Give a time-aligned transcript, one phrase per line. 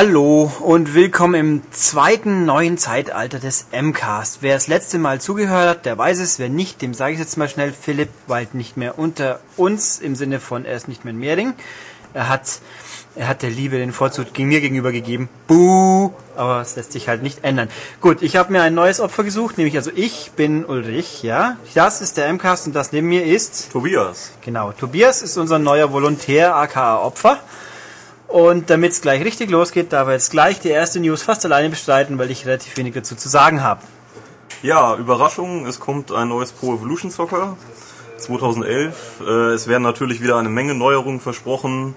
[0.00, 4.38] Hallo und willkommen im zweiten neuen Zeitalter des MCAST.
[4.42, 6.38] Wer das letzte Mal zugehört hat, der weiß es.
[6.38, 7.72] Wer nicht, dem sage ich jetzt mal schnell.
[7.72, 11.54] Philipp weilt nicht mehr unter uns im Sinne von, er ist nicht mehr in Mehring.
[12.14, 12.60] Er hat,
[13.16, 15.28] er hat der Liebe den Vorzug gegen mir gegenüber gegeben.
[15.48, 16.12] Buh!
[16.36, 17.68] Aber es lässt sich halt nicht ändern.
[18.00, 21.56] Gut, ich habe mir ein neues Opfer gesucht, nämlich also ich bin Ulrich, ja.
[21.74, 23.72] Das ist der MCAST und das neben mir ist...
[23.72, 24.30] Tobias.
[24.44, 27.40] Genau, Tobias ist unser neuer Volontär, aka Opfer.
[28.28, 31.70] Und damit es gleich richtig losgeht, darf er jetzt gleich die erste News fast alleine
[31.70, 33.80] bestreiten, weil ich relativ wenig dazu zu sagen habe.
[34.62, 37.56] Ja, Überraschung, es kommt ein neues Pro Evolution Soccer
[38.18, 39.20] 2011.
[39.20, 41.94] Äh, es werden natürlich wieder eine Menge Neuerungen versprochen.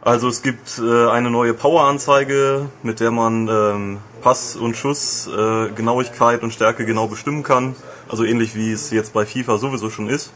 [0.00, 5.68] Also es gibt äh, eine neue Power-Anzeige, mit der man ähm, Pass und Schuss, äh,
[5.72, 7.74] Genauigkeit und Stärke genau bestimmen kann.
[8.08, 10.32] Also ähnlich wie es jetzt bei FIFA sowieso schon ist.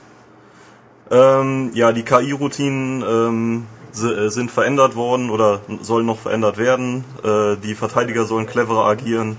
[1.10, 7.04] Ähm, ja, die KI-Routinen ähm, äh, sind verändert worden oder sollen noch verändert werden.
[7.22, 9.36] Äh, die Verteidiger sollen cleverer agieren.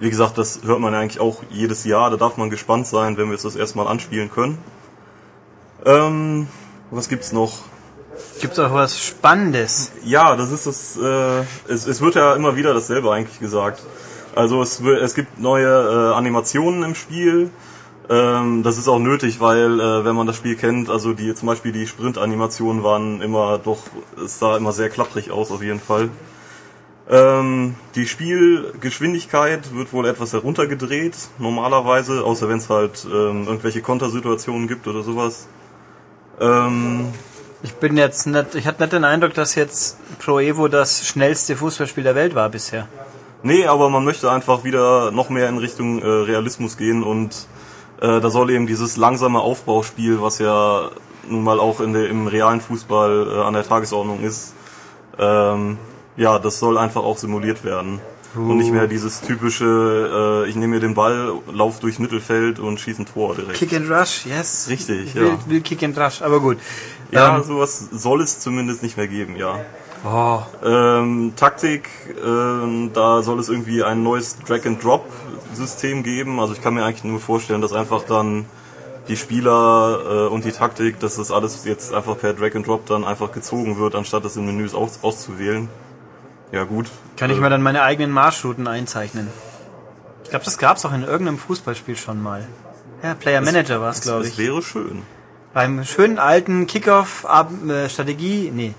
[0.00, 2.10] Wie gesagt, das hört man ja eigentlich auch jedes Jahr.
[2.10, 4.58] Da darf man gespannt sein, wenn wir es das erstmal anspielen können.
[5.84, 6.46] Ähm,
[6.90, 7.58] was gibt's noch?
[8.40, 9.92] Gibt's auch was Spannendes?
[10.04, 10.96] Ja, das ist das.
[10.96, 13.82] Äh, es, es wird ja immer wieder dasselbe eigentlich gesagt.
[14.34, 17.50] Also es, es gibt neue äh, Animationen im Spiel.
[18.10, 21.46] Ähm, das ist auch nötig, weil äh, wenn man das Spiel kennt, also die zum
[21.46, 23.78] Beispiel die Sprint-Animationen waren immer doch,
[24.24, 26.08] es sah immer sehr klapprig aus auf jeden Fall.
[27.10, 34.68] Ähm, die Spielgeschwindigkeit wird wohl etwas heruntergedreht, normalerweise, außer wenn es halt ähm, irgendwelche Kontersituationen
[34.68, 35.48] gibt oder sowas.
[36.40, 37.12] Ähm,
[37.62, 41.56] ich bin jetzt nicht, ich hatte nicht den Eindruck, dass jetzt Pro Evo das schnellste
[41.56, 42.88] Fußballspiel der Welt war bisher.
[43.42, 47.48] Nee, aber man möchte einfach wieder noch mehr in Richtung äh, Realismus gehen und
[48.00, 50.90] äh, da soll eben dieses langsame Aufbauspiel, was ja
[51.28, 54.54] nun mal auch in der, im realen Fußball äh, an der Tagesordnung ist,
[55.18, 55.78] ähm,
[56.16, 58.00] ja, das soll einfach auch simuliert werden.
[58.36, 58.40] Uh.
[58.40, 62.78] Und nicht mehr dieses typische, äh, ich nehme mir den Ball, lauf durchs Mittelfeld und
[62.78, 63.58] schieße ein Tor direkt.
[63.58, 64.66] Kick and Rush, yes.
[64.68, 65.22] Richtig, ich ja.
[65.22, 66.58] Will, will Kick and Rush, aber gut.
[67.10, 69.60] Ja, ähm, sowas soll es zumindest nicht mehr geben, ja.
[70.04, 70.42] Oh.
[70.64, 71.88] Ähm, Taktik,
[72.24, 74.36] ähm, da soll es irgendwie ein neues
[75.48, 76.40] Drag-and-Drop-System geben.
[76.40, 78.46] Also ich kann mir eigentlich nur vorstellen, dass einfach dann
[79.08, 83.32] die Spieler äh, und die Taktik, dass das alles jetzt einfach per Drag-and-Drop dann einfach
[83.32, 85.68] gezogen wird, anstatt das in Menüs aus auszuwählen.
[86.52, 86.86] Ja gut.
[87.16, 89.28] Kann ich mir dann meine eigenen Marschrouten einzeichnen?
[90.24, 92.46] Ich glaube, das gab's auch in irgendeinem Fußballspiel schon mal.
[93.02, 94.30] Ja, Player Manager war es, glaube ich.
[94.30, 95.02] Das wäre schön.
[95.54, 98.74] Beim schönen alten Kickoff-Strategie, nee,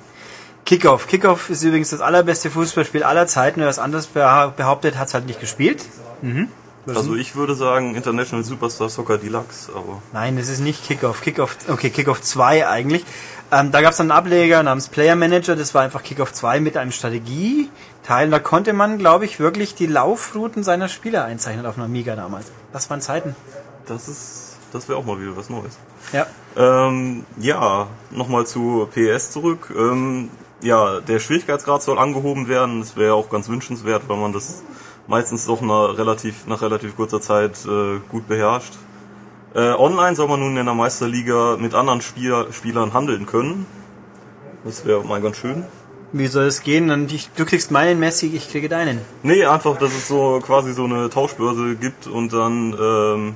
[0.66, 1.08] Kickoff.
[1.08, 3.60] Kickoff ist übrigens das allerbeste Fußballspiel aller Zeiten.
[3.60, 5.84] Wer was anderes behauptet, hat es halt nicht gespielt.
[6.22, 6.50] Mhm.
[6.88, 10.02] Also ich würde sagen International Superstar Soccer Deluxe, aber.
[10.14, 11.22] Nein, das ist nicht Kickoff.
[11.22, 13.06] Kickoff, okay, Kickoff 2 eigentlich.
[13.52, 16.78] Ähm, da gab es einen Ableger namens Player Manager, das war einfach Kickoff 2 mit
[16.78, 18.30] einem Strategieteil.
[18.30, 22.52] Da konnte man, glaube ich, wirklich die Laufrouten seiner Spieler einzeichnen auf einer Amiga damals.
[22.72, 23.36] Das waren Zeiten.
[23.88, 25.78] Das ist, das wäre auch mal wieder was Neues.
[26.14, 26.28] Ja.
[26.56, 29.74] Ähm, ja, nochmal zu PS zurück.
[29.76, 30.30] Ähm,
[30.62, 32.82] ja, der Schwierigkeitsgrad soll angehoben werden.
[32.82, 34.64] Das wäre auch ganz wünschenswert, weil man das
[35.10, 38.74] meistens doch nach relativ, nach relativ kurzer Zeit äh, gut beherrscht.
[39.56, 43.66] Äh, online soll man nun in der Meisterliga mit anderen Spieler, Spielern handeln können.
[44.64, 45.66] Das wäre mal ganz schön.
[46.12, 46.92] Wie soll es gehen?
[46.92, 49.02] Und ich, du kriegst meinen Messi, ich kriege deinen.
[49.24, 53.34] Nee, einfach, dass es so quasi so eine Tauschbörse gibt und dann ähm,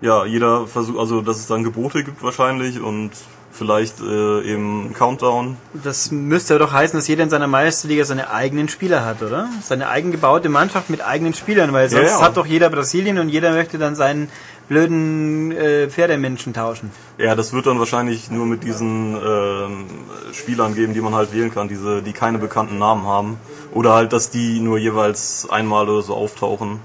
[0.00, 3.10] ja jeder versucht, also dass es dann Gebote gibt wahrscheinlich und
[3.54, 5.56] vielleicht äh, eben Countdown.
[5.72, 9.48] Das müsste doch heißen, dass jeder in seiner Meisterliga seine eigenen Spieler hat, oder?
[9.62, 12.20] Seine eigengebaute Mannschaft mit eigenen Spielern, weil sonst ja, ja.
[12.20, 14.28] hat doch jeder Brasilien und jeder möchte dann seinen
[14.68, 16.90] blöden äh, Pferdemenschen tauschen.
[17.18, 21.52] Ja, das wird dann wahrscheinlich nur mit diesen äh, Spielern geben, die man halt wählen
[21.52, 23.38] kann, diese, die keine bekannten Namen haben.
[23.72, 26.80] Oder halt, dass die nur jeweils einmal oder so auftauchen.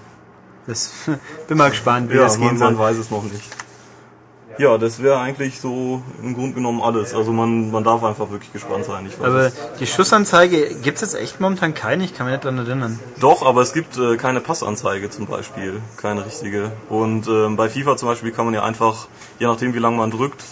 [0.68, 0.92] Das
[1.48, 2.72] bin mal gespannt, wie ja, das gehen man, soll.
[2.72, 3.50] man weiß es noch nicht.
[4.60, 7.16] Ja, das wäre eigentlich so im Grunde genommen alles.
[7.16, 9.06] Also man, man darf einfach wirklich gespannt sein.
[9.08, 12.44] Ich weiß Aber die Schussanzeige gibt es jetzt echt momentan keine, ich kann mich nicht
[12.44, 13.00] daran erinnern.
[13.22, 16.74] Doch, aber es gibt äh, keine Passanzeige zum Beispiel, keine richtige.
[16.90, 19.08] Und ähm, bei FIFA zum Beispiel kann man ja einfach,
[19.40, 20.44] je nachdem wie lange man drückt,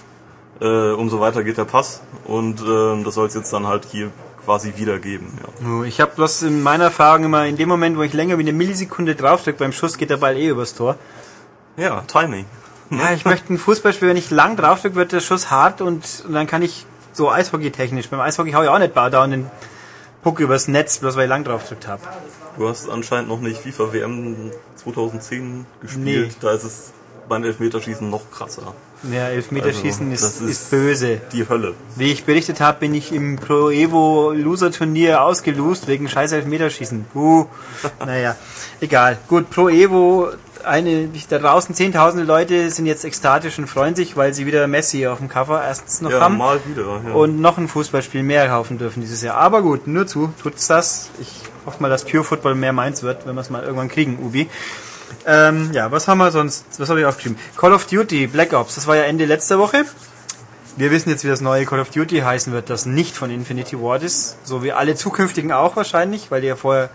[0.62, 2.02] äh, umso weiter geht der Pass.
[2.24, 4.12] Und äh, das soll es jetzt dann halt hier
[4.46, 5.28] quasi wiedergeben.
[5.62, 5.84] Ja.
[5.84, 8.54] Ich habe bloß in meiner Erfahrung immer, in dem Moment, wo ich länger wie eine
[8.54, 10.96] Millisekunde draufdrücke beim Schuss, geht der Ball eh übers Tor.
[11.76, 12.46] Ja, Timing.
[12.90, 16.48] Ja, ich möchte ein Fußballspiel, wenn ich lang draufdrücke, wird der Schuss hart und dann
[16.48, 18.10] kann ich so Eishockey-technisch.
[18.10, 19.52] Beim Eishockey hau ich auch nicht da und den
[20.24, 22.02] Puck übers Netz, bloß weil ich lang draufdrückt habe.
[22.58, 26.30] Du hast anscheinend noch nicht FIFA WM 2010 gespielt.
[26.30, 26.36] Nee.
[26.42, 26.94] Da ist es
[27.28, 28.74] beim Elfmeterschießen noch krasser.
[29.12, 31.22] Ja, Elfmeterschießen Also, ist, das ist, böse.
[31.32, 31.76] Die Hölle.
[31.96, 37.06] Wie ich berichtet habe, bin ich im Pro Evo Loser Turnier ausgelost wegen scheiß Elfmeterschießen.
[37.14, 37.46] Puh.
[38.06, 38.36] naja,
[38.82, 39.18] egal.
[39.28, 40.30] Gut, Pro Evo,
[40.66, 45.08] eine, da draußen zehntausende Leute sind jetzt ekstatisch und freuen sich, weil sie wieder Messi
[45.08, 46.38] auf dem Cover erstens noch Ja, haben.
[46.38, 47.02] mal wieder.
[47.08, 47.14] Ja.
[47.14, 49.36] Und noch ein Fußballspiel mehr kaufen dürfen dieses Jahr.
[49.38, 51.10] Aber gut, nur zu, tut's das.
[51.20, 54.20] Ich hoffe mal, dass Pure Football mehr meins wird, wenn wir es mal irgendwann kriegen,
[54.20, 54.50] Ubi.
[55.26, 56.66] Ähm, ja, was haben wir sonst?
[56.78, 57.38] Was habe ich aufgeschrieben?
[57.58, 59.84] Call of Duty Black Ops, das war ja Ende letzter Woche.
[60.76, 63.82] Wir wissen jetzt, wie das neue Call of Duty heißen wird, das nicht von Infinity
[63.82, 64.38] Ward ist.
[64.46, 66.90] So wie alle zukünftigen auch wahrscheinlich, weil die ja vorher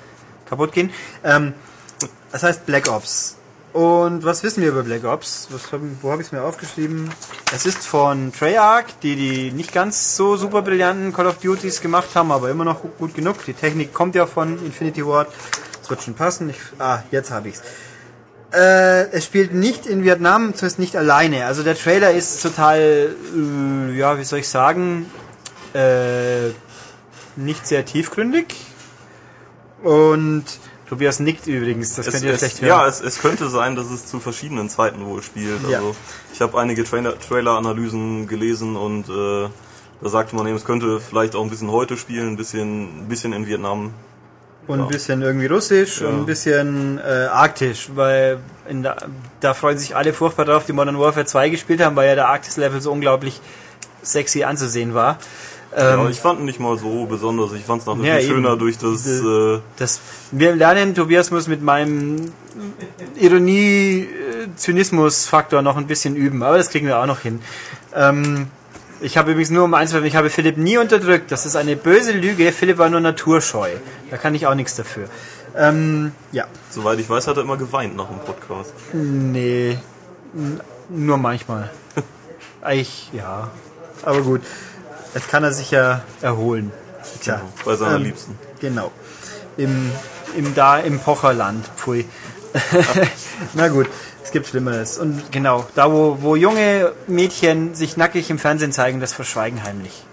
[0.48, 0.90] kaputt gehen.
[1.24, 1.52] Ähm,
[2.30, 3.36] das heißt Black Ops.
[3.72, 5.48] Und was wissen wir über Black Ops?
[5.50, 7.10] Was hab, wo habe ich es mir aufgeschrieben?
[7.54, 12.08] Es ist von Treyarch, die die nicht ganz so super brillanten Call of Duties gemacht
[12.14, 13.42] haben, aber immer noch gut, gut genug.
[13.46, 15.28] Die Technik kommt ja von Infinity Ward.
[15.80, 16.50] Das wird schon passen.
[16.50, 17.62] Ich, ah, jetzt habe ich's.
[18.52, 21.46] Äh, es spielt nicht in Vietnam, zumindest nicht alleine.
[21.46, 25.06] Also der Trailer ist total, äh, ja, wie soll ich sagen,
[25.72, 26.50] äh,
[27.36, 28.54] nicht sehr tiefgründig.
[29.82, 30.44] Und
[30.92, 32.68] Tobias nickt übrigens, das es, könnt ihr es, schlecht hören.
[32.68, 35.66] ja, es, es könnte sein, dass es zu verschiedenen Zeiten wohl spielt.
[35.66, 35.78] Ja.
[35.78, 35.96] Also
[36.34, 39.48] ich habe einige Trailer- Trailer-Analysen gelesen und äh,
[40.02, 43.08] da sagte man eben, es könnte vielleicht auch ein bisschen heute spielen, ein bisschen, ein
[43.08, 43.94] bisschen in Vietnam.
[44.66, 44.84] Und Ja.
[44.84, 46.08] ein bisschen irgendwie russisch Ja.
[46.08, 47.02] und ein bisschen äh,
[47.32, 48.96] arktisch, weil in der,
[49.40, 52.28] da freuen sich alle furchtbar drauf, die Modern Warfare 2 gespielt haben, weil ja der
[52.28, 53.40] Arktis-Level so unglaublich
[54.02, 55.16] sexy anzusehen war.
[55.76, 57.52] Ja, Ähm, ich fand ihn nicht mal so besonders.
[57.52, 58.42] Ich fand es noch ein Ja, bisschen eben.
[58.44, 59.02] schöner durch das.
[59.04, 62.32] D- Äh, das, wir lernen, Tobias muss mit meinem
[63.16, 67.40] Ironie-Zynismus-Faktor noch ein bisschen üben, aber das kriegen wir auch noch hin.
[67.94, 68.46] Ähm,
[69.00, 71.30] ich habe übrigens nur um eins, ich habe Philipp nie unterdrückt.
[71.32, 72.52] Das ist eine böse Lüge.
[72.52, 73.68] Philipp war nur naturscheu.
[74.10, 75.04] Da kann ich auch nichts dafür.
[75.56, 76.44] Ähm, ja.
[76.70, 78.72] soweit ich weiß, hat er immer geweint nach dem Podcast.
[78.92, 79.76] Nee,
[80.88, 81.70] nur manchmal.
[82.62, 83.50] Eigentlich, ja.
[84.04, 84.40] Aber gut.
[85.14, 86.72] Jetzt kann er sich ja erholen.
[87.20, 87.36] Tja.
[87.36, 88.38] Genau, bei seiner Ähm, Liebsten.
[88.60, 88.90] Genau.
[89.56, 89.90] Im,
[90.36, 91.66] im da im Pocherland.
[91.76, 92.06] Pfui.
[93.54, 93.88] Na gut,
[94.22, 94.98] es gibt Schlimmeres.
[94.98, 100.04] Und genau, da wo, wo junge Mädchen sich nackig im Fernsehen zeigen, das verschweigen heimlich.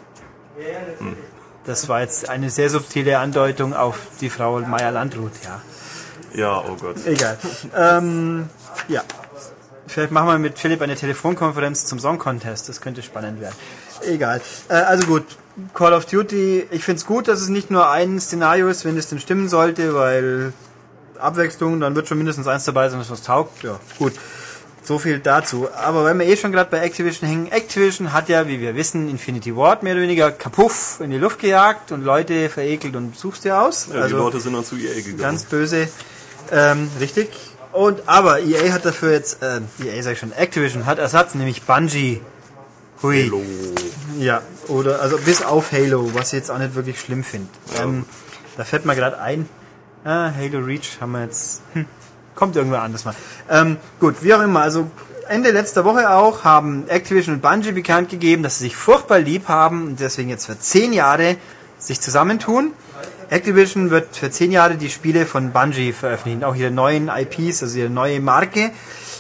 [1.66, 5.62] Das war jetzt eine sehr subtile Andeutung auf die Frau Meier Landrut, ja.
[6.34, 7.06] Ja, oh Gott.
[7.06, 7.38] Egal.
[7.76, 8.50] ähm,
[8.88, 9.04] ja.
[9.88, 12.70] Vielleicht machen wir mit Philipp eine Telefonkonferenz zum Song Contest.
[12.70, 13.56] Das könnte spannend werden.
[14.06, 14.42] Egal.
[14.70, 15.26] Äh, also gut.
[15.74, 16.68] Call of Duty.
[16.72, 19.50] Ich finde es gut, dass es nicht nur ein Szenario ist, wenn es denn stimmen
[19.50, 20.54] sollte, weil
[21.20, 23.64] Abwechslung, dann wird schon mindestens eins dabei sein, das was taugt.
[23.64, 24.14] Ja, gut.
[24.84, 25.68] So viel dazu.
[25.76, 29.10] Aber weil wir eh schon gerade bei Activision hängen, Activision hat ja, wie wir wissen,
[29.10, 33.44] Infinity Ward mehr oder weniger kapuff in die Luft gejagt und Leute verekelt und suchst
[33.44, 33.90] dir aus.
[33.94, 35.18] Ja, die Leute sind dann zu EA gegangen.
[35.18, 35.90] Ganz böse.
[36.52, 37.30] Ähm, richtig.
[37.72, 41.64] Und aber EA hat dafür jetzt, äh, EA sag ich schon, Activision hat Ersatz, nämlich
[41.64, 42.22] Bungie.
[43.04, 43.26] Hui.
[43.26, 43.44] Halo.
[44.20, 47.48] Ja, oder also bis auf Halo, was ich jetzt auch nicht wirklich schlimm finde.
[47.74, 47.84] Ja.
[47.84, 48.04] Ähm,
[48.58, 49.48] da fällt mir gerade ein,
[50.04, 51.86] ah, Halo Reach haben wir jetzt, hm,
[52.36, 53.16] kommt irgendwann anders mal.
[53.50, 54.92] Ähm, gut, wie auch immer, also
[55.30, 59.48] Ende letzter Woche auch haben Activision und Bungie bekannt gegeben, dass sie sich furchtbar lieb
[59.48, 61.38] haben und deswegen jetzt für zehn Jahre
[61.78, 62.74] sich zusammentun.
[63.30, 67.78] Activision wird für zehn Jahre die Spiele von Bungie veröffentlichen, auch ihre neuen IPs, also
[67.78, 68.72] ihre neue Marke.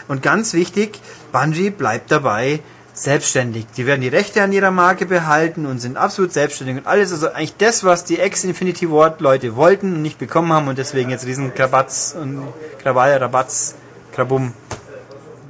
[0.10, 1.00] Und ganz wichtig,
[1.32, 2.60] Bungie bleibt dabei
[3.04, 3.66] selbstständig.
[3.78, 6.78] Die werden die Rechte an ihrer Marke behalten und sind absolut selbstständig.
[6.78, 10.68] Und alles, also eigentlich das, was die Ex-Infinity Ward Leute wollten und nicht bekommen haben
[10.68, 12.42] und deswegen jetzt riesen Krabatz und
[12.82, 13.76] Krawall, Rabatz,
[14.14, 14.54] Krabum.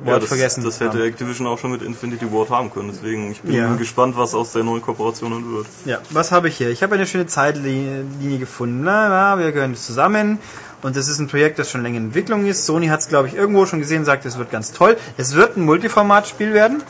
[0.06, 0.64] Ja, Wort das, vergessen.
[0.64, 1.08] das hätte haben.
[1.10, 2.90] Activision auch schon mit Infinity Ward haben können.
[2.94, 3.74] Deswegen, ich bin Ja.
[3.76, 5.68] gespannt, was aus der neuen Kooperation wird.
[5.84, 6.70] Ja, was habe ich hier?
[6.70, 8.82] Ich habe eine schöne Zeitlinie Linie gefunden.
[8.86, 10.40] Na, na, wir gehören zusammen.
[10.82, 12.66] Und das ist ein Projekt, das schon länger in Entwicklung ist.
[12.66, 14.96] Sony hat es, glaube ich, irgendwo schon gesehen, sagt, es wird ganz toll.
[15.18, 16.82] Es wird ein Multiformat-Spiel werden,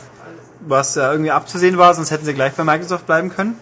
[0.60, 3.56] was ja irgendwie abzusehen war, sonst hätten sie gleich bei Microsoft bleiben können.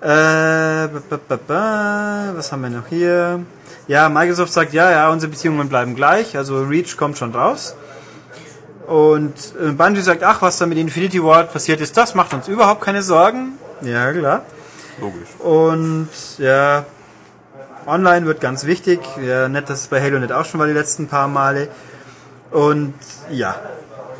[0.00, 3.40] Äh, was haben wir noch hier?
[3.88, 6.36] Ja, Microsoft sagt, ja, ja, unsere Beziehungen bleiben gleich.
[6.36, 7.74] Also Reach kommt schon raus.
[8.86, 12.48] Und äh, Bungie sagt, ach, was da mit Infinity Ward passiert ist, das macht uns
[12.48, 13.58] überhaupt keine Sorgen.
[13.82, 14.42] Ja, klar.
[15.00, 15.28] Logisch.
[15.40, 16.84] Und ja,
[17.86, 19.00] online wird ganz wichtig.
[19.22, 21.68] Ja, nett, dass es bei Halo nicht auch schon war die letzten paar Male.
[22.50, 22.94] Und
[23.30, 23.56] ja,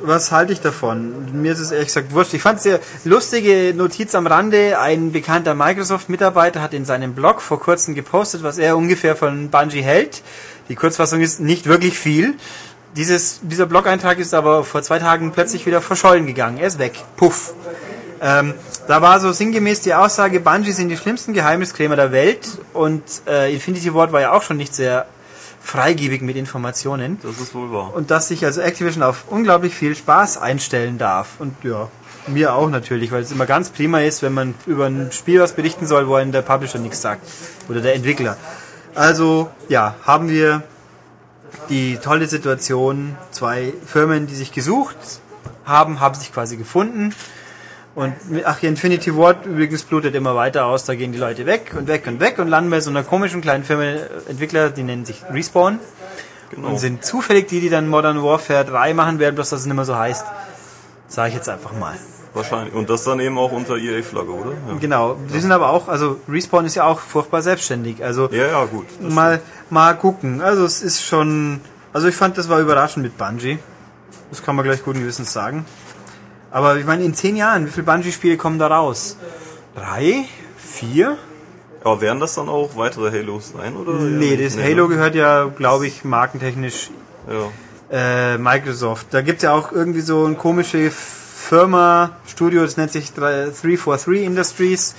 [0.03, 1.41] was halte ich davon?
[1.41, 2.35] Mir ist es ehrlich gesagt wurscht.
[2.35, 4.79] Ich fand es sehr lustige Notiz am Rande.
[4.79, 9.83] Ein bekannter Microsoft-Mitarbeiter hat in seinem Blog vor kurzem gepostet, was er ungefähr von Bungie
[9.83, 10.23] hält.
[10.69, 12.35] Die Kurzfassung ist nicht wirklich viel.
[12.97, 16.59] Dieses, dieser Blog-Eintrag ist aber vor zwei Tagen plötzlich wieder verschollen gegangen.
[16.59, 16.95] Er ist weg.
[17.17, 17.55] Puff.
[18.21, 18.55] Ähm,
[18.89, 23.53] da war so sinngemäß die Aussage, Bungie sind die schlimmsten Geheimniskrämer der Welt und äh,
[23.55, 25.07] Infinity Ward war ja auch schon nicht sehr
[25.69, 27.19] freigebig mit Informationen.
[27.23, 27.93] Das ist wohl wahr.
[27.95, 31.41] Und dass sich also Activision auf unglaublich viel Spaß einstellen darf.
[31.41, 31.89] Und ja,
[32.27, 35.53] mir auch natürlich, weil es immer ganz prima ist, wenn man über ein Spiel was
[35.53, 37.21] berichten soll, wo einem der Publisher nichts sagt.
[37.69, 38.39] Oder der Entwickler.
[38.95, 40.63] Also, ja, haben wir
[41.69, 44.97] die tolle Situation, zwei Firmen, die sich gesucht
[45.67, 47.15] haben, haben sich quasi gefunden.
[47.99, 48.15] Und
[48.45, 52.07] ach, Infinity Ward übrigens blutet immer weiter aus, da gehen die Leute weg und weg
[52.07, 53.83] und weg und landen bei so einer komischen kleinen Firma,
[54.29, 55.81] Entwickler, die nennen sich Respawn.
[56.51, 56.69] Genau.
[56.69, 59.75] Und sind zufällig die, die dann Modern Warfare 3 machen werden, bloß dass es nicht
[59.75, 60.25] mehr so heißt.
[61.09, 61.97] Sage ich jetzt einfach mal.
[62.35, 62.73] Wahrscheinlich.
[62.73, 64.51] Und das dann eben auch unter EA-Flagge, oder?
[64.51, 64.77] Ja.
[64.79, 65.17] Genau.
[65.35, 68.05] Die sind aber auch, also Respawn ist ja auch furchtbar selbstständig.
[68.05, 68.87] Also ja, ja, gut.
[69.01, 69.41] mal,
[69.71, 70.41] mal gucken.
[70.41, 71.61] Also es ist schon,
[71.93, 73.59] also ich fand, das war überraschend mit Bungie.
[74.31, 75.67] Das kann man gleich guten Gewissens sagen.
[76.51, 79.17] Aber ich meine, in zehn Jahren, wie viele Bungie-Spiele kommen da raus?
[79.75, 80.25] Drei?
[80.57, 81.17] Vier?
[81.85, 83.93] Aber werden das dann auch weitere Halos sein, oder?
[83.93, 84.95] Nee, Ja, das nee, Halo ne?
[84.95, 86.91] gehört ja, glaube ich, markentechnisch
[87.29, 88.35] Ja.
[88.35, 89.09] äh, Microsoft.
[89.11, 94.95] Da gibt's ja auch irgendwie so eine komische Firma, Studio, das nennt sich 343 Industries,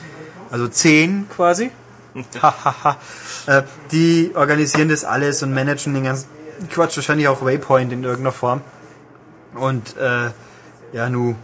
[0.52, 1.72] also 10 quasi.
[3.48, 6.28] Äh, die organisieren das alles und managen den ganzen
[6.70, 8.62] Quatsch, wahrscheinlich auch Waypoint in irgendeiner Form.
[9.56, 10.30] Und äh,
[10.94, 11.36] ja, nu.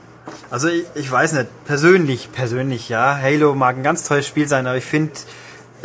[0.50, 4.66] Also ich, ich weiß nicht, persönlich, persönlich, ja, Halo mag ein ganz tolles Spiel sein,
[4.68, 5.12] aber ich finde,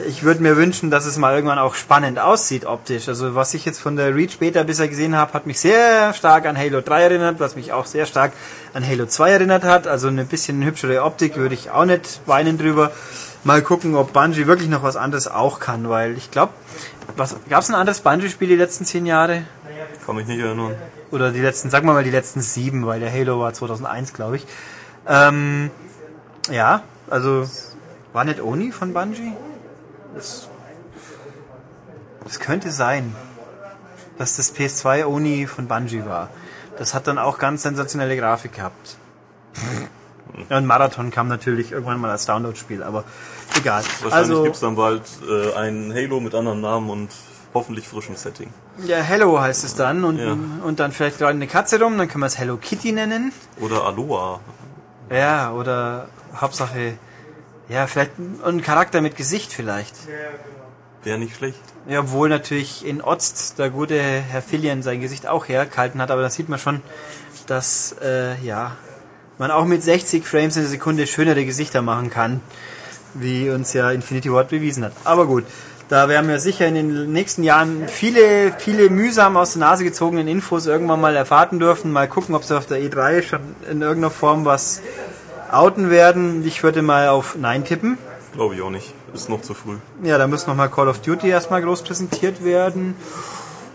[0.07, 3.09] ich würde mir wünschen, dass es mal irgendwann auch spannend aussieht optisch.
[3.09, 6.47] Also was ich jetzt von der Reach Beta bisher gesehen habe, hat mich sehr stark
[6.47, 8.33] an Halo 3 erinnert, was mich auch sehr stark
[8.73, 9.87] an Halo 2 erinnert hat.
[9.87, 12.93] Also eine bisschen hübschere Optik würde ich auch nicht weinen drüber.
[13.43, 16.52] Mal gucken, ob Bungie wirklich noch was anderes auch kann, weil ich glaube,
[17.49, 19.45] gab es ein anderes Bungie-Spiel die letzten zehn Jahre?
[20.05, 20.75] Kann mich nicht erinnern.
[21.11, 24.37] Oder die letzten, sagen wir mal die letzten sieben, weil der Halo war 2001, glaube
[24.37, 24.47] ich.
[25.07, 25.71] Ähm,
[26.50, 27.49] ja, also
[28.12, 29.33] war nicht Oni von Bungie?
[30.14, 30.49] Das,
[32.25, 33.14] das könnte sein,
[34.19, 36.29] dass das PS2 Oni von Bungie war.
[36.79, 38.97] Das hat dann auch ganz sensationelle Grafik gehabt.
[40.49, 43.05] Ja, und Marathon kam natürlich irgendwann mal als Download-Spiel, aber
[43.59, 43.83] egal.
[43.83, 47.11] Wahrscheinlich Also, gibt's dann bald äh, ein Halo mit anderen Namen und
[47.54, 48.50] hoffentlich frischem Setting.
[48.87, 50.37] ja, Hello heißt es dann und, Ja.
[50.64, 53.33] und dann vielleicht gerade eine Katze rum, dann können wir es Hello Kitty nennen.
[53.61, 54.40] Oder Aloha.
[55.11, 56.95] Ja, oder Hauptsache,
[57.69, 58.12] ja, vielleicht
[58.45, 59.95] ein Charakter mit Gesicht vielleicht.
[61.02, 61.59] Wäre nicht schlecht.
[61.88, 66.23] Ja, obwohl natürlich in Otzt der gute Herr Filian sein Gesicht auch hergehalten hat, aber
[66.23, 66.83] da sieht man schon,
[67.47, 68.73] dass, äh, ja,
[69.38, 72.42] man auch mit 60 Frames in der Sekunde schönere Gesichter machen kann,
[73.14, 74.92] wie uns ja Infinity Ward bewiesen hat.
[75.04, 75.45] Aber gut,
[75.91, 80.29] da werden wir sicher in den nächsten Jahren viele, viele mühsam aus der Nase gezogenen
[80.29, 81.91] Infos irgendwann mal erfahren dürfen.
[81.91, 84.83] Mal gucken, ob sie auf der E3 schon in irgendeiner Form was
[85.51, 86.47] outen werden.
[86.47, 87.99] Ich würde mal auf Nein tippen.
[88.35, 88.95] Glaube ich auch nicht.
[89.13, 89.79] Ist noch zu früh.
[90.05, 92.95] Ja, da muss nochmal Call of Duty erstmal groß präsentiert werden.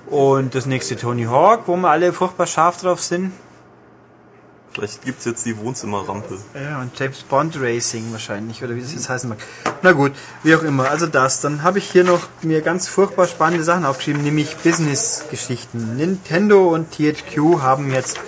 [0.08, 3.34] Und das nächste Tony Hawk, wo wir alle furchtbar scharf drauf sind.
[4.76, 6.38] Vielleicht gibt's jetzt die Wohnzimmerrampe.
[6.54, 9.38] Ja, und James Bond Racing wahrscheinlich, oder wie das jetzt heißen mag.
[9.82, 10.12] Na gut,
[10.44, 10.90] wie auch immer.
[10.90, 11.40] Also das.
[11.40, 15.96] Dann habe ich hier noch mir ganz furchtbar spannende Sachen aufgeschrieben, nämlich Business-Geschichten.
[15.96, 18.20] Nintendo und THQ haben jetzt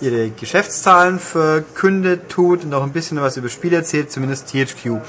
[0.00, 5.00] ihre Geschäftszahlen verkündet, tut und auch ein bisschen was über Spiele erzählt, zumindest THQ.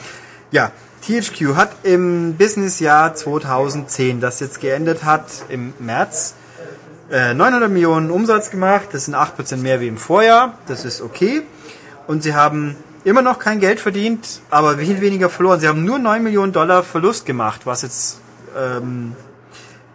[0.51, 0.71] Ja,
[1.07, 6.33] THQ hat im Businessjahr 2010, das jetzt geendet hat im März,
[7.11, 8.89] äh, 900 Millionen Umsatz gemacht.
[8.91, 10.57] Das sind 8% mehr wie im Vorjahr.
[10.67, 11.43] Das ist okay.
[12.07, 15.59] Und sie haben immer noch kein Geld verdient, aber viel weniger verloren.
[15.59, 18.19] Sie haben nur 9 Millionen Dollar Verlust gemacht, was jetzt
[18.57, 19.15] ähm,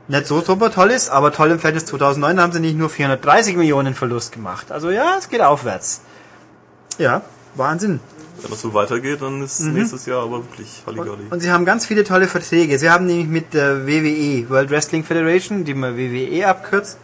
[0.08, 3.56] nicht so super toll ist, aber toll im Verhältnis 2009 haben sie nicht nur 430
[3.56, 4.70] Millionen Verlust gemacht.
[4.70, 6.02] Also ja, es geht aufwärts.
[6.98, 7.22] Ja,
[7.54, 8.00] Wahnsinn.
[8.40, 11.26] Wenn das so weitergeht, dann ist nächstes Jahr aber wirklich Halligalli.
[11.30, 12.78] Und sie haben ganz viele tolle Verträge.
[12.78, 16.98] Sie haben nämlich mit der WWE, World Wrestling Federation, die man WWE abkürzt.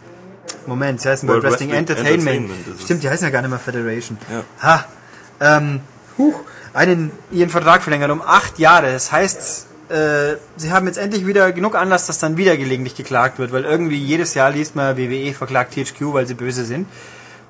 [0.67, 2.27] Moment, sie heißen World, Wrestling, Wrestling Entertainment.
[2.27, 2.83] Entertainment es.
[2.83, 4.17] Stimmt, die heißen ja gar nicht mehr Federation.
[4.29, 4.43] Ja.
[4.61, 4.85] Ha.
[5.39, 5.81] Ähm,
[6.17, 6.41] huch,
[6.73, 8.91] einen, ihren Vertrag verlängert um acht Jahre.
[8.91, 13.39] Das heißt, äh, sie haben jetzt endlich wieder genug Anlass, dass dann wieder gelegentlich geklagt
[13.39, 16.87] wird, weil irgendwie jedes Jahr liest man WWE verklagt THQ, weil sie böse sind.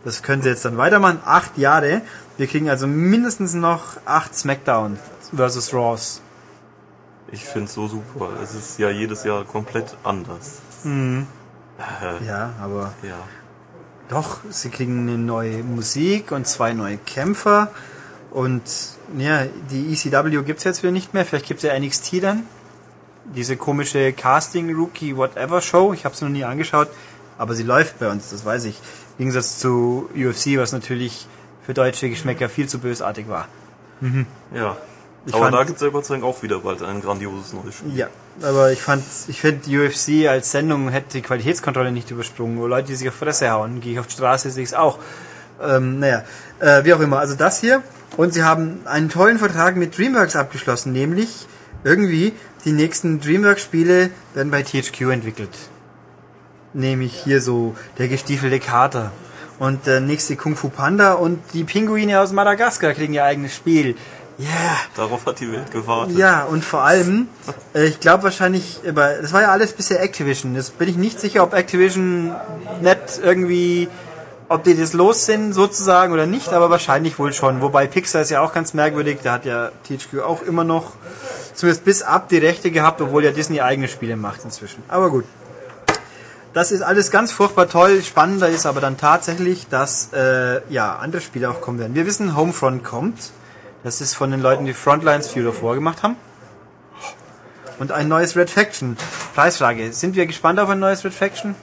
[0.03, 1.19] Das können sie jetzt dann weitermachen.
[1.25, 2.01] Acht Jahre.
[2.37, 4.97] Wir kriegen also mindestens noch acht Smackdown
[5.35, 6.21] versus Raws.
[7.31, 8.29] Ich find's so super.
[8.41, 10.57] Es ist ja jedes Jahr komplett anders.
[12.01, 13.17] Äh, Ja, aber ja.
[14.09, 17.71] doch, sie kriegen eine neue Musik und zwei neue Kämpfer.
[18.31, 18.63] Und
[19.17, 21.25] ja, die ECW gibt's jetzt wieder nicht mehr.
[21.25, 22.43] Vielleicht gibt's ja NXT dann.
[23.35, 25.93] Diese komische Casting Rookie Whatever Show.
[25.93, 26.87] Ich habe sie noch nie angeschaut,
[27.37, 28.79] aber sie läuft bei uns, das weiß ich.
[29.17, 31.27] Im Gegensatz zu UFC, was natürlich
[31.65, 33.47] für deutsche Geschmäcker viel zu bösartig war.
[34.53, 34.77] Ja.
[35.25, 37.95] Ich aber da gibt's ja Gott sei Dank auch wieder bald ein grandioses neues Spiel.
[37.95, 38.07] Ja,
[38.41, 42.57] aber ich fand, ich finde, UFC als Sendung hätte die Qualitätskontrolle nicht übersprungen.
[42.57, 44.75] Wo Leute, die sich auf Fresse hauen, gehe ich auf die Straße, sehe ich es
[44.75, 44.99] auch.
[45.61, 46.23] Ähm, naja,
[46.59, 47.19] äh, wie auch immer.
[47.19, 47.83] Also das hier.
[48.17, 51.47] Und sie haben einen tollen Vertrag mit DreamWorks abgeschlossen, nämlich
[51.83, 52.33] irgendwie
[52.65, 55.49] die nächsten DreamWorks-Spiele werden bei THQ entwickelt.
[56.73, 59.11] Nämlich hier so der gestiefelte Kater
[59.59, 63.95] und der nächste Kung Fu Panda und die Pinguine aus Madagaskar kriegen ihr eigenes Spiel.
[64.41, 64.49] Ja.
[64.49, 64.77] Yeah.
[64.95, 66.17] Darauf hat die Welt gewartet.
[66.17, 67.27] Ja, und vor allem,
[67.75, 70.55] äh, ich glaube wahrscheinlich, das war ja alles bisher Activision.
[70.55, 72.35] Jetzt bin ich nicht sicher, ob Activision
[72.81, 73.87] nicht irgendwie,
[74.49, 77.61] ob die das los sind sozusagen oder nicht, aber wahrscheinlich wohl schon.
[77.61, 80.93] Wobei Pixar ist ja auch ganz merkwürdig, da hat ja THQ auch immer noch,
[81.53, 84.83] zumindest bis ab die Rechte gehabt, obwohl ja Disney eigene Spiele macht inzwischen.
[84.87, 85.25] Aber gut.
[86.53, 88.01] Das ist alles ganz furchtbar toll.
[88.03, 91.95] Spannender ist aber dann tatsächlich, dass äh, ja andere Spiele auch kommen werden.
[91.95, 93.31] Wir wissen, Homefront kommt.
[93.83, 96.15] Das ist von den Leuten, die Frontlines Fuel vorgemacht haben.
[97.79, 98.95] Und ein neues Red Faction.
[99.33, 99.91] Preisfrage.
[99.91, 101.55] Sind wir gespannt auf ein neues Red Faction?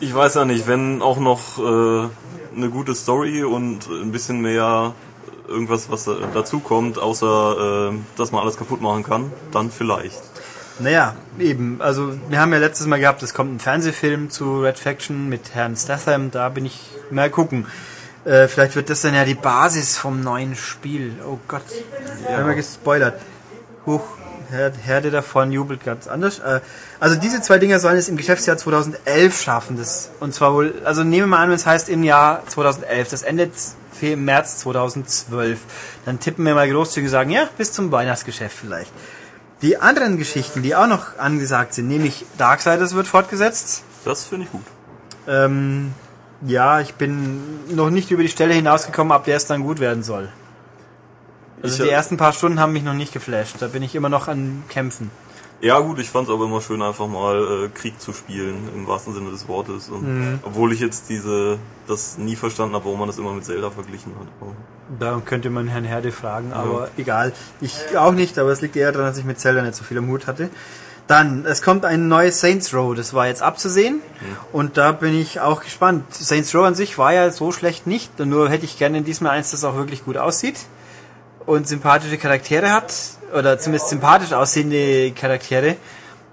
[0.00, 2.08] Ich weiß ja nicht, wenn auch noch äh,
[2.56, 4.94] eine gute Story und ein bisschen mehr
[5.46, 10.20] irgendwas, was dazu kommt, außer äh, dass man alles kaputt machen kann, dann vielleicht.
[10.80, 11.80] Naja, eben.
[11.80, 15.54] Also wir haben ja letztes Mal gehabt, es kommt ein Fernsehfilm zu Red Faction mit
[15.54, 16.32] Herrn Statham.
[16.32, 17.66] Da bin ich mal gucken.
[18.24, 21.14] Äh, vielleicht wird das dann ja die Basis vom neuen Spiel.
[21.26, 21.62] Oh Gott,
[22.28, 22.38] ja.
[22.38, 23.20] haben wir gespoilert.
[23.84, 24.02] Huch,
[24.50, 26.38] Herde davon jubelt ganz anders.
[26.38, 26.60] Äh,
[27.00, 29.76] also diese zwei Dinger sollen es im Geschäftsjahr 2011 schaffen.
[29.76, 33.10] Das, und zwar wohl, also nehmen wir mal an, wenn es heißt im Jahr 2011.
[33.10, 33.52] Das endet
[34.00, 35.60] im März 2012.
[36.04, 38.92] Dann tippen wir mal großzügig und sagen, ja, bis zum Weihnachtsgeschäft vielleicht.
[39.62, 43.84] Die anderen Geschichten, die auch noch angesagt sind, nämlich Darksiders wird fortgesetzt.
[44.04, 44.64] Das finde ich gut.
[45.28, 45.94] Ähm,
[46.46, 47.40] ja, ich bin
[47.74, 50.28] noch nicht über die Stelle hinausgekommen, ab der es dann gut werden soll.
[51.62, 53.56] Also ich, die ersten paar Stunden haben mich noch nicht geflasht.
[53.60, 55.10] Da bin ich immer noch an Kämpfen.
[55.60, 58.88] Ja gut, ich fand es aber immer schön, einfach mal äh, Krieg zu spielen, im
[58.88, 59.90] wahrsten Sinne des Wortes.
[59.90, 60.38] Und mhm.
[60.42, 64.12] Obwohl ich jetzt diese das nie verstanden habe, warum man das immer mit Zelda verglichen
[64.18, 64.26] hat.
[64.40, 64.56] Aber
[64.98, 66.56] da könnte man Herrn Herde fragen, ja.
[66.56, 67.32] aber egal.
[67.60, 69.98] Ich auch nicht, aber es liegt eher daran, dass ich mit Zelda nicht so viel
[69.98, 70.50] am Hut hatte.
[71.08, 73.96] Dann, es kommt ein neues Saints Row, das war jetzt abzusehen.
[73.96, 74.36] Mhm.
[74.52, 76.04] Und da bin ich auch gespannt.
[76.14, 79.50] Saints Row an sich war ja so schlecht nicht, nur hätte ich gerne diesmal eins,
[79.50, 80.56] das auch wirklich gut aussieht
[81.46, 82.94] und sympathische Charaktere hat
[83.36, 85.76] oder zumindest sympathisch aussehende Charaktere.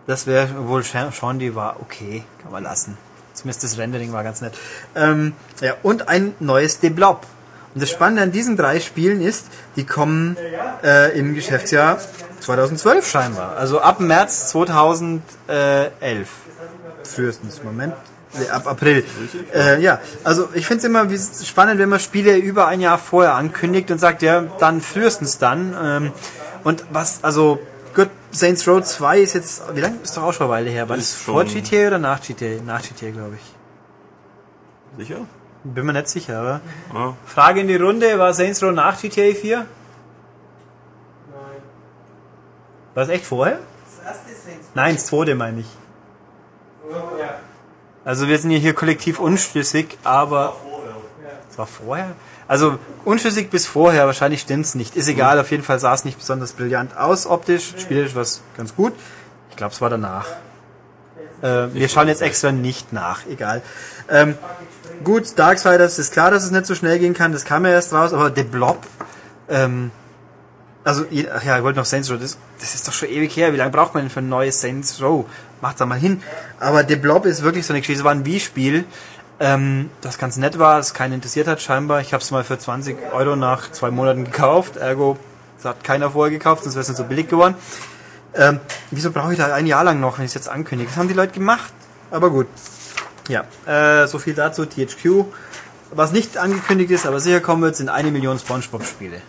[0.07, 2.97] Das wäre wohl Sean, die war okay, kann man lassen.
[3.33, 4.53] Zumindest das Rendering war ganz nett.
[4.95, 7.25] Ähm, ja, und ein neues The Blob.
[7.73, 10.37] Und das Spannende an diesen drei Spielen ist, die kommen
[10.83, 11.99] äh, im Geschäftsjahr
[12.39, 13.57] 2012 scheinbar.
[13.57, 15.21] Also ab März 2011.
[17.03, 17.63] Frühestens.
[17.63, 17.93] Moment.
[18.37, 19.03] Nee, ab April.
[19.53, 21.07] Äh, ja, also ich finde es immer
[21.43, 25.75] spannend, wenn man Spiele über ein Jahr vorher ankündigt und sagt, ja, dann frühestens dann.
[25.81, 26.11] Ähm,
[26.63, 27.59] und was, also,
[27.95, 30.89] gut, Saints Row 2 ist jetzt, wie lange ist doch auch schon eine Weile her?
[30.89, 32.61] War das vor GTA oder nach GTA?
[32.63, 35.05] Nach GTA, glaube ich.
[35.05, 35.25] Sicher?
[35.63, 36.61] Bin mir nicht sicher, aber.
[36.93, 37.17] Ja.
[37.25, 39.57] Frage in die Runde, war Saints Row nach GTA 4?
[39.57, 39.67] Nein.
[42.93, 43.59] War es echt vorher?
[43.85, 44.75] Das erste Saints Row.
[44.75, 45.67] Nein, das zweite meine ich.
[47.19, 47.39] Ja.
[48.05, 50.55] Also wir sind hier kollektiv unschlüssig, aber.
[51.51, 52.15] Es war vorher?
[52.47, 54.95] Also unschlüssig bis vorher, wahrscheinlich stimmt's nicht.
[54.95, 58.41] Ist egal, auf jeden Fall sah es nicht besonders brillant aus optisch, spielerisch war es
[58.57, 58.93] ganz gut.
[59.51, 60.25] Ich glaube, es war danach.
[61.43, 63.61] Äh, wir schauen jetzt extra nicht nach, egal.
[64.09, 64.35] Ähm,
[65.03, 67.93] gut, Darksiders ist klar, dass es nicht so schnell gehen kann, das kam ja erst
[67.93, 68.85] raus, aber The Blob,
[69.49, 69.91] ähm,
[70.83, 73.53] also, ach ja, ich wollte noch Saints Row, das, das ist doch schon ewig her.
[73.53, 75.25] Wie lange braucht man denn für ein neues Saints Row?
[75.61, 76.23] Macht da mal hin.
[76.59, 77.99] Aber The Blob ist wirklich so eine Geschichte.
[77.99, 78.85] Es war ein Wii-Spiel,
[79.41, 82.01] ähm, das ganz nett war, das keinen interessiert hat scheinbar.
[82.01, 84.77] Ich habe es mal für 20 Euro nach zwei Monaten gekauft.
[84.77, 85.17] Ergo,
[85.57, 87.55] das hat keiner vorher gekauft, sonst wäre es nicht so billig geworden.
[88.33, 88.59] Ähm,
[88.91, 90.89] wieso brauche ich da ein Jahr lang noch, wenn ich es jetzt ankündige?
[90.89, 91.73] Das haben die Leute gemacht.
[92.11, 92.47] Aber gut.
[93.29, 94.65] Ja, äh, so viel dazu.
[94.65, 95.25] THQ.
[95.91, 99.21] Was nicht angekündigt ist, aber sicher kommen wird, sind eine Million Spongebob-Spiele.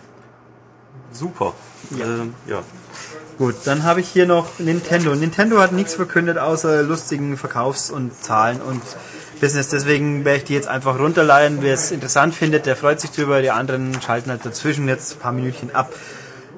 [1.11, 1.53] Super.
[1.91, 2.05] Ja.
[2.05, 2.61] Ähm, ja.
[3.37, 5.15] Gut, dann habe ich hier noch Nintendo.
[5.15, 8.83] Nintendo hat nichts verkündet außer lustigen Verkaufs- und Zahlen und
[9.39, 9.69] Business.
[9.69, 11.59] Deswegen werde ich die jetzt einfach runterleihen.
[11.61, 13.41] Wer es interessant findet, der freut sich drüber.
[13.41, 15.91] Die anderen schalten halt dazwischen jetzt ein paar Minütchen ab.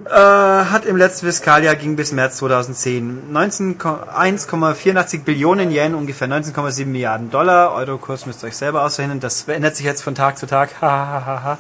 [0.06, 7.30] Äh, hat im letzten Fiskaljahr ging bis März 2010 1,84 Billionen Yen, ungefähr 19,7 Milliarden
[7.32, 7.74] Dollar.
[7.74, 9.22] Eurokurs müsst ihr euch selber ausrechnen.
[9.22, 10.72] Das ändert sich jetzt von Tag zu Tag.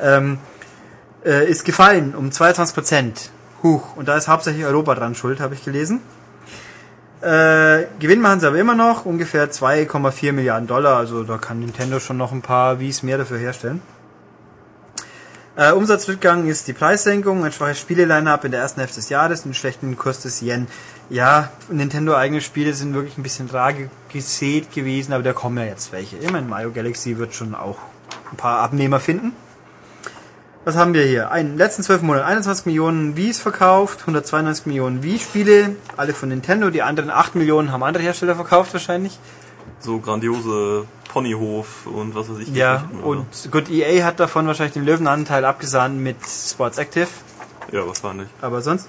[0.00, 0.38] ähm,
[1.24, 3.30] äh, ist gefallen um 22 Prozent.
[3.62, 6.00] Huch, und da ist hauptsächlich Europa dran schuld, habe ich gelesen.
[7.20, 12.00] Äh, Gewinn machen sie aber immer noch, ungefähr 2,4 Milliarden Dollar, also da kann Nintendo
[12.00, 13.80] schon noch ein paar Wies mehr dafür herstellen.
[15.54, 19.46] Äh, Umsatzrückgang ist die Preissenkung, ein schwaches Spiele-Line-Up in der ersten Hälfte des Jahres und
[19.48, 20.66] einen schlechten Kurs des Yen.
[21.10, 25.58] Ja, Nintendo eigene Spiele sind wirklich ein bisschen rar ge- gesät gewesen, aber da kommen
[25.58, 26.16] ja jetzt welche.
[26.16, 27.76] Ich meine, Mario Galaxy wird schon auch
[28.30, 29.32] ein paar Abnehmer finden.
[30.64, 31.30] Was haben wir hier?
[31.36, 36.70] In den letzten zwölf Monaten 21 Millionen Wii's verkauft, 192 Millionen Wii-Spiele, alle von Nintendo,
[36.70, 39.18] die anderen 8 Millionen haben andere Hersteller verkauft wahrscheinlich.
[39.80, 42.48] So grandiose Ponyhof und was weiß ich.
[42.54, 47.08] Ja, und gut, EA hat davon wahrscheinlich den Löwenanteil abgesahnt mit Sports Active.
[47.70, 48.28] Ja, wahrscheinlich.
[48.40, 48.88] Aber sonst.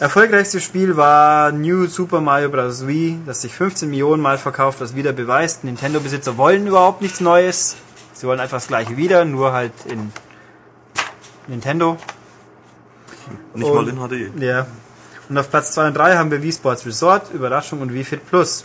[0.00, 2.86] Erfolgreichstes Spiel war New Super Mario Bros.
[2.88, 7.76] Wii, das sich 15 Millionen Mal verkauft, was wieder beweist, Nintendo-Besitzer wollen überhaupt nichts Neues.
[8.12, 10.12] Sie wollen einfach das gleiche wieder, nur halt in
[11.46, 11.98] Nintendo.
[13.54, 13.96] Nicht Und- mal in
[14.32, 14.42] HD.
[14.42, 14.66] Ja.
[15.28, 18.26] Und auf Platz 2 und 3 haben wir Wii Sports Resort, Überraschung, und Wii Fit
[18.28, 18.64] Plus.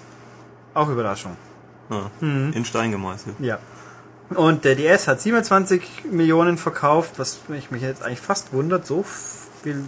[0.74, 1.38] Auch Überraschung.
[1.89, 2.54] Ja, Mhm.
[2.54, 3.36] In Stein gemeißelt.
[3.39, 3.60] Ja.
[4.30, 8.86] Und der DS hat 27 Millionen verkauft, was mich, mich jetzt eigentlich fast wundert.
[8.86, 9.04] So
[9.63, 9.84] viel.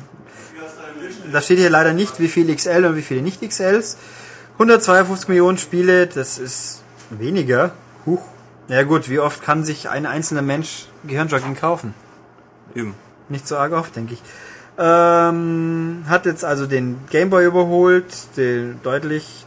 [1.31, 3.97] Da steht hier leider nicht, wie viel XL und wie viele nicht XLs.
[4.53, 7.71] 152 Millionen Spiele, das ist weniger.
[8.05, 8.21] Huch.
[8.67, 11.93] Ja gut, wie oft kann sich ein einzelner Mensch Gehirnjogging kaufen?
[12.75, 12.93] Eben.
[13.29, 14.21] Nicht so arg oft, denke ich.
[14.77, 18.05] Ähm, hat jetzt also den Gameboy überholt,
[18.38, 19.45] den deutlich.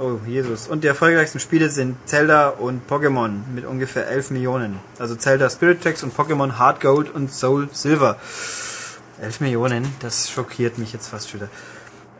[0.00, 0.68] Oh, Jesus.
[0.68, 4.78] Und die erfolgreichsten Spiele sind Zelda und Pokémon mit ungefähr 11 Millionen.
[5.00, 8.16] Also Zelda Spirit Tracks und Pokémon Hard Gold und Soul Silver.
[9.20, 11.48] 11 Millionen, das schockiert mich jetzt fast wieder.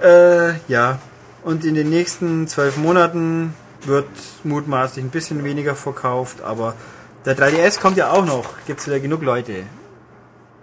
[0.02, 0.98] Äh, ja.
[1.44, 4.08] Und in den nächsten 12 Monaten wird
[4.42, 6.74] mutmaßlich ein bisschen weniger verkauft, aber
[7.26, 8.54] der 3DS kommt ja auch noch.
[8.66, 9.62] Gibt's wieder genug Leute,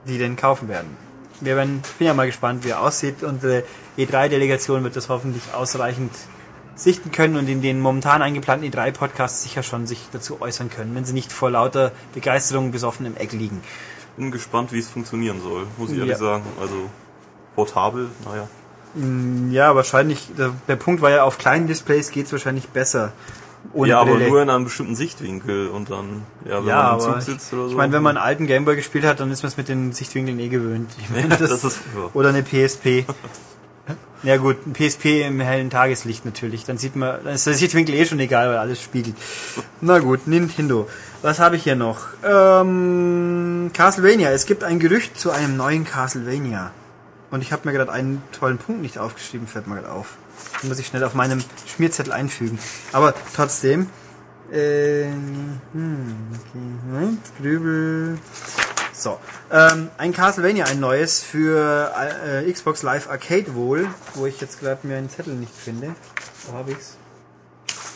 [0.05, 0.97] die den kaufen werden.
[1.39, 3.23] Wir werden, bin ja mal gespannt, wie er aussieht.
[3.23, 3.63] Unsere
[3.97, 6.11] E3-Delegation wird das hoffentlich ausreichend
[6.75, 11.05] sichten können und in den momentan eingeplanten E3-Podcasts sicher schon sich dazu äußern können, wenn
[11.05, 13.61] sie nicht vor lauter Begeisterung besoffen im Eck liegen.
[14.17, 16.03] Bin gespannt, wie es funktionionieren soll, muss ich Ja.
[16.03, 16.43] ehrlich sagen.
[16.59, 16.75] Also
[17.55, 18.47] portabel, naja.
[19.51, 23.11] Ja, wahrscheinlich, der, der Punkt war ja, auf kleinen Displays geht's wahrscheinlich besser.
[23.73, 24.29] Ohne ja, aber Brille.
[24.29, 27.63] nur in einem bestimmten Sichtwinkel und dann, ja, wenn ja, man im Zug sitzt oder
[27.63, 27.69] so.
[27.71, 29.91] ich meine, wenn man einen alten Gameboy gespielt hat, dann ist man es mit den
[29.91, 30.91] Sichtwinkeln eh gewöhnt.
[30.99, 32.09] Ich meine, Ja, das, das ist- ja.
[32.13, 33.05] Oder eine PSP.
[34.23, 36.65] Ja gut, ein PSP im hellen Tageslicht natürlich.
[36.65, 39.15] Dann sieht man, dann ist der Sichtwinkel eh schon egal, weil alles spiegelt.
[39.81, 40.87] Na gut, Nintendo.
[41.21, 42.07] Was habe ich hier noch?
[42.23, 44.31] Ähm, Castlevania.
[44.31, 46.71] Es gibt ein Gerücht zu einem neuen Castlevania.
[47.31, 50.15] Und ich habe mir gerade einen tollen Punkt nicht aufgeschrieben, fällt mir gerade auf.
[50.61, 52.59] Den muss ich schnell auf meinem Schmierzettel einfügen.
[52.93, 53.89] Aber trotzdem.
[54.51, 55.05] Äh,
[55.73, 58.17] hm, okay, Moment, Grübel.
[58.97, 59.19] So,
[59.51, 61.93] ähm, ein Castlevania, ein neues für
[62.25, 65.95] äh, Xbox Live Arcade wohl, wo ich jetzt gerade mir einen Zettel nicht finde.
[66.47, 66.97] Wo habe ich's?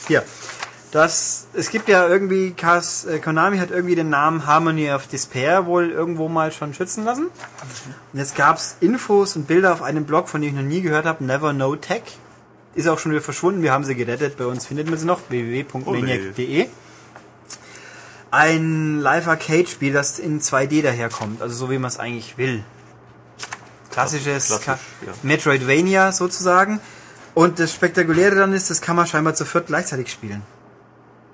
[0.08, 0.24] Hier.
[0.92, 5.68] Das, es gibt ja irgendwie, Cas, äh, Konami hat irgendwie den Namen Harmony of Despair
[5.68, 7.28] wohl irgendwo mal schon schützen lassen.
[8.12, 11.06] Und jetzt gab's Infos und Bilder auf einem Blog, von dem ich noch nie gehört
[11.06, 12.02] habe, Never Know Tech.
[12.74, 15.22] Ist auch schon wieder verschwunden, wir haben sie gerettet, bei uns findet man sie noch,
[15.30, 16.68] www.maniac.de.
[18.32, 22.64] Ein Live-Arcade-Spiel, das in 2D daherkommt, also so wie man es eigentlich will.
[23.92, 25.14] Klassisches Klassisch, Ka ja.
[25.24, 26.80] Metroidvania sozusagen.
[27.34, 30.44] Und das Spektakuläre dann ist, das kann man scheinbar zu viert gleichzeitig spielen.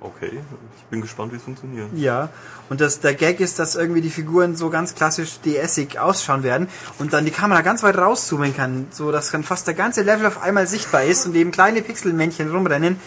[0.06, 0.40] Okay,
[0.78, 1.90] ich bin gespannt, wie es funktioniert.
[1.96, 2.30] Ja,
[2.70, 6.68] und das, der Gag ist, dass irgendwie die Figuren so ganz klassisch DS-ig ausschauen werden
[7.00, 10.28] und dann die Kamera ganz weit rauszoomen kann, so dass dann fast der ganze Level
[10.28, 13.00] auf einmal sichtbar ist und eben kleine Pixelmännchen rumrennen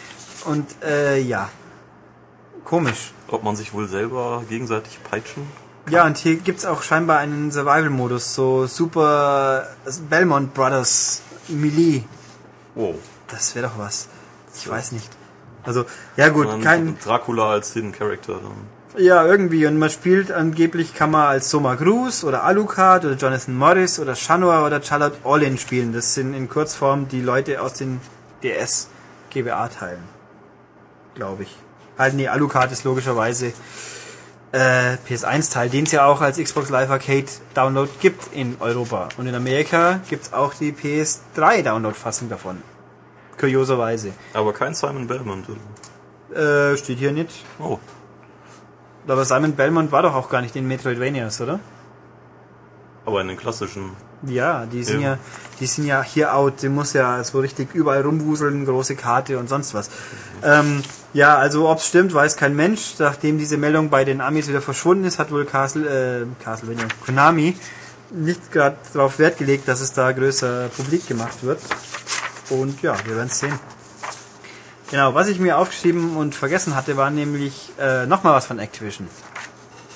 [0.46, 1.50] und äh, ja,
[2.64, 3.12] komisch.
[3.28, 5.46] Ob man sich wohl selber gegenseitig peitschen?
[5.90, 9.68] Ja, und hier gibt's auch scheinbar einen Survival-Modus, so Super
[10.08, 12.02] Belmont Brothers Melee.
[12.74, 12.96] Wow.
[13.28, 14.08] Das wäre doch was.
[14.54, 15.08] Ich weiß nicht.
[15.64, 15.84] Also,
[16.16, 19.02] ja gut, Dann kein, Dracula als Hidden Character dann.
[19.02, 19.66] Ja, irgendwie.
[19.66, 24.14] Und man spielt angeblich, kann man als Soma Cruz oder Alucard oder Jonathan Morris oder
[24.14, 25.92] Shanua oder Charlotte Orlin spielen.
[25.92, 28.00] Das sind in Kurzform die Leute aus den
[28.42, 28.88] DS
[29.30, 30.02] GBA-Teilen.
[31.14, 31.56] Glaube ich.
[31.98, 33.52] Halt, nee, Alucard ist logischerweise
[34.52, 39.08] äh, PS1-Teil, den es ja auch als Xbox Live Arcade Download gibt in Europa.
[39.16, 42.62] Und in Amerika gibt's auch die PS3 Download-Fassung davon.
[43.38, 44.12] Kurioserweise.
[44.34, 45.46] Aber kein Simon Belmont.
[45.48, 46.72] oder?
[46.72, 47.44] Äh, steht hier nicht.
[47.58, 47.78] Oh,
[49.06, 51.60] Aber Simon Belmont war doch auch gar nicht in Metroidvanias, oder?
[53.06, 53.92] aber in den klassischen.
[54.22, 55.12] Ja, die sind ja.
[55.12, 55.18] Ja.
[55.60, 56.62] die sind ja hier out.
[56.62, 59.90] Die muss ja so richtig überall rumwuseln, große Karte und sonst was.
[60.42, 62.94] Ähm, ja, also ob's stimmt, weiß kein Mensch.
[62.98, 67.54] Nachdem diese Meldung bei den Amis wieder verschwunden ist, hat wohl Castle, äh, Castlevania, Konami
[68.10, 71.60] nicht gerade darauf Wert gelegt, dass es da größer publik gemacht wird.
[72.50, 73.58] Und ja, wir werden sehen.
[74.90, 79.08] Genau, was ich mir aufgeschrieben und vergessen hatte, war nämlich äh, nochmal was von Activision.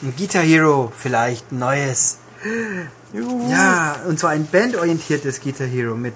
[0.02, 2.18] Ein Guitar Hero vielleicht, ein neues.
[3.50, 6.14] Ja, und zwar ein bandorientiertes Guitar Hero mit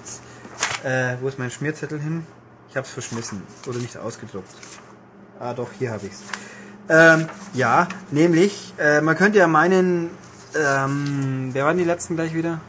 [0.83, 2.25] Äh, wo ist mein Schmierzettel hin?
[2.69, 4.49] Ich hab's verschmissen oder nicht ausgedruckt.
[5.39, 6.21] Ah, doch, hier habe ich's.
[6.89, 10.09] Ähm, ja, nämlich, äh, man könnte ja meinen,
[10.55, 12.61] ähm, wer waren die letzten gleich wieder?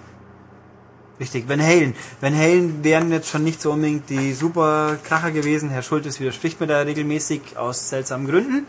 [1.20, 1.94] Richtig, Van Halen.
[2.20, 5.70] Van Halen wären jetzt schon nicht so unbedingt die super Kracher gewesen.
[5.70, 8.66] Herr Schultes widerspricht mir da regelmäßig aus seltsamen Gründen.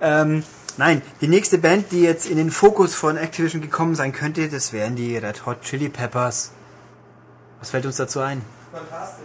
[0.00, 0.44] Ähm,
[0.76, 4.72] nein, die nächste Band, die jetzt in den Fokus von Activision gekommen sein könnte, das
[4.72, 6.52] wären die Red Hot Chili Peppers.
[7.60, 8.42] Was fällt uns dazu ein?
[8.72, 9.24] Fantastisch.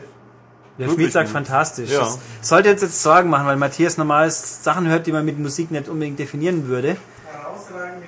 [0.78, 1.90] Der Schmied sagt fantastisch.
[1.90, 2.00] Ja.
[2.02, 5.72] Das sollte jetzt, jetzt Sorgen machen, weil Matthias normal Sachen hört, die man mit Musik
[5.72, 6.98] nicht unbedingt definieren würde.
[7.32, 8.08] Herausragende.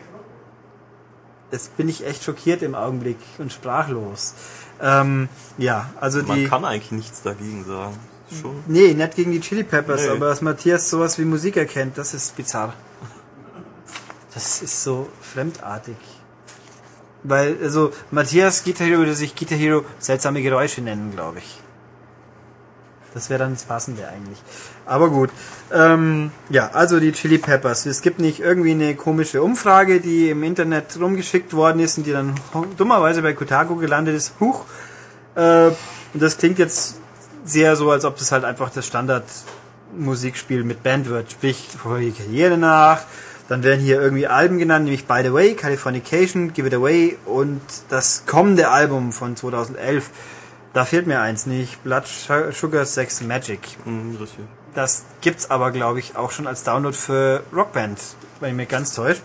[1.49, 4.36] Das bin ich echt schockiert im Augenblick und sprachlos.
[4.80, 6.47] Ähm, ja, also Man die.
[6.47, 7.97] kann eigentlich nichts dagegen sagen.
[8.39, 8.63] Schon.
[8.67, 10.10] Nee, nicht gegen die Chili Peppers, Nee.
[10.10, 12.75] aber dass Matthias sowas wie Musik erkennt, das ist bizarr.
[14.33, 15.95] Das ist so fremdartig.
[17.23, 21.61] Weil, also, Matthias Guitar Hero würde sich Guitar Hero seltsame Geräusche nennen, glaube ich.
[23.13, 24.37] Das wäre dann das Passende eigentlich.
[24.85, 25.31] Aber gut.
[25.73, 27.85] Ähm, ja, also die Chili Peppers.
[27.85, 32.11] Es gibt nicht irgendwie eine komische Umfrage, die im Internet rumgeschickt worden ist und die
[32.11, 32.35] dann
[32.77, 34.33] dummerweise bei Kotaku gelandet ist.
[34.39, 34.65] Huch.
[35.35, 35.67] Äh,
[36.13, 36.97] und das klingt jetzt
[37.45, 41.31] sehr so, als ob das halt einfach das Standard-Musikspiel mit Band wird.
[41.31, 43.01] Sprich, vorher die Karriere nach.
[43.49, 47.62] Dann werden hier irgendwie Alben genannt, nämlich By the Way, Californication, Give It Away und
[47.89, 50.12] das kommende Album von 2011.
[50.73, 51.83] Da fehlt mir eins nicht.
[51.83, 53.59] Blood Sugar Sex Magic.
[53.85, 54.45] Hm, richtig.
[54.75, 57.99] Das gibt's aber, glaube ich, auch schon als Download für Rockband,
[58.39, 59.21] wenn ich mich ganz täusche.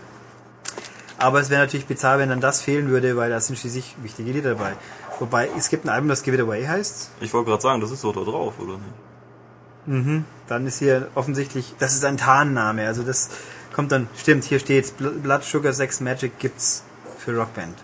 [1.19, 4.31] Aber es wäre natürlich bizarr, wenn dann das fehlen würde, weil da sind schließlich wichtige
[4.31, 4.73] Lieder dabei.
[5.19, 7.11] Wobei, es gibt ein Album, das Give It Away heißt.
[7.21, 10.25] Ich wollte gerade sagen, das ist so da drauf, oder nicht?
[10.47, 12.87] Dann ist hier offensichtlich, das ist ein Tarnname.
[12.87, 13.29] Also das
[13.75, 14.93] kommt dann, stimmt, hier steht's.
[14.97, 16.83] Bl- Blood Sugar Sex Magic gibt's
[17.19, 17.75] für Rockband.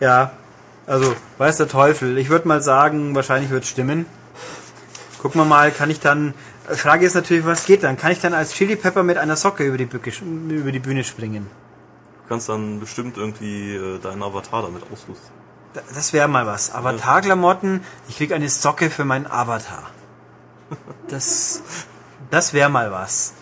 [0.00, 0.32] Ja,
[0.86, 2.18] also, weiß der Teufel.
[2.18, 4.06] Ich würde mal sagen, wahrscheinlich wird stimmen.
[5.22, 6.34] Gucken wir mal, kann ich dann.
[6.68, 7.96] Frage ist natürlich, was geht dann?
[7.96, 10.12] Kann ich dann als Chili Pepper mit einer Socke über die, Bücke,
[10.50, 11.46] über die Bühne springen?
[12.24, 15.30] Du kannst dann bestimmt irgendwie äh, deinen Avatar damit ausrüsten.
[15.74, 16.74] Da- Das wäre mal was.
[16.74, 19.90] Avatar-Klamotten, ich krieg eine Socke für meinen Avatar.
[21.08, 21.62] Das,
[22.30, 23.32] das wäre mal was.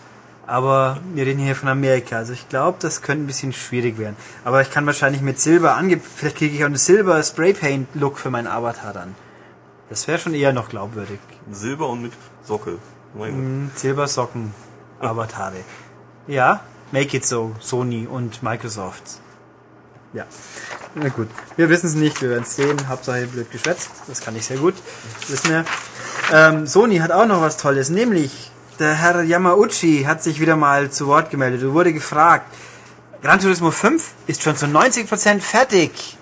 [0.47, 2.15] Aber wir reden hier von Amerika.
[2.15, 4.15] Also ich glaube, das könnte ein bisschen schwierig werden.
[4.45, 5.99] Aber ich kann wahrscheinlich mit Silber ange...
[5.99, 9.13] Vielleicht kriege ich auch eine Silber Spray Paint Look für meinen Avatar dann.
[9.89, 11.19] Das wäre schon eher noch glaubwürdig.
[11.51, 12.77] Silber und mit Socke.
[13.13, 13.39] Mein Gott.
[13.39, 14.53] Hm, Silbersocken
[14.99, 15.63] Avatare.
[16.27, 19.19] Ja, make it so, Sony und Microsoft.
[20.13, 20.25] Ja.
[20.95, 21.27] Na gut.
[21.57, 22.87] Wir wissen es nicht, wir werden es sehen.
[22.87, 23.91] Hauptsache blöd geschwätzt.
[24.07, 24.73] Das kann ich sehr gut.
[25.27, 25.65] Wissen wir.
[26.33, 30.91] Ähm, Sony hat auch noch was Tolles, nämlich der Herr Yamauchi hat sich wieder mal
[30.91, 32.45] zu Wort gemeldet und wurde gefragt.
[33.21, 36.17] Gran Turismo 5 ist schon zu 90% fertig.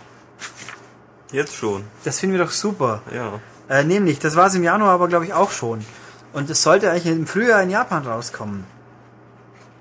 [1.31, 1.83] Jetzt schon.
[2.03, 3.01] Das finden wir doch super.
[3.13, 3.39] Ja.
[3.67, 5.85] Äh, nämlich, das war es im Januar aber glaube ich auch schon.
[6.33, 8.65] Und es sollte eigentlich im Frühjahr in Japan rauskommen.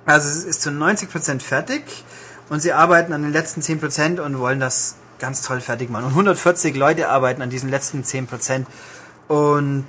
[0.07, 1.83] Also es ist zu 90% fertig
[2.49, 6.05] und sie arbeiten an den letzten 10% und wollen das ganz toll fertig machen.
[6.05, 8.67] Und 140 Leute arbeiten an diesen letzten 10%.
[9.29, 9.87] Und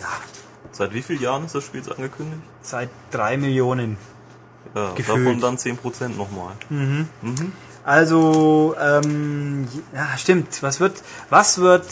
[0.00, 0.08] ja,
[0.74, 2.42] Seit wie vielen Jahren ist das Spiel jetzt angekündigt?
[2.62, 3.96] seit drei Millionen.
[4.74, 5.38] Ja, Gefühlt.
[5.38, 6.54] davon dann 10% nochmal.
[7.84, 10.62] Also, ähm, ja, stimmt.
[10.64, 11.86] Was wird, was wird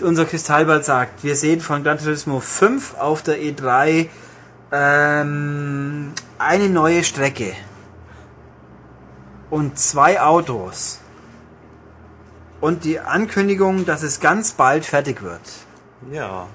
[0.00, 1.24] unser Kristallball sagt?
[1.24, 4.08] Wir sehen von Gran Turismo 5 auf der E3
[4.70, 7.54] ähm, eine neue Strecke
[9.50, 11.00] und zwei Autos
[12.60, 15.40] und die Ankündigung, dass es ganz bald fertig wird.
[16.12, 16.46] Ja.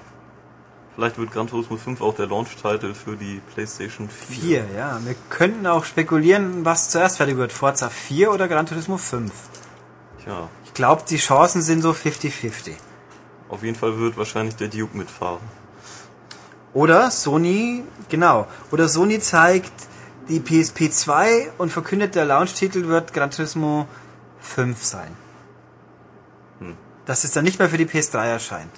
[0.96, 4.36] Vielleicht wird Gran Turismo 5 auch der Launch-Title für die PlayStation 4.
[4.40, 4.98] Vier, ja.
[5.04, 7.52] Wir könnten auch spekulieren, was zuerst fertig wird.
[7.52, 9.30] Forza 4 oder Gran Turismo 5.
[10.24, 12.72] Tja, Ich glaube, die Chancen sind so 50-50.
[13.50, 15.40] auf jeden Fall wird wahrscheinlich der Duke mitfahren.
[16.72, 19.72] Oder Sony, genau, oder Sony zeigt
[20.28, 23.86] die PSP 2 und verkündet, der Launch-Titel wird Gran Turismo
[24.40, 25.14] 5 sein.
[27.04, 28.72] Dass es dann nicht mehr für die PS3 erscheint.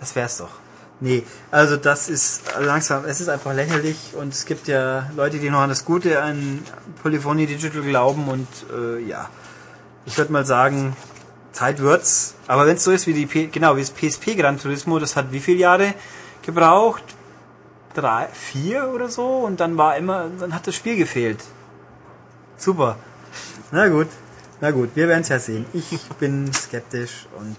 [0.00, 0.48] Das wär's doch.
[1.00, 5.50] Nee, also das ist langsam, es ist einfach lächerlich und es gibt ja Leute, die
[5.50, 6.62] noch an das Gute an
[7.02, 9.28] Polyphony Digital glauben und äh, ja,
[10.06, 10.96] ich würde mal sagen,
[11.52, 12.34] Zeit wird's.
[12.46, 15.16] Aber wenn es so ist wie die P genau wie das PSP Gran Turismo, das
[15.16, 15.94] hat wie viele Jahre
[16.42, 17.04] gebraucht?
[17.94, 21.38] Drei, vier oder so und dann war immer, dann hat das Spiel gefehlt.
[22.56, 22.96] Super.
[23.72, 24.08] Na gut,
[24.60, 25.66] na gut, wir werden es ja sehen.
[25.72, 27.56] Ich bin skeptisch und.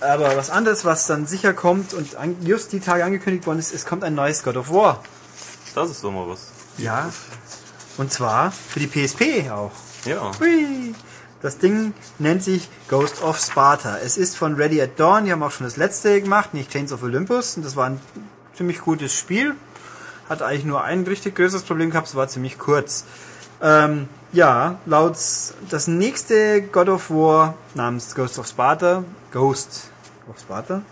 [0.00, 3.74] Aber was anderes, was dann sicher kommt und an, just die Tage angekündigt worden ist,
[3.74, 5.02] es kommt ein neues God of War.
[5.74, 6.48] Das ist doch mal was.
[6.76, 7.10] Ja.
[7.96, 9.72] Und zwar für die PSP auch.
[10.04, 10.30] Ja.
[10.40, 10.94] Hui.
[11.40, 13.98] Das Ding nennt sich Ghost of Sparta.
[13.98, 15.24] Es ist von Ready at Dawn.
[15.24, 17.56] Die haben auch schon das letzte gemacht, nicht Chains of Olympus.
[17.56, 18.00] Und das war ein
[18.56, 19.54] ziemlich gutes Spiel.
[20.28, 22.08] Hat eigentlich nur ein richtig größeres Problem gehabt.
[22.08, 23.04] Es war ziemlich kurz.
[23.60, 25.16] Ähm, ja, laut
[25.70, 29.90] das nächste God of War namens Ghost of Sparta, Ghost
[30.28, 30.82] of Sparta,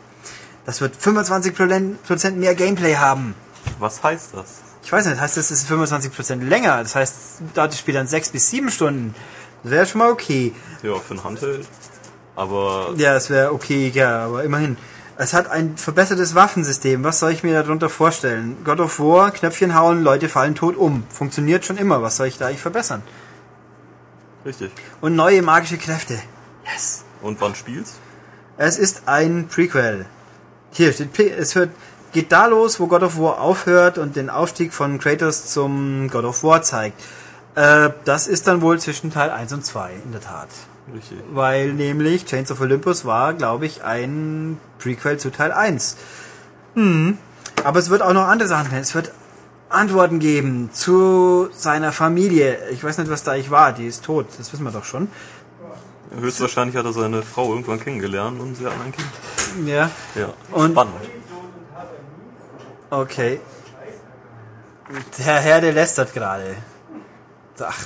[0.65, 3.35] das wird 25% mehr Gameplay haben.
[3.79, 4.63] Was heißt das?
[4.83, 6.83] Ich weiß nicht, heißt das ist 25% länger.
[6.83, 7.15] Das heißt,
[7.55, 9.15] da das Spiel dann 6 bis 7 Stunden.
[9.63, 10.55] Das wäre schon mal okay.
[10.83, 11.67] Ja, für ein Handheld.
[12.37, 14.77] Aber Ja, es wäre okay, ja, aber immerhin.
[15.19, 17.03] Es hat ein verbessertes Waffensystem.
[17.03, 18.59] Was soll ich mir darunter vorstellen?
[18.65, 21.05] God of War, Knöpfchen hauen, Leute fallen tot um.
[21.09, 22.03] Funktioniert schon immer.
[22.03, 23.03] Was soll ich da eigentlich verbessern?
[24.45, 24.71] richtig.
[25.01, 26.19] Und neue magische Kräfte.
[26.73, 27.05] Yes.
[27.23, 27.95] Und wann spielst?
[28.59, 30.07] Es ist ein Prequel.
[30.71, 31.71] Hier steht, P- es hört,
[32.13, 36.25] geht da los, wo God of War aufhört und den Aufstieg von Kratos zum God
[36.25, 37.01] of War zeigt.
[37.57, 40.49] Äh, das ist dann wohl zwischen Teil 1 und 2, in der Tat.
[40.95, 41.19] Richtig.
[41.33, 45.97] Weil nämlich Chains of Olympus war, glaube ich, ein Prequel zu Teil 1.
[46.75, 47.19] Hm.
[47.65, 48.73] Aber es wird auch noch andere Sachen.
[48.79, 49.11] Es wird
[49.69, 52.69] Antworten geben zu seiner Familie.
[52.71, 53.73] Ich weiß nicht, was da ich war.
[53.73, 54.27] Die ist tot.
[54.39, 55.09] Das wissen wir doch schon.
[56.21, 59.09] Höchstwahrscheinlich hat er seine Frau irgendwann kennengelernt und sie hatten ein Kind.
[59.67, 59.91] Ja.
[60.15, 60.33] Ja.
[60.53, 60.95] Und- Spannend.
[62.91, 63.41] Okay.
[65.19, 66.55] Der Herr, der lästert gerade.
[67.59, 67.77] Ach,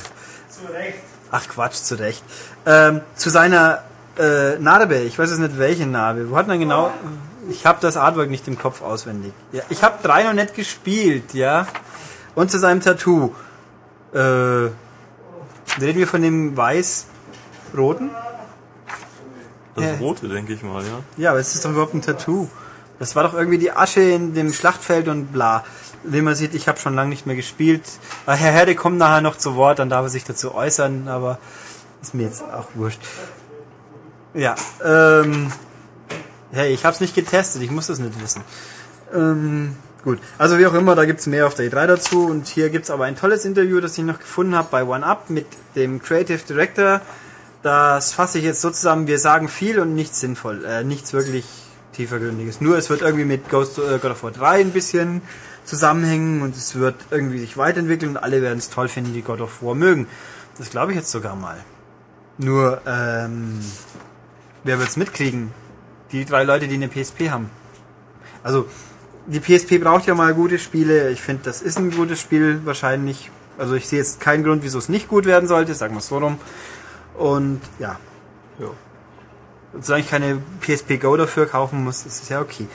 [0.51, 0.99] Zu Recht.
[1.31, 2.23] ach Quatsch, zu Recht.
[2.67, 3.83] Ähm, zu seiner
[4.19, 6.31] äh, Narbe, ich weiß jetzt nicht welche Narbe.
[6.31, 6.93] Wo hat man genau...
[7.49, 9.33] Ich habe das Artwork nicht im Kopf auswendig.
[9.51, 11.67] Ja, ich habe drei noch nicht gespielt, ja.
[12.35, 13.35] Und zu seinem Tattoo.
[14.13, 14.73] Äh, reden
[15.81, 18.11] wir von dem weiß-roten?
[19.75, 19.95] Das Ja.
[19.95, 21.01] rote, denke ich mal, ja.
[21.17, 22.49] Ja, aber es ist doch überhaupt ein Tattoo.
[22.99, 25.65] Das war doch irgendwie die Asche in dem Schlachtfeld und bla.
[26.03, 27.83] Wie man sieht, ich habe schon lange nicht mehr gespielt.
[28.27, 31.39] Ah, Herr Herde kommt nachher noch zu Wort, dann darf er sich dazu äußern, aber
[32.03, 33.01] ist mir jetzt auch wurscht.
[34.35, 35.53] Ja, ähm,
[36.53, 38.43] hey, ich hab's nicht getestet, ich muss das nicht wissen.
[39.13, 42.71] Ähm, gut, also wie auch immer, da gibt's mehr auf der E3 dazu und hier
[42.71, 46.39] gibt's aber ein tolles Interview, das ich noch gefunden habe bei OneUp mit dem Creative
[46.39, 47.01] Director.
[47.63, 51.45] Das fasse ich jetzt so zusammen, wir sagen viel und nichts sinnvoll, äh, nichts wirklich
[51.93, 52.61] tiefergründiges.
[52.61, 55.23] Nur es wird irgendwie mit Ghost, äh, God of War 3 ein bisschen
[55.65, 59.41] zusammenhängen und es wird irgendwie sich weiterentwickeln und alle werden es toll finden, die God
[59.41, 60.07] of War mögen.
[60.57, 61.59] Das glaube ich jetzt sogar mal.
[62.43, 63.61] Nur, ähm,
[64.65, 65.53] wer wird's mitkriegen?
[66.11, 67.51] Die drei Leute, die eine PSP haben.
[68.43, 68.67] Also,
[69.27, 71.11] die PSP braucht ja mal gute Spiele.
[71.11, 73.31] Ich finde, das ist ein gutes Spiel wahrscheinlich.
[73.59, 76.09] Also ich sehe jetzt keinen Grund, wieso es nicht gut werden sollte, sagen wir es
[76.09, 76.39] so rum.
[77.15, 77.99] Und ja,
[78.59, 78.69] ja.
[79.79, 82.67] solange ich keine PSP Go dafür kaufen muss, ist es ja okay.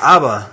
[0.00, 0.48] Aber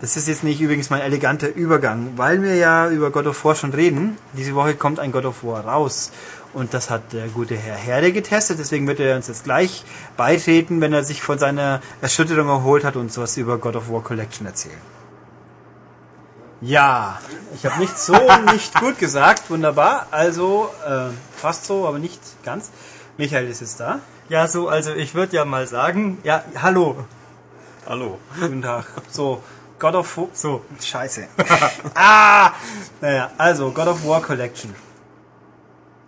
[0.00, 3.56] das ist jetzt nicht übrigens mein eleganter Übergang, weil wir ja über God of War
[3.56, 4.16] schon reden.
[4.34, 6.12] Diese Woche kommt ein God of War raus.
[6.54, 9.84] Und das hat der gute Herr Herde getestet, deswegen wird er uns jetzt gleich
[10.16, 14.02] beitreten, wenn er sich von seiner Erschütterung erholt hat und sowas über God of War
[14.02, 14.80] Collection erzählen.
[16.60, 17.20] Ja,
[17.54, 18.14] ich habe nicht so
[18.52, 20.06] nicht gut gesagt, wunderbar.
[20.10, 22.70] Also äh, fast so, aber nicht ganz.
[23.16, 24.00] Michael ist jetzt da.
[24.28, 27.04] Ja, so, also ich würde ja mal sagen, ja, hallo.
[27.86, 28.18] Hallo.
[28.40, 28.86] Guten Tag.
[29.10, 29.42] So,
[29.78, 30.28] God of War.
[30.32, 31.28] So, Scheiße.
[31.94, 32.54] ah!
[33.00, 34.74] Naja, also God of War Collection.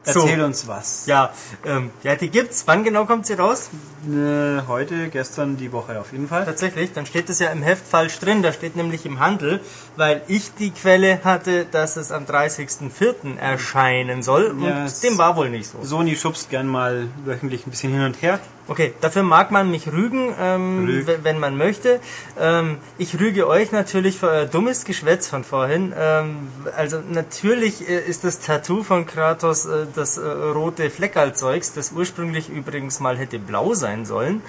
[0.03, 0.21] So.
[0.21, 1.05] Erzähl uns was.
[1.07, 1.31] ja,
[1.67, 2.63] ähm, ja, die gibt's.
[2.67, 3.69] Wann genau kommt sie raus?
[4.09, 6.47] Äh, heute, gestern, die Woche auf jeden Fall.
[6.47, 9.61] Tatsächlich, dann steht es ja im Heft falsch drin, da steht nämlich im Handel,
[9.97, 13.37] weil ich die Quelle hatte, dass es am 30.04.
[13.39, 15.79] erscheinen soll und Ja, dem war wohl nicht so.
[15.83, 18.41] Sony schubst gern mal wöchentlich ein bisschen hin und her.
[18.69, 21.19] Okay, dafür mag man mich rügen, ähm, Rüg.
[21.25, 21.99] wenn man möchte.
[22.39, 25.93] Ähm, ich rüge euch natürlich für euer dummes Geschwätz von vorhin.
[25.99, 31.93] Ähm, also natürlich äh, ist das Tattoo von Kratos äh, das äh, rote Fleckerlzeugs, das
[31.93, 34.43] ursprünglich übrigens mal hätte blau sein sollen.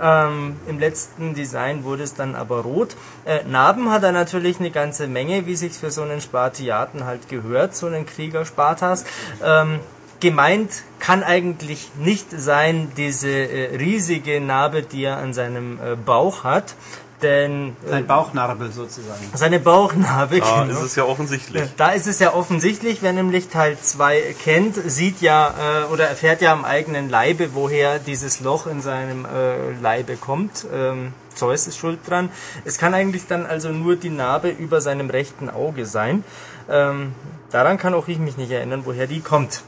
[0.00, 2.96] Ähm, Im letzten Design wurde es dann aber rot.
[3.24, 7.28] Äh, Narben hat er natürlich eine ganze Menge, wie sich für so einen Spartiaten halt
[7.28, 9.04] gehört, so einen Krieger Spartas.
[9.42, 9.80] Ähm,
[10.20, 16.44] gemeint kann eigentlich nicht sein diese äh, riesige Narbe, die er an seinem äh, Bauch
[16.44, 16.74] hat,
[17.22, 19.20] denn äh, Ein Bauchnarbel sozusagen.
[19.34, 20.72] seine Bauchnarbe, Da genau.
[20.72, 21.62] ist es ja offensichtlich.
[21.76, 25.54] Da ist es ja offensichtlich, wer nämlich Teil 2 kennt, sieht ja
[25.88, 30.66] äh, oder erfährt ja am eigenen Leibe, woher dieses Loch in seinem äh, Leibe kommt.
[30.72, 32.30] Ähm, Zeus ist schuld dran.
[32.64, 36.24] Es kann eigentlich dann also nur die Narbe über seinem rechten Auge sein.
[36.70, 37.12] Ähm,
[37.50, 39.62] daran kann auch ich mich nicht erinnern, woher die kommt.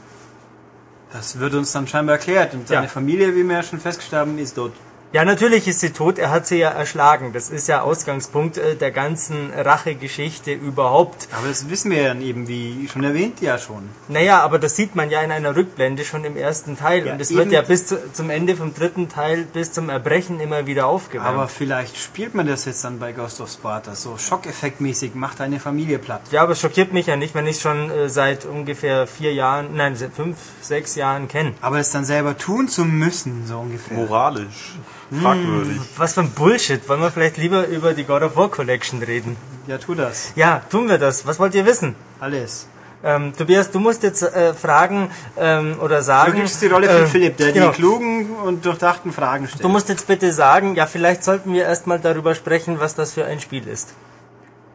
[1.13, 2.53] Das wird uns dann scheinbar erklärt.
[2.53, 2.87] Und seine Ja.
[2.87, 4.73] Familie, wie wir ja schon festgestellt haben, ist tot.
[5.11, 7.33] Ja, natürlich ist sie tot, er hat sie ja erschlagen.
[7.33, 11.27] Das ist ja Ausgangspunkt äh, der ganzen Rachegeschichte überhaupt.
[11.35, 13.89] Aber das wissen wir ja dann eben, wie schon erwähnt, ja schon.
[14.07, 17.07] Naja, aber das sieht man ja in einer Rückblende schon im ersten Teil.
[17.07, 20.39] Ja, und es wird ja bis zu, zum Ende vom dritten Teil, bis zum Erbrechen
[20.39, 21.27] immer wieder aufgewärmt.
[21.27, 25.59] Aber vielleicht spielt man das jetzt dann bei Ghost of Sparta so schockeffektmäßig, macht deine
[25.59, 26.21] Familie platt.
[26.29, 29.33] ja, aber es schockiert mich ja nicht, wenn ich es schon äh, seit ungefähr vier
[29.33, 31.53] Jahren, nein, seit fünf, sechs Jahren kenne.
[31.61, 33.97] Aber es dann selber tun zu müssen, so ungefähr.
[33.97, 34.75] Moralisch.
[35.11, 35.79] Fragwürdig.
[35.97, 36.87] Was für ein Bullshit.
[36.87, 39.35] Wollen wir vielleicht lieber über die God of War Collection reden?
[39.67, 40.31] Ja, tu das.
[40.35, 41.25] Ja, tun wir das.
[41.25, 41.95] Was wollt ihr wissen?
[42.19, 42.67] Alles.
[43.01, 46.35] Ähm, Tobias, du musst jetzt äh, fragen ähm, oder Du sagen.
[46.35, 47.69] gibst die Rolle für äh, Philipp, der genau.
[47.69, 49.63] die klugen und durchdachten Fragen stellt.
[49.63, 53.23] Du musst jetzt bitte sagen, ja, vielleicht sollten wir erstmal darüber sprechen, was das für
[53.25, 53.93] ein Spiel ist.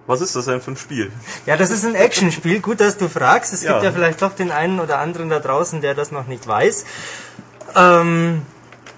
[0.07, 1.13] Was ist das denn für ein Spiel?
[1.47, 2.61] Ja, das ist ein Actionspiel.
[2.61, 3.53] Gut, dass du fragst.
[3.53, 3.83] Es gibt Ja.
[3.83, 6.85] ja vielleicht doch den einen oder anderen da draußen, der das noch nicht weiß.
[7.77, 8.43] Ähm,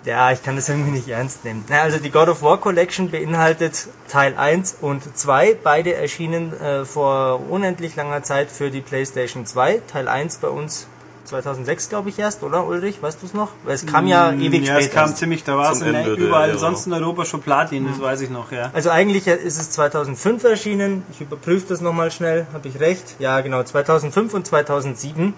[0.07, 1.65] ja, ich kann das irgendwie nicht ernst nehmen.
[1.69, 5.59] Na, also die God of War Collection beinhaltet Teil 1 und 2.
[5.63, 9.83] Beide erschienen äh, vor unendlich langer Zeit für die PlayStation 2.
[9.89, 10.87] Teil 1 bei uns
[11.25, 13.03] 2006, glaube ich, erst, oder Ulrich?
[13.03, 13.51] Weißt du es noch?
[13.65, 14.87] Weil es kam ja ewig ja, später.
[14.87, 16.59] es kam ziemlich, da war es überall Ära.
[16.59, 18.71] sonst in Europa schon Platin, das weiß ich noch, ja.
[18.73, 21.03] Also eigentlich ist es 2005 erschienen.
[21.11, 22.47] Ich überprüfe das nochmal schnell.
[22.53, 23.17] Habe ich recht?
[23.19, 23.63] Ja, genau.
[23.63, 25.35] 2005 und 2007.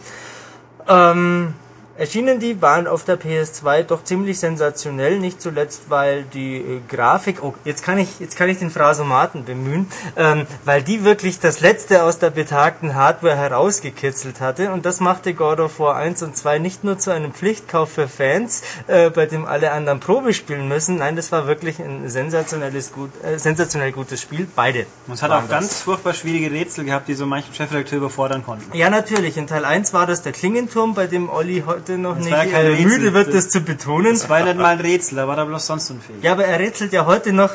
[0.88, 1.54] Ähm,
[1.98, 5.18] erschienen die, waren auf der PS2 doch ziemlich sensationell.
[5.18, 7.42] Nicht zuletzt, weil die äh, Grafik...
[7.42, 9.90] Oh, jetzt kann ich, jetzt kann ich den Phrasomaten bemühen.
[10.16, 14.72] Ähm, weil die wirklich das Letzte aus der betagten Hardware herausgekitzelt hatte.
[14.72, 18.08] Und das machte God of War 1 und 2 nicht nur zu einem Pflichtkauf für
[18.08, 20.98] Fans, äh, bei dem alle anderen Probe spielen müssen.
[20.98, 24.46] Nein, das war wirklich ein sensationelles, gut, äh, sensationell gutes Spiel.
[24.54, 24.86] Beide.
[25.06, 25.50] Und es hat auch das.
[25.50, 28.76] ganz furchtbar schwierige Rätsel gehabt, die so manchen Chefredakteur überfordern konnten.
[28.76, 29.36] Ja, natürlich.
[29.36, 32.44] In Teil 1 war das der Klingenturm, bei dem Olli heute noch Das nicht war
[32.44, 32.86] ja kein Rätsel.
[32.86, 34.12] müde wird, das zu betonen.
[34.12, 36.22] Das war nicht mal ein Rätsel, da war er bloß sonst unfähig.
[36.22, 37.52] Ja, aber er rätselt ja heute noch,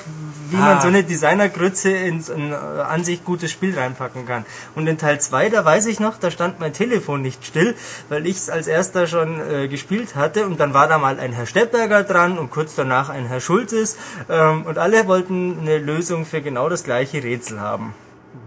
[0.49, 0.59] wie Ah.
[0.75, 4.45] man so eine Designergrütze ins ein äh, an sich gutes Spiel reinpacken kann.
[4.75, 7.75] Und in Teil 2, da weiß ich noch, da stand mein Telefon nicht still,
[8.09, 10.45] weil ich es als erster schon äh, gespielt hatte.
[10.45, 13.97] Und dann war da mal ein Herr Steppberger dran und kurz danach ein Herr Schulzes.
[14.29, 17.93] Ähm, und alle wollten eine Lösung für genau das gleiche Rätsel haben.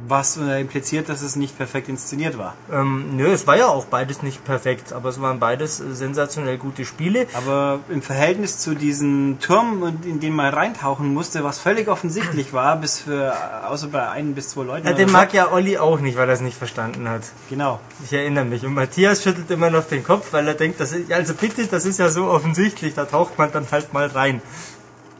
[0.09, 2.55] Was äh, impliziert, dass es nicht perfekt inszeniert war.
[2.73, 6.59] Ähm, nö, es war ja auch beides nicht perfekt, aber es waren beides äh, sensationell
[6.59, 7.27] gute Spiele.
[7.35, 12.77] Aber im Verhältnis zu diesen Türmen, in den man reintauchen musste, was völlig offensichtlich war,
[12.77, 13.35] bis für,
[13.69, 14.87] außer bei ein bis zwei Leuten.
[14.87, 17.23] Ja, den mag ja Olli auch nicht, weil er es nicht verstanden hat.
[17.49, 17.81] Genau.
[18.05, 18.65] Ich erinnere mich.
[18.65, 21.85] Und Matthias schüttelt immer noch den Kopf, weil er denkt, das ist, also bitte, das
[21.85, 24.41] ist ja so offensichtlich, da taucht man dann halt mal rein.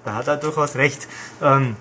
[0.05, 1.09] Da hat er durchaus recht.
[1.43, 1.77] Ähm,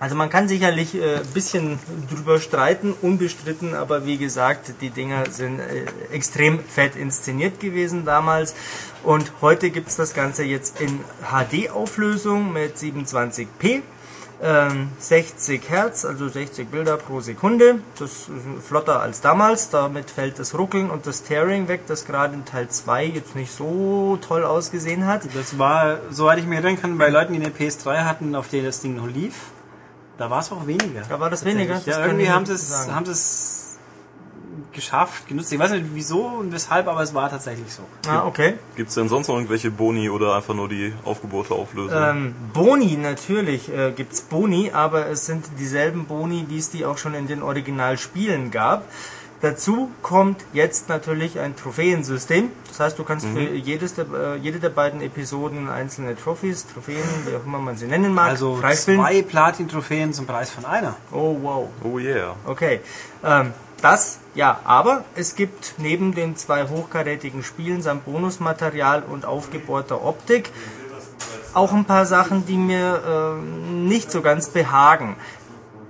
[0.00, 1.78] also man kann sicherlich äh, ein bisschen
[2.08, 8.54] drüber streiten, unbestritten, aber wie gesagt, die Dinger sind äh, extrem fett inszeniert gewesen damals.
[9.02, 13.82] Und heute gibt's das Ganze jetzt in HD-Auflösung mit 27p.
[14.40, 17.80] Ähm, 60 Hertz, also 60 Bilder pro Sekunde.
[17.98, 18.30] Das ist
[18.64, 19.70] flotter als damals.
[19.70, 23.50] Damit fällt das Ruckeln und das Tearing weg, das gerade in Teil 2 jetzt nicht
[23.50, 25.22] so toll ausgesehen hat.
[25.34, 28.62] Das war, soweit ich mich erinnern kann, bei Leuten, die eine PS3 hatten, auf der
[28.62, 29.34] das Ding noch lief.
[30.18, 31.02] Da war es auch weniger.
[31.08, 31.74] Da war das weniger.
[31.74, 33.78] Das Ja, irgendwie haben sie es, haben sie es
[34.72, 35.52] geschafft, genutzt.
[35.52, 37.82] Ich weiß nicht wieso und weshalb, aber es war tatsächlich so.
[38.08, 38.54] Ah, okay.
[38.76, 41.96] Gibt es denn sonst noch irgendwelche Boni oder einfach nur die aufgebohrte Auflösung?
[41.96, 46.98] Ähm, Boni, natürlich äh, gibt's Boni, aber es sind dieselben Boni, wie es die auch
[46.98, 48.84] schon in den Originalspielen gab.
[49.40, 52.50] Dazu kommt jetzt natürlich ein Trophäensystem.
[52.66, 57.04] Das heißt, du kannst für jedes der, äh, jede der beiden Episoden einzelne Trophys, Trophäen,
[57.24, 59.00] wie auch immer man sie nennen mag, Also freispielen.
[59.00, 60.96] zwei Platin-Trophäen zum Preis von einer.
[61.12, 61.68] Oh, wow.
[61.84, 62.34] oh yeah.
[62.46, 62.80] Okay.
[63.24, 70.04] Ähm, das, ja, aber es gibt neben den zwei hochkarätigen Spielen samt Bonusmaterial und aufgebohrter
[70.04, 70.50] Optik
[71.54, 75.16] auch ein paar Sachen, die mir ähm, nicht so ganz behagen.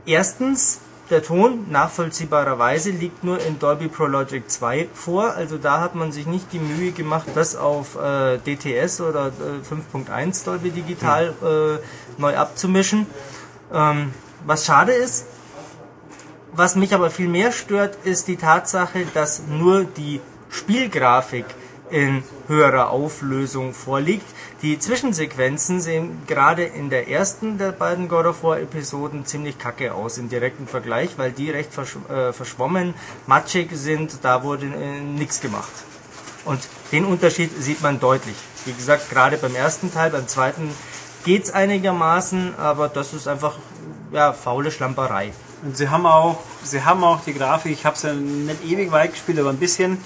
[0.07, 0.81] Erstens,
[1.11, 6.13] der Ton nachvollziehbarerweise liegt nur in Dolby Pro Logic 2 vor, also da hat man
[6.13, 12.21] sich nicht die Mühe gemacht, das auf äh, DTS oder äh, 5.1 Dolby Digital äh,
[12.21, 13.07] neu abzumischen.
[13.73, 14.13] Ähm,
[14.47, 15.27] was schade ist,
[16.53, 21.45] was mich aber viel mehr stört, ist die Tatsache, dass nur die Spielgrafik
[21.91, 24.27] in höherer Auflösung vorliegt.
[24.61, 29.95] Die Zwischensequenzen sehen gerade in der ersten der beiden God of War Episoden ziemlich kacke
[29.95, 32.95] aus im direkten Vergleich, weil die recht versch äh, verschwommen,
[33.29, 35.71] matschig sind, da wurde äh, nichts gemacht.
[36.45, 38.35] Und den Unterschied sieht man deutlich.
[38.65, 40.75] Wie gesagt, gerade beim ersten Teil, beim zweiten
[41.25, 43.59] geht's einigermaßen, aber das ist einfach
[44.11, 45.33] ja, faule Schlamperei.
[45.63, 48.91] Und sie haben auch, sie haben auch die Grafik, ich habe es ja nicht ewig
[48.91, 49.99] weit gespielt, aber ein bisschen,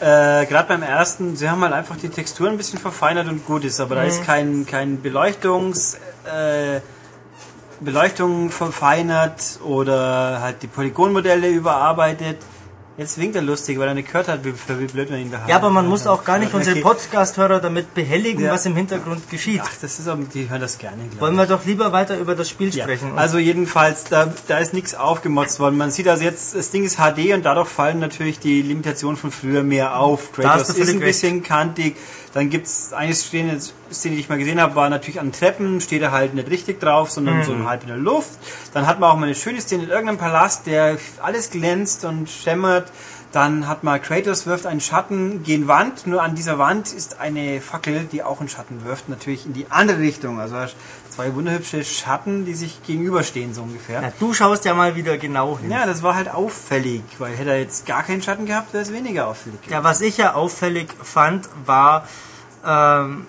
[0.00, 3.64] Äh, Gerade beim ersten, sie haben halt einfach die Textur ein bisschen verfeinert und gut
[3.64, 5.94] ist, aber da ist kein, kein Beleuchtungs...
[6.24, 6.80] Äh,
[7.80, 12.36] Beleuchtung verfeinert oder halt die Polygonmodelle überarbeitet.
[12.96, 15.40] Jetzt winkt er lustig, weil er nicht gehört hat, wie, wie blöd man ihn da
[15.40, 15.48] hat.
[15.48, 16.82] Ja, aber man muss auch gar nicht unsere okay.
[16.82, 18.52] Podcast-Hörer damit behelligen, Ja.
[18.52, 19.62] was im Hintergrund geschieht.
[19.64, 22.50] Ach, das ist aber, die hören das gerne, Wollen wir doch lieber weiter über das
[22.50, 23.12] Spiel Ja, sprechen.
[23.16, 25.78] also jedenfalls, da, da ist nichts aufgemotzt worden.
[25.78, 29.30] Man sieht also jetzt, das Ding ist HD und dadurch fallen natürlich die Limitationen von
[29.30, 30.32] früher mehr auf.
[30.32, 31.96] Kratos ist ein bisschen kantig.
[32.32, 33.58] Dann gibt's eine Szene,
[33.90, 36.78] Szene, die ich mal gesehen habe, war natürlich an Treppen, steht er halt nicht richtig
[36.78, 37.42] drauf, sondern Mhm.
[37.44, 38.38] so halb in der Luft.
[38.72, 42.30] Dann hat man auch mal eine schöne Szene in irgendeinem Palast, der alles glänzt und
[42.30, 42.92] schämmert.
[43.32, 46.06] Dann hat man Kratos wirft einen Schatten gegen Wand.
[46.06, 49.66] Nur an dieser Wand ist eine Fackel, die auch einen Schatten wirft, natürlich in die
[49.70, 50.40] andere Richtung.
[50.40, 50.56] Also
[51.10, 54.02] zwei wunderhübsche Schatten, die sich gegenüberstehen, so ungefähr.
[54.02, 55.70] ja, du schaust ja mal wieder genau hin.
[55.70, 58.92] Ja, das war halt auffällig, weil hätte er jetzt gar keinen Schatten gehabt, wäre es
[58.92, 59.60] weniger auffällig.
[59.68, 62.08] Ja, was ich ja auffällig fand, war
[62.66, 63.26] ähm,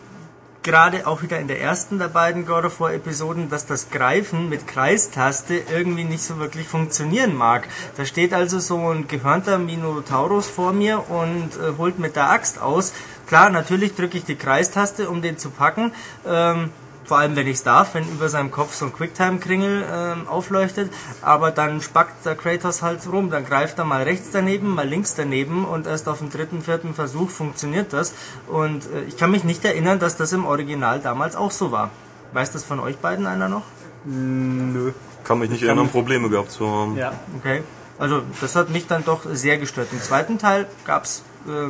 [0.64, 4.50] gerade auch wieder in der ersten der beiden God of War Episoden, dass das Greifen
[4.50, 7.68] mit Kreistaste irgendwie nicht so wirklich funktionieren mag.
[7.98, 12.62] Da steht also so ein gehörnter Minotaurus vor mir und äh, holt mit der Axt
[12.62, 12.94] aus.
[13.28, 15.94] Klar, natürlich drücke ich die Kreistaste, um den zu packen.
[16.28, 16.70] Ähm,
[17.04, 20.92] vor allem, wenn ich es darf, wenn über seinem Kopf so ein Quicktime-Kringel ähm, aufleuchtet.
[21.22, 23.30] Aber dann spackt der Kratos halt rum.
[23.30, 26.94] Dann greift er mal rechts daneben, mal links daneben und erst auf dem dritten, vierten
[26.94, 28.14] Versuch funktioniert das.
[28.48, 31.90] Und äh, ich kann mich nicht erinnern, dass das im Original damals auch so war.
[32.34, 33.64] Weiß das von euch beiden einer noch?
[34.06, 34.94] Nö.
[35.24, 36.98] Kann mich nicht erinnern, Probleme gehabt zu haben.
[36.98, 37.14] Ja.
[37.38, 37.62] Okay.
[38.00, 39.90] Also das hat mich dann doch sehr gestört.
[39.92, 41.70] Im zweiten Teil gab's äh,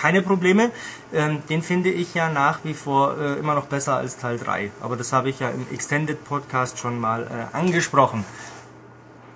[0.00, 0.70] keine Probleme.
[1.12, 4.70] Ähm, den finde ich ja nach wie vor äh, immer noch besser als Teil 3.
[4.80, 8.24] Aber das habe ich ja im Extended Podcast schon mal äh, angesprochen.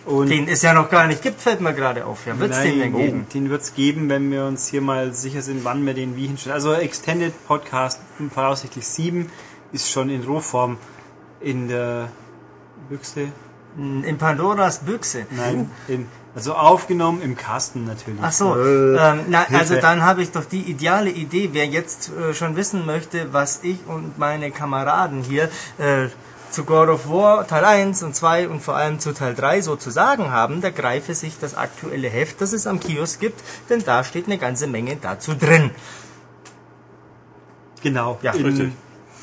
[0.06, 2.26] Und Den es ja noch gar nicht gibt, fällt mir gerade auf.
[2.26, 3.26] Ja, wird's den denn Nein, geben?
[3.32, 6.54] den wird's geben, wenn wir uns hier mal sicher sind, wann wir den wie hinstellen.
[6.54, 8.00] Also Extended Podcast,
[8.32, 9.30] voraussichtlich 7,
[9.72, 10.76] ist schon in Rohform
[11.40, 12.10] in der
[12.90, 13.32] Büchse.
[13.76, 15.26] In Pandoras Büchse.
[15.30, 18.20] Nein, in, also aufgenommen im Kasten natürlich.
[18.22, 22.10] Ach so, Äh, ähm, na, also dann habe ich doch die ideale Idee, wer jetzt
[22.12, 25.44] äh, schon wissen möchte, was ich und meine Kameraden hier
[25.78, 26.08] äh,
[26.50, 29.76] zu God of War Teil 1 und 2 und vor allem zu Teil 3 so
[29.76, 33.82] zu sagen haben, der greife sich das aktuelle Heft, das es am Kiosk gibt, denn
[33.84, 35.72] da steht eine ganze Menge dazu drin.
[37.82, 38.18] Genau.
[38.22, 38.72] Ja, in, richtig.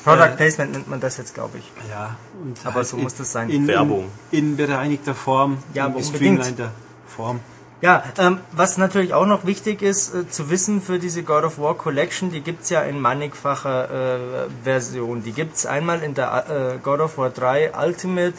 [0.04, 1.72] Product Äh, Placement nennt man das jetzt, glaube ich.
[1.90, 3.50] Ja, und Aber halt so in- muss das sein.
[3.50, 4.10] In, Werbung.
[4.30, 5.58] In, in bereinigter Form.
[5.74, 6.70] Ja, in gestreamliner
[7.06, 7.40] Form.
[7.80, 11.58] Ja, ähm, was natürlich auch noch wichtig ist äh, zu wissen für diese God of
[11.58, 14.18] War Collection, die gibt's ja in mannigfacher äh,
[14.62, 15.24] Version.
[15.24, 18.36] Die gibt's einmal in der äh, God of War 3 Ultimate,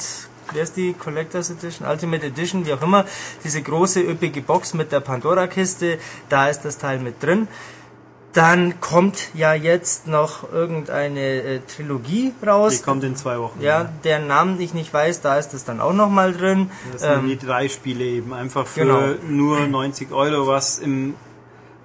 [0.53, 3.03] wer ist die Collectors Edition, Ultimate Edition, wie auch immer,
[3.43, 5.97] diese große üppige Box mit der Pandora-Kiste,
[6.29, 7.49] da ist das Teil mit drin.
[8.33, 12.77] Dann kommt ja jetzt noch irgendeine äh, Trilogie raus.
[12.77, 13.61] Die kommt in zwei Wochen.
[13.61, 16.71] ja, deren Namen ich nicht weiß, da ist es dann auch noch mal drin.
[16.91, 19.01] Das sind Ähm, die drei Spiele eben einfach für genau.
[19.29, 21.13] nur 90 Euro, was im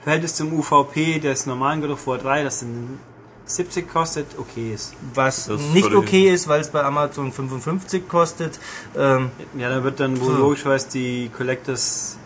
[0.02, 2.98] Verhältnis zum UVP des normalen God of War 3, das sind
[3.44, 4.94] 70 kostet, okay ist.
[5.14, 8.58] was Das ist nicht okay ist, weil es bei Amazon 55 kostet.
[8.96, 10.38] Ähm, Ja, da wird dann wohl So.
[10.38, 12.16] logischerweise die Collectors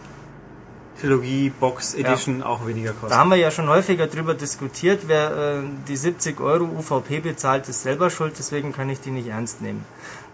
[1.03, 3.17] Trilogie Box Edition auch weniger da kosten.
[3.17, 7.83] haben wir ja schon häufiger drüber diskutiert, wer äh, die 70 Euro UVP bezahlt, ist
[7.83, 9.85] selber schuld, deswegen kann ich die nicht ernst nehmen.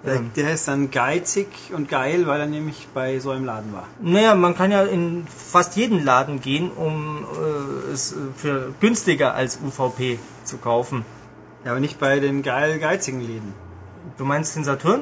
[0.04, 3.88] Der, der ist dann geizig und geil, weil er nämlich bei so einem Laden war.
[4.00, 9.58] Naja, man kann ja in fast jeden Laden gehen, um äh, es für günstiger als
[9.64, 11.04] UVP zu kaufen.
[11.64, 13.54] Ja, aber nicht bei den geil geizigen Läden.
[14.18, 15.00] Du meinst den Saturn?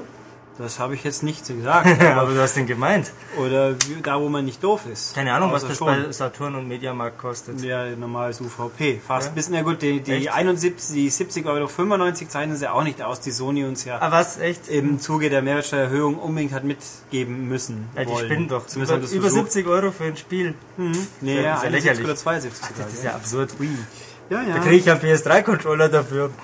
[0.59, 1.87] Das habe ich jetzt nicht so gesagt.
[2.17, 3.13] Aber du hast den gemeint.
[3.39, 5.15] Oder da, wo man nicht doof ist.
[5.15, 5.87] Keine Ahnung, was Außer das schon.
[6.05, 7.61] bei Saturn und Mediamarkt kostet.
[7.61, 8.99] Ja, normales UVP.
[9.07, 9.33] Fast Ja?
[9.35, 10.33] bisschen, ja gut, die, die Echt?
[10.33, 14.11] 71, die 70 Euro 95 zeichnen sie auch nicht aus, die Sony uns ja Ah,
[14.11, 14.39] was?
[14.39, 14.69] Echt?
[14.69, 17.89] im Zuge der Mehrwertsteuererhöhung unbedingt hat mitgeben müssen.
[17.95, 18.25] Ja, die wollen.
[18.25, 18.67] spinnen doch.
[18.67, 19.53] Zumindest Über, das über versucht.
[19.53, 20.55] 70 Euro für ein Spiel.
[20.79, 22.05] Nee, Ist ja- ja, ist ja 71 lächerlich.
[22.07, 22.89] oder 72 Das sogar.
[22.93, 23.51] ist ja absurd.
[24.31, 24.55] ja, ja.
[24.55, 26.31] Da kriege ich ja einen PS3-Controller dafür.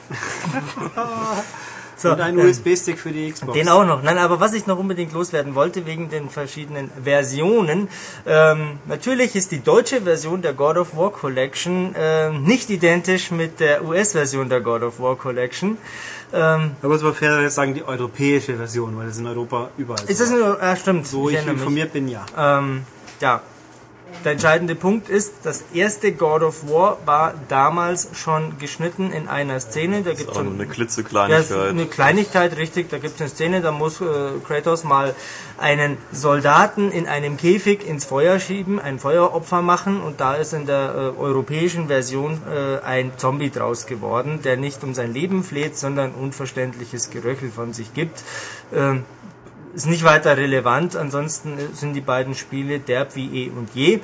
[2.02, 3.52] so, Und einen USB-Stick für die Xbox.
[3.52, 4.02] Den auch noch.
[4.02, 7.88] Nein, aber was ich noch unbedingt loswerden wollte, wegen den verschiedenen Versionen.
[8.26, 13.60] Ähm, natürlich ist die deutsche Version der God of War Collection ähm, nicht identisch mit
[13.60, 15.78] der US-Version der God of War Collection.
[16.32, 20.20] Ähm, Da muss man fairerweise sagen, die europäische Version, weil das in Europa überall ist
[20.20, 21.06] das so nur, äh, stimmt.
[21.06, 21.46] So ich mich.
[21.46, 22.24] informiert bin, ja.
[22.36, 22.82] Ähm,
[23.20, 23.42] ja.
[24.24, 29.60] Der entscheidende Punkt ist, das erste God of War war damals schon geschnitten in einer
[29.60, 30.02] Szene.
[30.02, 31.44] Da gibt Aber nur schon eine ja, klitzekleinigkeit.
[31.44, 32.88] ist eine Kleinigkeit, richtig.
[32.90, 34.04] Da gibt es eine Szene, da muss äh,
[34.46, 35.14] Kratos mal
[35.58, 40.66] einen Soldaten in einem Käfig ins Feuer schieben, ein Feueropfer machen und da ist in
[40.66, 45.76] der äh, europäischen Version äh, ein Zombie draus geworden, der nicht um sein Leben fleht,
[45.76, 48.22] sondern unverständliches Geröchel von sich gibt.
[48.74, 49.04] Ähm,
[49.74, 54.00] ist nicht weiter relevant, ansonsten sind die beiden Spiele derb wie eh und je.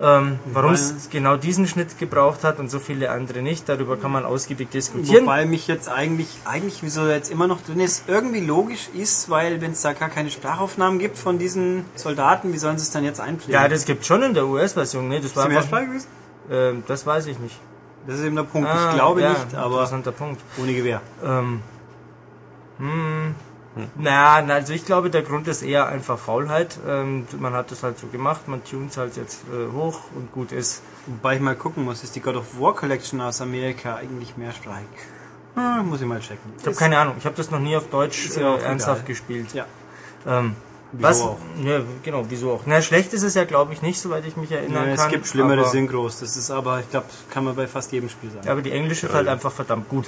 [0.00, 4.10] Ähm, warum es genau diesen Schnitt gebraucht hat und so viele andere nicht, darüber kann
[4.10, 5.22] man ausgiebig diskutieren.
[5.22, 9.60] Wobei mich jetzt eigentlich, eigentlich, wieso jetzt immer noch drin ist, irgendwie logisch ist, weil
[9.60, 13.04] wenn es da gar keine Sprachaufnahmen gibt von diesen Soldaten, wie sollen sie es dann
[13.04, 13.54] jetzt einpflegen?
[13.54, 15.18] Ja, das gibt schon in der US-Version, ne?
[15.18, 16.08] Das ist war einfach, gewesen?
[16.50, 17.60] ähm, das weiß ich nicht.
[18.08, 18.68] Das ist eben der Punkt.
[18.68, 20.40] Ah, ich glaube ja, nicht, aber interessanter Punkt.
[20.60, 21.00] ohne Gewehr.
[21.24, 21.62] Ähm,
[22.78, 23.34] hm,
[23.96, 26.78] na, na, also ich glaube, der Grund ist eher einfach Faulheit.
[26.86, 30.52] Ähm, man hat das halt so gemacht, man tunt halt jetzt äh, hoch und gut
[30.52, 30.82] ist.
[31.06, 34.86] Wobei ich mal gucken muss, ist die God of War Collection aus Amerika eigentlich mehrsprachig?
[35.56, 36.52] Ah, muss ich mal checken.
[36.58, 39.06] Ich habe keine Ahnung, ich habe das noch nie auf Deutsch äh, ernsthaft egal.
[39.06, 39.54] gespielt.
[39.54, 39.66] Ja.
[40.26, 40.56] Ähm,
[40.96, 41.20] Wieso was?
[41.22, 41.38] auch?
[41.64, 42.60] Ja, genau, wieso auch?
[42.66, 45.06] Na, schlecht ist es ja, glaube ich, nicht, soweit ich mich erinnern Ja, kann.
[45.06, 48.30] es gibt schlimmere Synchros, das ist aber, ich glaube, kann man bei fast jedem Spiel
[48.30, 48.46] sagen.
[48.46, 50.06] Ja, aber die englische ist halt einfach verdammt gut.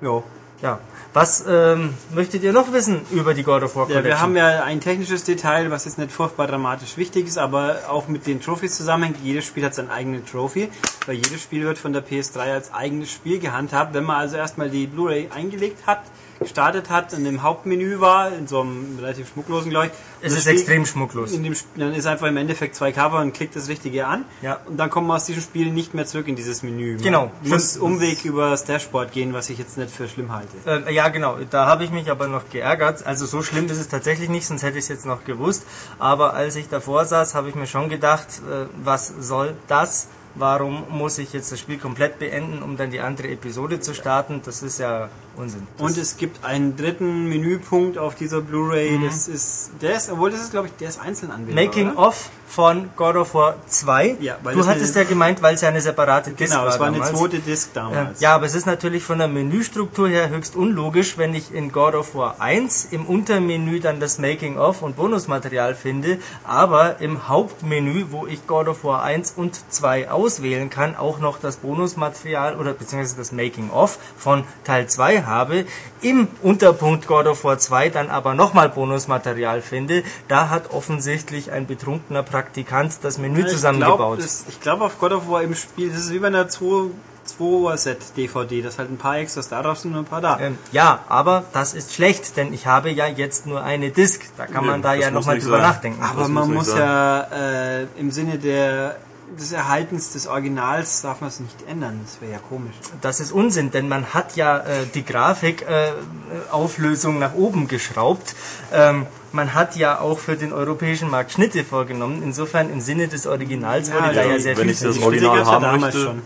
[0.00, 0.22] Ja.
[0.62, 0.78] Ja.
[1.12, 4.04] Was ähm, möchtet ihr noch wissen über die God of War Ja, Collection?
[4.04, 8.06] wir haben ja ein technisches Detail, was jetzt nicht furchtbar dramatisch wichtig ist, aber auch
[8.06, 9.16] mit den Trophys zusammenhängt.
[9.22, 10.70] Jedes Spiel hat sein eigenes Trophy,
[11.06, 13.92] weil jedes Spiel wird von der PS3 als eigenes Spiel gehandhabt.
[13.92, 16.02] Wenn man also erstmal die Blu-ray eingelegt hat,
[16.40, 19.92] gestartet hat und im Hauptmenü war, in so einem relativ schmucklosen, glaube ich.
[20.26, 21.32] es ist Spiel- extrem schmucklos.
[21.32, 24.24] In dem, dann ist einfach im Endeffekt zwei Cover und klickt das Richtige an.
[24.40, 24.58] Ja.
[24.66, 26.94] Und dann kommt man aus diesem Spiel nicht mehr zurück in dieses Menü.
[26.94, 27.30] Man Genau.
[27.42, 27.76] Muss.
[27.76, 30.56] Umweg über das Dashboard gehen, was ich jetzt nicht für schlimm halte.
[30.88, 31.36] Äh, ja, genau.
[31.50, 33.04] Da habe ich mich aber noch geärgert.
[33.06, 35.64] Also so schlimm ist es tatsächlich nicht, sonst hätte ich es jetzt noch gewusst.
[35.98, 40.08] Aber als ich davor saß, habe ich mir schon gedacht, äh, was soll das?
[40.36, 44.42] Warum muss ich jetzt das Spiel komplett beenden, um dann die andere Episode zu starten?
[44.44, 45.08] Das ist ja
[45.40, 45.66] Unsinn.
[45.78, 49.00] Das Und es gibt einen dritten Menüpunkt auf dieser Blu-ray.
[49.04, 51.64] Das ist, der ist, obwohl das ist, glaube ich, der ist einzeln anwendbar.
[51.64, 52.08] Making oder?
[52.08, 54.16] of von God of War 2.
[54.20, 56.68] Ja, weil du hattest eine- ja gemeint, weil es ja eine separate Disc Genau, war.
[56.74, 57.16] es war eine damals.
[57.16, 58.20] zweite Disc damals.
[58.20, 61.94] Ja, aber es ist natürlich von der Menüstruktur her höchst unlogisch, wenn ich in God
[61.94, 68.06] of War 1 im Untermenü dann das Making of und Bonusmaterial finde, aber im Hauptmenü,
[68.10, 72.72] wo ich God of War 1 und 2 auswählen kann, auch noch das Bonusmaterial oder
[72.72, 75.64] beziehungsweise das Making of von Teil 2 habe,
[76.02, 81.66] im Unterpunkt God of War 2 dann aber nochmal Bonusmaterial finde, da hat offensichtlich ein
[81.66, 84.18] betrunkener Praktikant das Menü zusammengebaut.
[84.20, 87.76] Ich glaube, glaub, auf God of War im Spiel, das ist wie bei einer 2
[87.76, 90.38] Set DVD, das halt ein paar Extras da drauf sind und ein paar da.
[90.40, 94.22] Ähm, ja, aber das ist schlecht, denn ich habe ja jetzt nur eine Disk.
[94.36, 95.62] Da kann man da das ja nochmal drüber sein.
[95.62, 96.02] nachdenken.
[96.02, 98.96] Aber das man muss muss ja äh, im Sinne der,
[99.38, 102.00] des Erhaltens des Originals darf man es nicht ändern.
[102.04, 102.74] Das wäre ja komisch.
[103.00, 108.34] Das ist Unsinn, denn man hat ja äh, die Grafikauflösung nach oben geschraubt.
[108.72, 112.22] Ähm, man hat ja auch für den europäischen Markt Schnitte vorgenommen.
[112.22, 114.98] Insofern im Sinne des Originals Ja, wurde da ja, ja sehr wenn viel ich das
[114.98, 116.22] Original ja haben möchte, schon.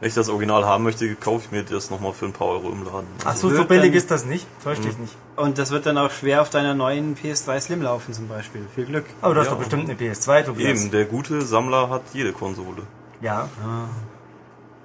[0.00, 2.70] Wenn ich das Original haben möchte, kaufe ich mir das nochmal für ein paar Euro
[2.70, 3.08] im Laden.
[3.24, 4.46] Ach so, so billig ist das nicht.
[4.62, 5.16] Täusch dich nicht.
[5.34, 8.64] Und das wird dann auch schwer auf deiner neuen PS3 Slim laufen zum Beispiel.
[8.74, 9.06] Viel Glück.
[9.22, 9.52] Aber du hast Ja.
[9.54, 10.68] doch bestimmt eine PS2, Tobias.
[10.80, 12.82] Eben, der gute Sammler hat jede Konsole.
[13.20, 13.48] Ja.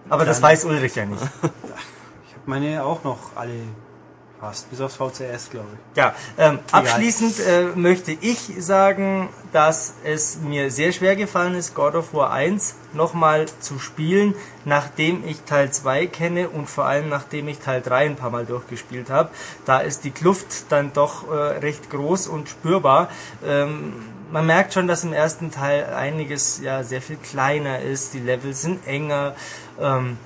[0.09, 1.21] Aber das weiß Ulrich ja nicht.
[2.27, 3.53] Ich habe meine auch noch alle
[4.43, 5.97] fast, bis aufs VCS, glaube ich.
[5.97, 11.95] Ja, ähm, abschließend äh, möchte ich sagen, dass es mir sehr schwer gefallen ist, God
[11.95, 14.35] of War 1 nochmal zu spielen,
[14.65, 18.45] nachdem ich Teil 2 kenne und vor allem nachdem ich Teil 3 ein paar Mal
[18.45, 19.29] durchgespielt habe.
[19.63, 23.07] Da ist die Kluft dann doch äh, recht groß und spürbar.
[23.45, 23.93] Ähm,
[24.29, 28.53] man merkt schon, dass im ersten Teil einiges ja sehr viel kleiner ist, die Level
[28.53, 29.35] sind enger.
[29.79, 30.17] Ähm,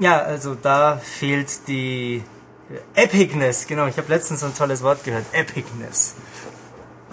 [0.00, 2.24] ja, also da fehlt die
[2.94, 3.86] Epicness, genau.
[3.86, 5.24] Ich habe letztens so ein tolles Wort gehört.
[5.32, 6.16] Epicness.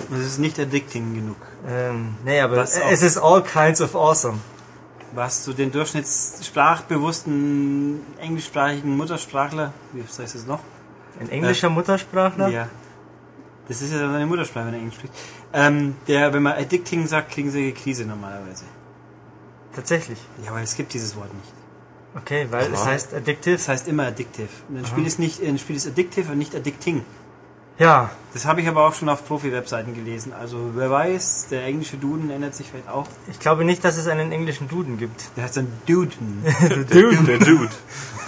[0.10, 1.38] Das ist nicht addicting genug.
[1.68, 4.40] Ähm, nee, aber Was es ist all kinds of awesome.
[5.14, 10.60] Was du den durchschnittssprachbewussten englischsprachigen Muttersprachler, wie heißt das noch?
[11.20, 12.50] Ein englischer Muttersprachler?
[12.50, 12.68] Ja.
[13.70, 15.14] Das ist ja seine Muttersprache, wenn er Englisch spricht.
[15.54, 18.66] Ähm, der, wenn man addicting sagt, kriegen sie eine Krise normalerweise.
[19.74, 20.20] Tatsächlich.
[20.44, 21.54] Ja, aber es gibt dieses Wort nicht.
[22.18, 23.56] Okay, weil es heißt addictive.
[23.58, 24.48] Das heißt immer addictive.
[24.70, 27.04] Und Ein Spiel ist nicht, ein Spiel ist addictive und nicht addicting.
[27.78, 30.32] Ja, Das habe ich aber auch schon auf Profi-Webseiten gelesen.
[30.32, 33.06] Also wer weiß, der englische Duden ändert sich vielleicht auch.
[33.30, 35.22] ich glaube nicht, dass es einen englischen Duden gibt.
[35.36, 36.42] Der heißt dann Duden.
[36.70, 37.70] Der Dude.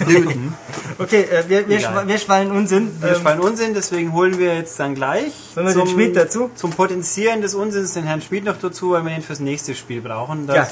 [0.06, 0.54] Duden.
[0.98, 2.90] Okay, äh, wir, wir, schwa- wir schwallen Unsinn.
[3.00, 6.50] Wir Ähm, fallen Unsinn, deswegen holen wir jetzt dann gleich Sollen wir den Schmied dazu?
[6.54, 10.02] zum Potenzieren des Unsinns den Herrn Schmied noch dazu, weil wir ihn fürs nächste Spiel
[10.02, 10.46] brauchen.
[10.46, 10.68] Das Ja.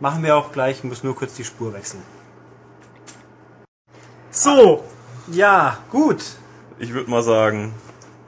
[0.00, 0.78] machen wir auch gleich.
[0.78, 2.00] Ich muss nur kurz die Spur wechseln.
[4.36, 4.84] So,
[5.28, 6.22] Ja, gut.
[6.78, 7.72] Ich würde mal sagen,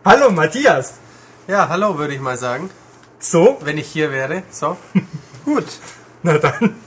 [0.07, 0.95] hallo Matthias.
[1.47, 2.71] Ja, hallo würde ich mal sagen,
[3.21, 4.43] So, wenn ich hier wäre.
[4.51, 4.79] So.
[5.45, 5.67] Gut.
[6.23, 6.77] na dann.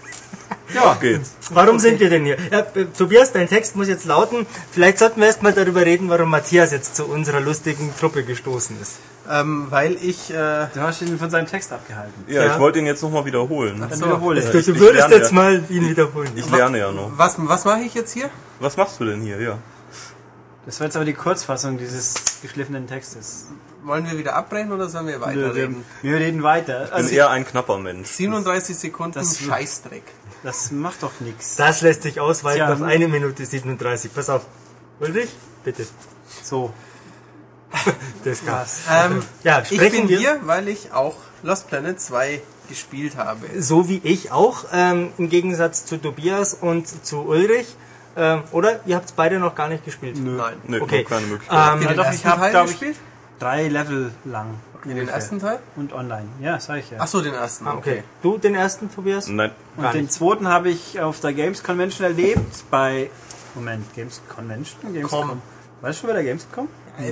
[0.73, 1.33] Ja, geht's.
[1.49, 2.37] Warum sind wir denn hier?
[2.49, 4.45] Ja, äh, Tobias, dein Text muss jetzt lauten.
[4.71, 8.79] Vielleicht sollten wir erst mal darüber reden, warum Matthias jetzt zu unserer lustigen Truppe gestoßen
[8.81, 8.99] ist.
[9.31, 10.33] Ähm, weil ich, äh,
[10.73, 12.25] du hast ihn von seinem Text abgehalten.
[12.27, 12.53] Ja, Ja.
[12.53, 13.79] ich wollte ihn jetzt nochmal wiederholen.
[13.79, 14.05] Dann so.
[14.05, 14.65] wiederhole Du, ich.
[14.65, 15.35] du ich würdest lerne jetzt ja.
[15.35, 16.31] mal ihn wiederholen.
[16.35, 17.11] Ich lerne ja noch.
[17.15, 18.29] was, was mache ich jetzt hier?
[18.59, 19.39] Was machst du denn hier?
[19.39, 19.57] Ja.
[20.65, 23.47] Das war jetzt aber die Kurzfassung dieses geschliffenen Textes.
[23.83, 25.85] Wollen wir wieder abbrechen oder sollen wir Wir, wir, weiterreden?
[26.03, 26.83] wir reden weiter.
[26.83, 28.09] Ich bin Also, eher ein knapper Mensch.
[28.09, 30.03] 37 Sekunden Das- Scheißdreck.
[30.43, 31.55] das macht doch nichts.
[31.55, 34.13] Das lässt sich ausweiten Tja, auf eine Minute 37.
[34.13, 34.45] Pass auf.
[34.99, 35.29] Ulrich,
[35.63, 35.87] bitte.
[36.43, 36.71] So,
[38.23, 38.81] Das was?
[38.91, 40.19] Ähm, Ja, ich sprechen bin wir.
[40.19, 43.47] hier, weil ich auch Lost Planet 2 gespielt habe.
[43.59, 47.67] So wie ich auch, ähm, im Gegensatz zu Tobias und zu Ulrich.
[48.15, 48.81] Ähm, oder?
[48.85, 50.17] Ihr habt es beide noch gar nicht gespielt.
[50.17, 50.55] Nein.
[50.67, 51.03] Nee, Okay.
[51.03, 51.73] keine Möglichkeit.
[51.75, 52.97] Ähm, Ja, doch, ich ersten hab, Teil glaub ich, gespielt?
[53.39, 54.55] Drei Level lang.
[54.83, 55.59] In den ersten Teil?
[55.75, 56.27] Und online.
[56.41, 56.97] Ja, sag ich ja.
[56.99, 57.67] Ach so, den ersten.
[57.67, 58.03] ah, okay.
[58.23, 59.27] Du den ersten, Tobias?
[59.27, 59.51] Nein.
[59.77, 60.13] Und gar den nicht.
[60.13, 62.63] zweiten habe ich auf der Games Convention erlebt.
[62.71, 63.09] Bei.
[63.55, 64.93] Moment, Games Convention?
[64.93, 65.27] Gamescom.
[65.29, 65.41] Com.
[65.81, 66.67] Weißt du schon bei der Gamescom?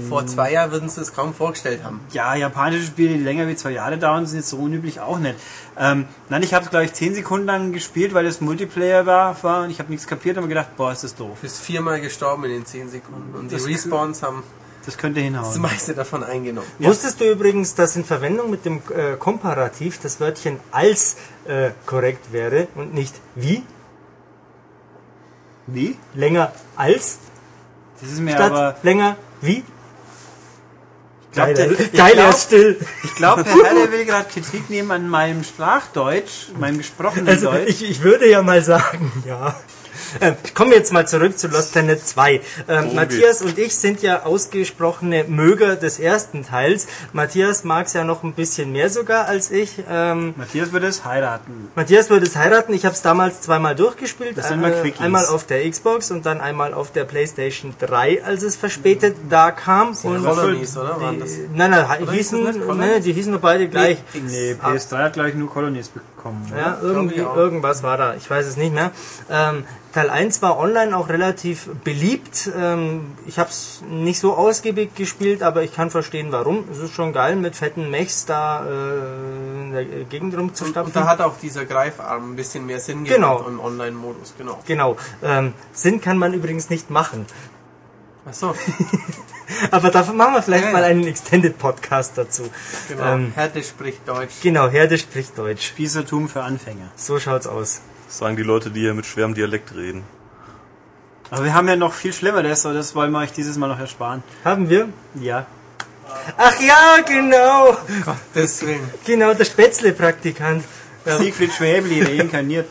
[0.07, 1.99] Vor zwei Jahren würden sie es kaum vorgestellt haben.
[2.11, 5.35] Ja, japanische Spiele, die länger wie zwei Jahre dauern, sind jetzt so unüblich auch nicht.
[5.77, 9.41] Ähm, nein, ich habe es, glaube ich, zehn Sekunden lang gespielt, weil es Multiplayer war,
[9.43, 11.37] war und ich habe nichts kapiert und mir gedacht, boah, ist das doof.
[11.37, 13.35] Du bist viermal gestorben in den 10 Sekunden.
[13.35, 14.43] Und die Das- Respawns haben
[14.85, 15.61] Das könnte das hinhauen.
[15.61, 16.67] meiste davon eingenommen.
[16.79, 22.31] Wusstest du übrigens, dass in Verwendung mit dem äh, Komparativ das Wörtchen als äh, korrekt
[22.31, 23.63] wäre und nicht wie?
[25.67, 25.97] Wie?
[26.15, 27.19] Länger als
[28.01, 28.75] Das ist mir statt aber.
[28.83, 29.63] länger wie?
[31.31, 32.79] Ich glaube, Geil, ich geil glaub, erst still.
[33.03, 37.69] ich glaub, Herr Heller will gerade Kritik nehmen an meinem Sprachdeutsch, meinem gesprochenen Also Deutsch.
[37.69, 39.55] ich, ich würde ja mal sagen, ja.
[40.21, 42.41] Ähm, kommen wir jetzt mal zurück zu Lost Planet 2.
[42.67, 46.87] Ähm, Matthias und ich sind ja ausgesprochene Möger des ersten Teils.
[47.13, 49.83] Matthias mag es ja noch ein bisschen mehr sogar als ich.
[49.89, 51.69] Ähm, Matthias würde es heiraten.
[51.75, 52.73] Matthias würde es heiraten.
[52.73, 54.37] Ich habe es damals zweimal durchgespielt.
[54.37, 55.01] Das sind mal Äh, Quickies.
[55.01, 59.51] einmal auf der Xbox und dann einmal auf der PlayStation 3, als es verspätet da
[59.51, 59.89] kam.
[60.03, 60.99] Und Colonies, oder?
[61.01, 61.31] Waren das?
[61.53, 63.97] Nein, nein, Oder hießen, nee, die hießen nur beide gleich.
[64.13, 66.47] Nee, PS3 hat, glaube ich, nur Colonies bekommen.
[66.51, 66.59] oder?
[66.61, 68.15] Ja, irgendwie, ich irgendwas war da.
[68.15, 68.91] Ich weiß es nicht mehr.
[69.29, 69.63] Ähm,
[69.93, 72.49] Teil 1 war online auch relativ beliebt.
[72.55, 76.65] Ähm, ich habe es nicht so ausgiebig gespielt, aber ich kann verstehen, warum.
[76.71, 80.85] Es ist schon geil, mit fetten Mechs da äh, in der Gegend Und, rumzustapfen.
[80.93, 83.37] und da hat auch dieser Greifarm ein bisschen mehr Sinn Genau.
[83.37, 84.59] gemacht im Online-Modus, genau.
[84.67, 84.95] Genau.
[85.23, 87.25] Ähm, Sinn kann man übrigens nicht machen.
[88.27, 88.53] Achso,
[89.71, 90.73] Aber dafür machen wir vielleicht Ja, ja.
[90.77, 92.43] mal einen Extended Podcast dazu.
[92.87, 93.13] genau.
[93.15, 94.35] Ähm, Härte spricht Deutsch.
[94.43, 95.65] genau, Herde spricht Deutsch.
[95.65, 96.89] Spießertum für Anfänger.
[96.95, 97.81] So schaut's aus.
[98.09, 100.03] Das sagen die Leute, die hier mit schwerem Dialekt reden.
[101.29, 103.79] Aber wir haben ja noch viel Schlimmeres, aber das wollen wir euch dieses Mal noch
[103.79, 104.23] ersparen.
[104.43, 104.89] Haben wir?
[105.13, 105.45] Ja.
[106.37, 107.77] Ach ja, genau.
[108.33, 108.81] Deswegen.
[109.05, 110.63] Genau, der Spätzle-Praktikant.
[111.05, 112.67] Siegfried Schwäbli reinkarniert.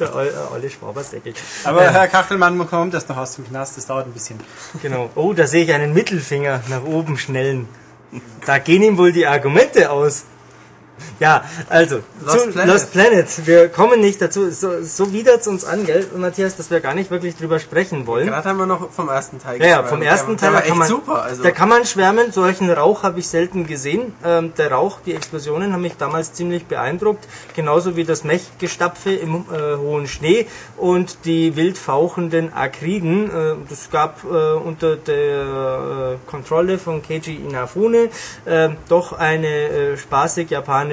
[0.00, 1.34] der Ol- äh, Olle Schwabersäckel.
[1.64, 1.90] Aber Ja.
[1.90, 4.40] Herr Kachelmann kommt erst noch aus dem Knast, das dauert ein bisschen.
[4.82, 5.10] Genau.
[5.14, 7.68] Oh, da sehe ich einen Mittelfinger nach oben schnellen.
[8.46, 10.24] Da gehen ihm wohl die Argumente aus.
[11.20, 12.72] Ja, also, Lost zu Planet.
[12.72, 13.46] Lost Planet.
[13.46, 14.50] Wir kommen nicht dazu.
[14.50, 18.28] So, so widert's uns an, gell, Matthias, dass wir gar nicht wirklich drüber sprechen wollen.
[18.28, 20.66] Gerade haben wir noch vom ersten Teil Ja, ja, vom ersten der, Teil der war
[20.66, 21.22] kann man, super.
[21.22, 22.30] Also, da kann man schwärmen.
[22.30, 24.14] Solchen Rauch habe ich selten gesehen.
[24.24, 27.26] Ähm, der Rauch, die Explosionen haben mich damals ziemlich beeindruckt.
[27.54, 30.46] Genauso wie das Mechgestapfe im äh, hohen Schnee
[30.76, 33.30] und die wild fauchenden Akriden.
[33.30, 38.10] Äh, das gab äh, unter der äh, Kontrolle von Keiji Inafune
[38.44, 40.87] äh, doch eine äh, spaßig japanische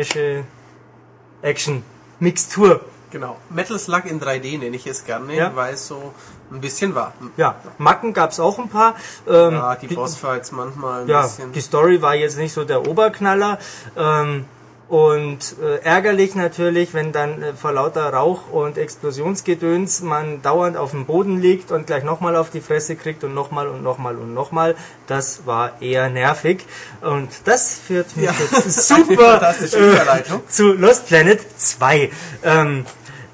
[1.42, 2.82] Action-Mixtur.
[3.12, 3.38] genau.
[3.50, 5.56] Metal Slug in 3D nenne ich es gerne, Ja.
[5.56, 6.14] weil es so
[6.52, 7.14] ein bisschen war.
[7.38, 8.96] Ja, Macken gab's auch ein paar.
[9.28, 11.52] Ähm, Ja, die Bossfights manchmal ein ja, bisschen.
[11.54, 13.58] die Story war jetzt nicht so der Oberknaller.
[13.96, 14.46] Ähm,
[14.88, 20.92] und äh, ärgerlich natürlich, wenn dann äh, vor lauter Rauch und Explosionsgedöns man dauernd auf
[20.92, 24.36] dem Boden liegt und gleich nochmal auf die Fresse kriegt und nochmal und nochmal und
[24.36, 24.76] nochmal.
[25.08, 26.66] Das war eher nervig.
[27.02, 28.34] Und das führt mich Ja.
[28.40, 32.12] jetzt super äh, zu Lost Planet 2.
[32.44, 32.86] Ähm,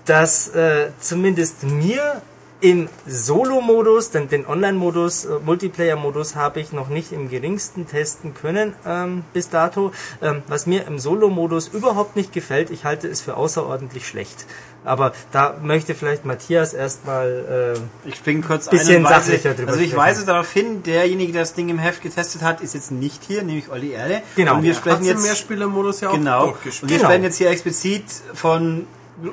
[0.06, 2.22] das äh, zumindest mir
[2.62, 8.74] Im Solo-Modus, denn den Online-Modus, äh, Multiplayer-Modus habe ich noch nicht im geringsten testen können
[8.86, 9.92] ähm, bis dato.
[10.22, 14.46] Ähm, was mir im Solo-Modus überhaupt nicht gefällt, ich halte es für außerordentlich schlecht.
[14.84, 19.90] Aber da möchte vielleicht Matthias erstmal äh, Ich kurz Bisschen ein sachlicher drüber Also ich
[19.92, 20.04] sprechen.
[20.04, 23.42] weise darauf hin, derjenige, der das Ding im Heft getestet hat, ist jetzt nicht hier,
[23.44, 24.22] nämlich Olli Erle.
[24.36, 24.56] Genau.
[24.56, 26.48] Und wir Ja, sprechen jetzt Mehrspielermodus ja auch genau.
[26.50, 27.04] Und wir Genau.
[27.06, 28.04] sprechen jetzt hier explizit
[28.34, 28.86] von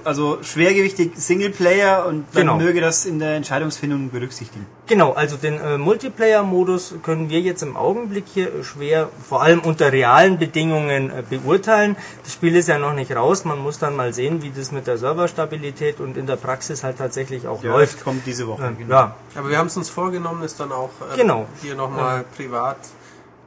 [0.05, 2.57] also schwergewichtig Singleplayer und man Genau.
[2.57, 4.66] möge das in der Entscheidungsfindung berücksichtigen.
[4.86, 9.61] Genau, also den äh, Multiplayer-Modus können wir jetzt im Augenblick hier äh, schwer, vor allem
[9.61, 11.97] unter realen Bedingungen, äh, beurteilen.
[12.24, 14.86] Das Spiel ist ja noch nicht raus, man muss dann mal sehen, wie das mit
[14.86, 17.97] der Serverstabilität und in der Praxis halt tatsächlich auch läuft.
[17.97, 18.74] das kommt diese Woche.
[18.78, 21.47] Äh, ja, Aber wir haben es uns vorgenommen, ist dann auch äh, Genau.
[21.62, 22.78] hier nochmal privat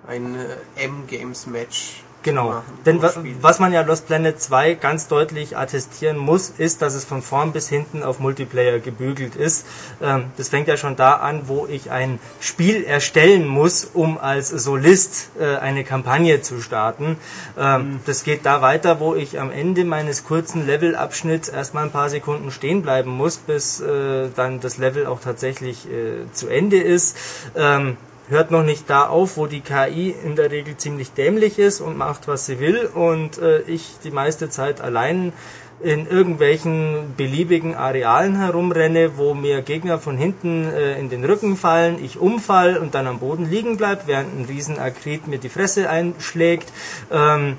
[0.08, 2.64] ein äh, M-Games-Match Genau, machen.
[2.86, 3.38] denn wa Durchspielen.
[3.42, 7.52] was man ja Lost Planet 2 ganz deutlich attestieren muss, ist, dass es von vorn
[7.52, 9.66] bis hinten auf Multiplayer gebügelt ist.
[10.02, 14.50] Ähm, das fängt ja schon da an, wo ich ein Spiel erstellen muss, um als
[14.50, 17.18] Solist äh, eine Kampagne zu starten.
[17.58, 22.10] Ähm, Das geht da weiter, wo ich am Ende meines kurzen Levelabschnitts erstmal ein paar
[22.10, 27.18] Sekunden stehen bleiben muss, bis äh, dann das Level auch tatsächlich äh, zu Ende ist.
[27.56, 27.98] Ähm,
[28.32, 31.98] hört noch nicht da auf, wo die KI in der Regel ziemlich dämlich ist und
[31.98, 32.90] macht, was sie will.
[32.94, 35.34] Und äh, ich die meiste Zeit allein
[35.84, 42.04] in irgendwelchen beliebigen Arealen herumrenne, wo mir Gegner von hinten äh, in den Rücken fallen,
[42.04, 45.90] ich umfall und dann am Boden liegen bleib, während ein riesen Akrit mir die Fresse
[45.90, 46.72] einschlägt,
[47.12, 47.58] ähm,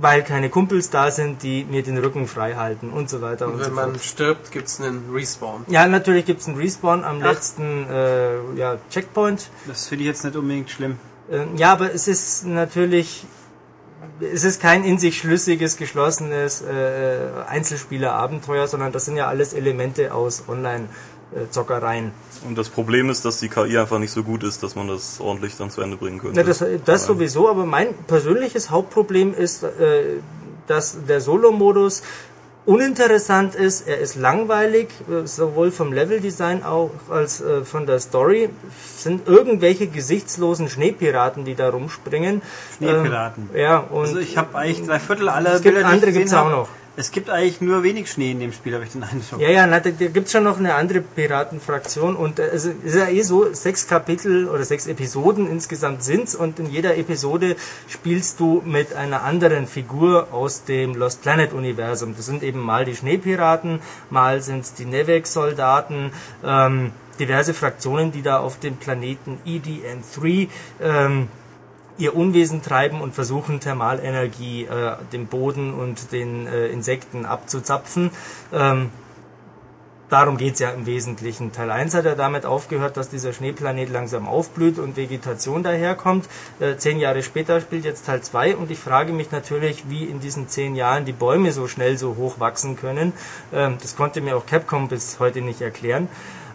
[0.00, 3.54] weil keine Kumpels da sind, die mir den Rücken frei halten und so weiter und,
[3.54, 3.90] Und so wenn fort.
[3.92, 5.64] man stirbt, gibt's einen Respawn.
[5.68, 7.26] Ja, natürlich gibt's einen Respawn am Ach.
[7.32, 9.50] letzten äh, ja, Checkpoint.
[9.66, 10.98] Das finde ich jetzt nicht unbedingt schlimm.
[11.30, 13.24] Ähm, Ja, aber es ist natürlich,
[14.20, 20.12] es ist kein in sich schlüssiges, geschlossenes äh, Einzelspieler-Abenteuer, sondern das sind ja alles Elemente
[20.12, 20.44] aus
[21.34, 22.12] Online-Zockereien.
[22.46, 25.20] Und das Problem ist, dass die KI einfach nicht so gut ist, dass man das
[25.20, 26.40] ordentlich dann zu Ende bringen könnte.
[26.40, 29.68] Ja, das, das sowieso, aber mein persönliches Hauptproblem ist, äh,
[30.66, 32.02] dass der Solo-Modus
[32.66, 38.48] uninteressant ist, er ist langweilig, äh, sowohl vom Leveldesign auch als äh, von der Story.
[38.96, 42.40] Es sind irgendwelche gesichtslosen Schneepiraten, die da rumspringen.
[42.78, 43.50] Schneepiraten.
[43.52, 46.22] Ähm, ja, und Also ich habe eigentlich drei Viertel aller Es gibt Bilder, andere gesehen
[46.22, 46.52] gibt's auch hab.
[46.52, 46.68] noch.
[46.96, 49.40] Es gibt eigentlich nur wenig Schnee in dem Spiel, habe ich den Eindruck.
[49.40, 52.94] Ja, ja, na, da, da gibt's schon noch eine andere Piratenfraktion und äh, es ist
[52.94, 57.56] ja eh so, sechs Kapitel oder sechs Episoden insgesamt sind's und in jeder Episode
[57.88, 62.14] spielst du mit einer anderen Figur aus dem Lost Planet Universum.
[62.16, 63.80] Das sind eben mal die Schneepiraten,
[64.10, 66.12] mal sind's die Nevek-Soldaten,
[66.44, 70.48] ähm, diverse Fraktionen, die da auf dem Planeten E EDN3
[70.80, 71.28] ähm,
[71.98, 78.10] ihr Unwesen treiben und versuchen, Thermalenergie äh, dem Boden und den äh, Insekten abzuzapfen.
[78.52, 78.90] Ähm,
[80.08, 81.52] darum geht's ja im Wesentlichen.
[81.52, 86.28] Teil 1 hat ja damit aufgehört, dass dieser Schneeplanet langsam aufblüht und Vegetation daherkommt.
[86.60, 90.20] Äh, zehn Jahre später spielt jetzt Teil 2 und ich frage mich natürlich, wie in
[90.20, 93.12] diesen zehn Jahren die Bäume so schnell so hoch wachsen können.
[93.52, 96.08] Ähm, das konnte mir auch Capcom bis heute nicht erklären.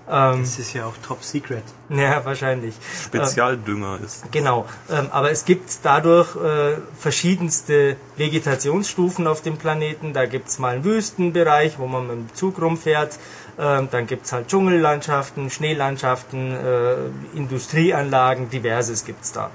[0.10, 1.64] Ähm, Das ist ja auch top secret.
[1.90, 2.74] ja, wahrscheinlich.
[3.04, 4.32] Spezialdünger ist.
[4.32, 10.14] Genau, ähm, aber es gibt dadurch äh, verschiedenste Vegetationsstufen auf dem Planeten.
[10.14, 13.20] Da gibt's mal einen Wüstenbereich, wo man mit dem Zug rumfährt.
[13.60, 16.96] Ähm, dann gibt's halt Dschungellandschaften, Schneelandschaften, äh,
[17.36, 19.52] Industrieanlagen, diverses gibt's da.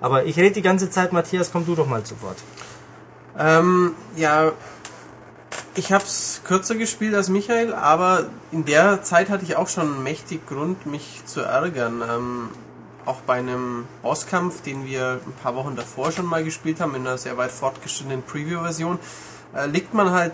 [0.00, 2.38] Aber ich rede die ganze Zeit, Matthias, komm du doch mal zu Wort.
[3.38, 4.52] Ähm, ja,
[5.76, 10.02] ich habe es kürzer gespielt als Michael, aber in der Zeit hatte ich auch schon
[10.02, 12.02] mächtig Grund, mich zu ärgern.
[12.08, 12.48] Ähm,
[13.04, 17.06] auch bei einem Bosskampf, den wir ein paar Wochen davor schon mal gespielt haben, in
[17.06, 18.98] einer sehr weit fortgeschrittenen Preview-Version,
[19.54, 20.32] äh, liegt man halt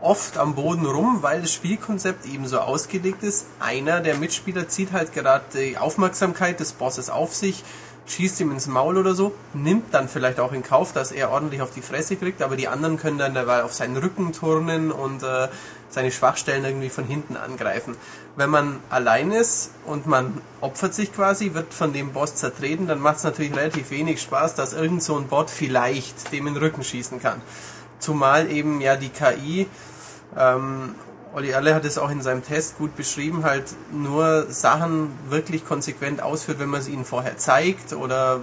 [0.00, 3.46] oft am Boden rum, weil das Spielkonzept eben so ausgelegt ist.
[3.60, 7.64] Einer der Mitspieler zieht halt gerade die Aufmerksamkeit des Bosses auf sich,
[8.06, 11.62] schießt ihm ins Maul oder so, nimmt dann vielleicht auch in Kauf, dass er ordentlich
[11.62, 15.22] auf die Fresse kriegt, aber die anderen können dann dabei auf seinen Rücken turnen und
[15.22, 15.48] äh,
[15.88, 17.96] seine Schwachstellen irgendwie von hinten angreifen.
[18.34, 23.00] Wenn man allein ist und man opfert sich quasi, wird von dem Boss zertreten, dann
[23.00, 26.62] macht es natürlich relativ wenig Spaß, dass irgend so ein Bot vielleicht dem in den
[26.62, 27.40] Rücken schießen kann.
[27.98, 29.68] Zumal eben ja die KI
[30.36, 30.94] ähm,
[31.34, 36.22] Olli Erle hat es auch in seinem Test gut beschrieben, halt nur Sachen wirklich konsequent
[36.22, 38.40] ausführt, wenn man es ihnen vorher zeigt oder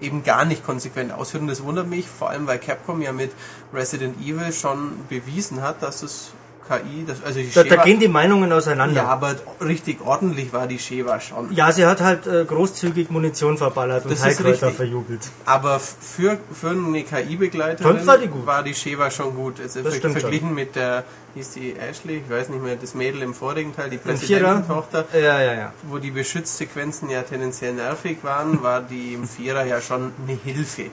[0.00, 1.42] eben gar nicht konsequent ausführt.
[1.42, 3.32] Und das wundert mich, vor allem weil Capcom ja mit
[3.74, 6.30] Resident Evil schon bewiesen hat, dass es
[6.68, 8.96] KI, das, also die Da, da Sheva- gehen die Meinungen auseinander.
[9.02, 11.52] ja, aber richtig ordentlich war die Sheva schon.
[11.52, 14.74] Ja, sie hat halt äh, großzügig Munition verballert und Das ist Heilkräuter richtig.
[14.76, 15.20] verjubelt.
[15.46, 18.46] Aber für, für eine KI-Begleiterin war die gut.
[18.46, 19.60] war die Sheva schon gut.
[19.60, 21.04] Also Das ver stimmt verglichen mit der,
[21.34, 24.02] hieß die Ashley, ich weiß nicht mehr, das Mädel im vorigen Teil, die Im?
[24.02, 25.72] Präsidententochter, Ja, ja, ja.
[25.88, 30.84] wo die Beschützsequenzen ja tendenziell nervig waren, war die im Vierer ja schon eine Hilfe.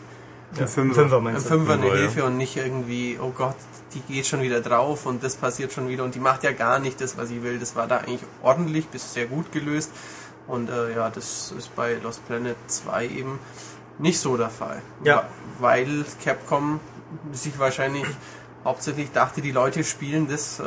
[0.59, 1.01] ja Fünfer.
[1.01, 1.49] Fünfer Im meinst du?
[1.49, 2.01] Fünfer eine Fünfer, ja.
[2.01, 3.55] Hilfe und nicht irgendwie, oh Gott,
[3.96, 6.80] die geht schon wieder drauf und das passiert schon wieder und die macht ja gar
[6.80, 7.58] nicht das, was sie will.
[7.58, 9.91] Das war da eigentlich ordentlich bis sehr gut gelöst.
[10.48, 13.39] Und äh, ja, das ist bei Lost Planet 2 eben
[13.98, 14.82] nicht so der Fall.
[15.04, 15.28] Ja.
[15.60, 16.80] Weil Capcom
[17.32, 18.06] sich wahrscheinlich
[18.64, 20.64] hauptsächlich dachte, die Leute spielen das äh,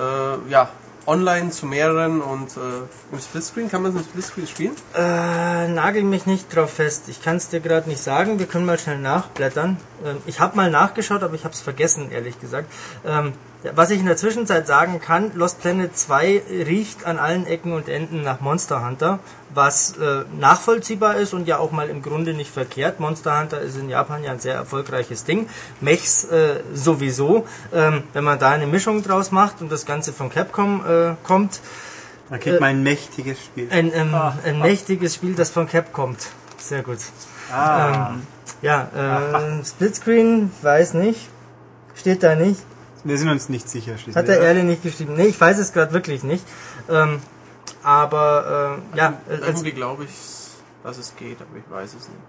[0.50, 0.68] ja
[1.08, 3.70] online zu mehreren und äh, im Splitscreen.
[3.70, 4.76] Kann man es im Splitscreen spielen?
[4.94, 7.08] Äh, nagel mich nicht drauf fest.
[7.08, 8.38] Ich kann es dir gerade nicht sagen.
[8.38, 9.78] Wir können mal schnell nachblättern.
[10.04, 12.70] Ähm, ich habe mal nachgeschaut, aber ich habe es vergessen, ehrlich gesagt.
[13.06, 13.32] Ähm,
[13.74, 17.88] was ich in der Zwischenzeit sagen kann, Lost Planet 2 riecht an allen Ecken und
[17.88, 19.18] Enden nach Monster Hunter,
[19.54, 23.00] was äh, nachvollziehbar ist und ja auch mal im Grunde nicht verkehrt.
[23.00, 25.48] Monster Hunter ist in Japan ja ein sehr erfolgreiches Ding.
[25.80, 27.46] Mechs äh, sowieso.
[27.72, 31.60] Ähm, wenn man da eine Mischung draus macht und das Ganze von Capcom äh, kommt,
[32.30, 33.68] Da kriegt Äh, man ein mächtiges Spiel.
[33.70, 36.26] ein, ähm, ein mächtiges Spiel, das von Cap kommt.
[36.58, 36.98] Sehr gut.
[37.50, 38.22] Ah, Ähm,
[38.60, 38.88] ja,
[39.60, 41.20] äh, Splitscreen, weiß nicht.
[41.94, 42.60] Steht da nicht.
[43.04, 43.92] wir sind uns nicht sicher.
[43.96, 44.40] schließlich, Hat der?
[44.40, 45.14] Erle nicht geschrieben.
[45.16, 46.44] Nee, ich weiß es gerade wirklich nicht.
[46.90, 47.20] Ähm,
[47.82, 50.10] aber äh, ja, äh, also, Irgendwie glaube ich,
[50.82, 52.20] dass es geht, aber ich weiß es nicht.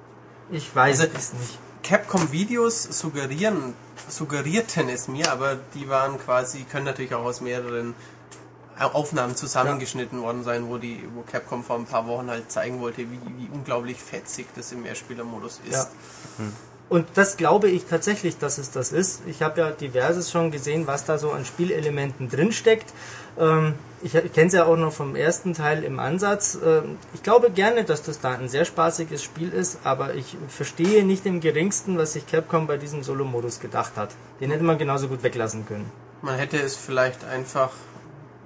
[0.51, 1.59] ich weiß Also- es nicht.
[1.81, 3.73] Capcom-Videos suggerieren,
[4.09, 7.95] suggerierten es mir, aber die waren quasi, können natürlich auch aus mehreren
[8.77, 13.01] Aufnahmen zusammengeschnitten worden sein, wo die, wo Capcom vor ein paar Wochen halt zeigen wollte,
[13.01, 15.73] wie, wie unglaublich fetzig das im Mehrspielermodus ist.
[15.73, 15.87] Ja.
[16.89, 19.21] Und das glaube ich tatsächlich, dass es das ist.
[19.27, 22.93] Ich habe ja diverses schon gesehen, was da so an Spielelementen drinsteckt.
[23.39, 26.57] Ähm, ich kenne es ja auch noch vom ersten Teil im Ansatz.
[26.65, 31.03] Ähm, ich glaube gerne, dass das da ein sehr spaßiges Spiel ist, aber ich verstehe
[31.05, 34.09] nicht im geringsten, was sich Capcom bei diesem Solo-Modus gedacht hat.
[34.39, 35.91] Den hätte man genauso gut weglassen können.
[36.21, 37.71] Man hätte es vielleicht einfach,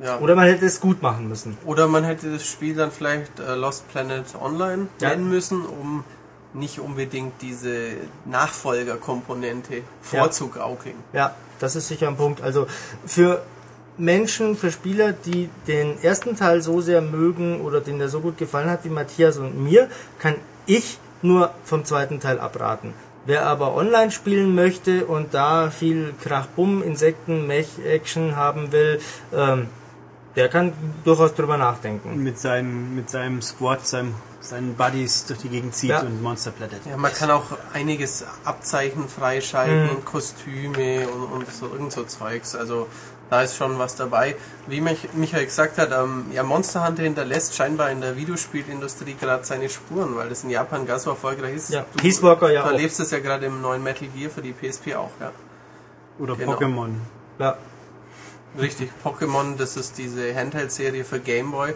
[0.03, 1.57] ja, Oder man hätte es gut machen müssen.
[1.65, 5.09] oder man hätte das Spiel dann vielleicht äh, Lost Planet Online Ja.
[5.09, 6.03] nennen müssen, um
[6.55, 7.93] nicht unbedingt diese
[8.25, 10.95] Nachfolgerkomponente vorzugaukeln.
[11.13, 12.41] Ja, das ist sicher ein Punkt.
[12.41, 12.67] Also
[13.05, 13.41] für
[13.97, 18.37] Menschen, für Spieler, die den ersten Teil so sehr mögen oder denen der so gut
[18.37, 19.87] gefallen hat wie Matthias und mir,
[20.19, 20.35] kann
[20.65, 22.93] ich nur vom zweiten Teil abraten.
[23.25, 28.99] Wer aber online spielen möchte und da viel Krach-Bumm, Insekten, Mech-Action haben will,
[29.33, 29.67] ähm,
[30.35, 30.73] der kann
[31.05, 32.21] durchaus drüber nachdenken.
[32.23, 36.01] Mit seinem, mit seinem Squad, seinem, seinen Buddies durch die Gegend zieht Ja.
[36.01, 36.81] und Monster plättet.
[36.89, 39.89] Ja, man kann auch einiges Abzeichen freischalten Mhm.
[39.91, 42.55] und Kostüme und, und so irgend so Zeugs.
[42.55, 42.87] Also
[43.29, 44.35] da ist schon was dabei.
[44.67, 49.43] Wie mich, Michael gesagt hat, ähm, ja, Monster Hunter hinterlässt scheinbar in der Videospielindustrie gerade
[49.43, 51.69] seine Spuren, weil das in Japan ganz so erfolgreich ist.
[51.71, 54.53] Ja, Peace Walker ja Du erlebst es ja gerade im neuen Metal Gear für die
[54.53, 55.31] PSP auch, ja.
[56.19, 56.53] Oder Genau.
[56.53, 56.91] Pokémon.
[57.39, 57.57] Ja,
[58.59, 61.73] Richtig, Pokémon, das ist diese Handheld-Serie für Game Boy,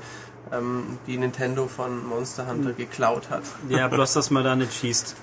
[0.52, 3.42] ähm, die Nintendo von Monster Hunter geklaut hat.
[3.68, 5.16] Ja, bloß, dass man da nicht schießt.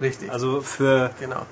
[0.00, 1.46] Richtig, Also für, genau.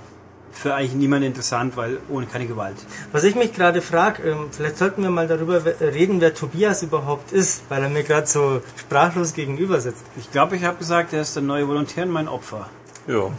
[0.53, 2.76] Für eigentlich niemand interessant, weil ohne keine Gewalt.
[3.12, 7.32] Was ich mich gerade frage, ähm, vielleicht sollten wir mal darüber reden, wer Tobias überhaupt
[7.32, 10.05] ist, weil er mir gerade so sprachlos gegenüber sitzt.
[10.16, 12.68] Ich glaube, ich habe gesagt, er ist der neue Volontär und mein Opfer.
[13.07, 13.30] Ja.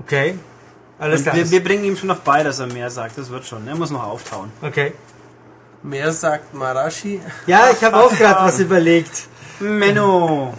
[0.00, 0.38] Okay.
[0.98, 1.36] Alles klar.
[1.36, 3.18] wir, wir bringen ihm schon noch bei, dass er mehr sagt.
[3.18, 3.66] Das wird schon.
[3.68, 4.50] Er muss noch auftauen.
[4.62, 4.92] Okay.
[5.82, 7.20] Mehr sagt Marashi.
[7.46, 9.28] Ja, ich habe auch gerade was überlegt.
[9.60, 10.54] Menno!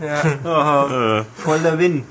[0.00, 0.22] Ja.
[0.44, 2.04] Oh, Äh, voller Win.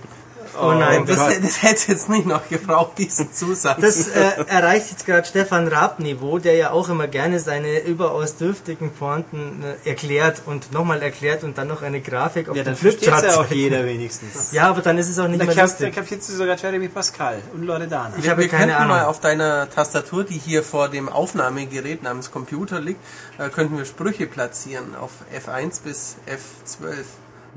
[0.61, 3.79] Oh nein, Das, das hätte jetzt nicht noch gebraucht, diesen Zusatz.
[3.81, 8.91] Das äh, erreicht jetzt gerade Stefan Raab-Niveau, der ja auch immer gerne seine überaus dürftigen
[8.91, 13.23] Pointen äh, erklärt und nochmal erklärt und dann noch eine Grafik auf Ja, versteht Flipchart
[13.25, 14.51] ja auch jeder wenigstens.
[14.51, 15.93] Ja, aber dann ist es auch nicht Da mehr lustig.
[15.93, 18.13] kapiert sogar Jeremy Pascal und Loredana.
[18.17, 18.97] Ich wir, habe wir keine könnten Ahnung.
[18.97, 22.99] mal auf deiner Tastatur, die hier vor dem Aufnahmegerät namens Computer liegt,
[23.37, 27.03] äh, könnten wir Sprüche platzieren auf F1 bis F12.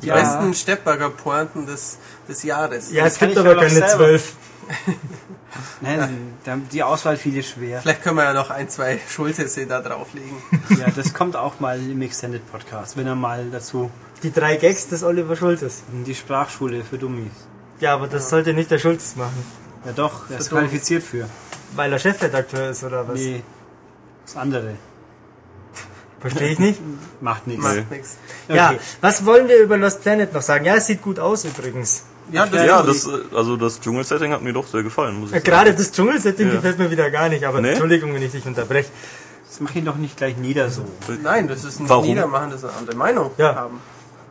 [0.03, 0.15] Die Ja.
[0.15, 2.93] besten Steppberger Pointen des, des Jahres.
[2.93, 4.35] Ja, es kann gibt aber ja keine zwölf.
[5.81, 6.35] Nein,
[6.73, 7.81] die Auswahl fiel schwer.
[7.81, 10.37] Vielleicht können wir ja noch ein, zwei Schultesse da drauflegen.
[10.79, 13.91] Ja, das kommt auch mal im Extended Podcast, wenn er mal dazu
[14.23, 15.83] Die drei Gags des Oliver Schultes.
[16.07, 17.33] die Sprachschule für Dummies.
[17.81, 19.45] Ja, aber das sollte nicht der Schultes machen.
[19.87, 21.29] Ja doch, er ist qualifiziert für.
[21.75, 23.15] Weil er Chefredakteur ist oder was?
[23.19, 23.43] Nee,
[24.27, 24.75] das andere.
[26.21, 26.81] Verstehe ich nicht.
[27.21, 27.63] Macht nichts.
[27.63, 28.17] Macht nichts.
[28.49, 28.79] Ja, Okay.
[29.01, 30.65] was wollen wir über Lost Planet noch sagen?
[30.65, 32.05] Ja, es sieht gut aus übrigens.
[32.33, 35.37] Ja, das ja, das, äh, also das Dschungelsetting hat mir doch sehr gefallen, muss ich
[35.37, 35.45] Äh, sagen.
[35.51, 36.55] Gerade das Dschungelsetting Ja.
[36.57, 37.71] gefällt mir wieder gar nicht, aber Nee?
[37.71, 38.91] Entschuldigung, wenn ich dich unterbreche.
[39.49, 40.85] Das mach ihn doch nicht gleich nieder so.
[41.23, 42.05] Nein, das ist ein Warum?
[42.07, 43.55] Niedermachen, das eine andere Meinung Ja.
[43.55, 43.81] haben.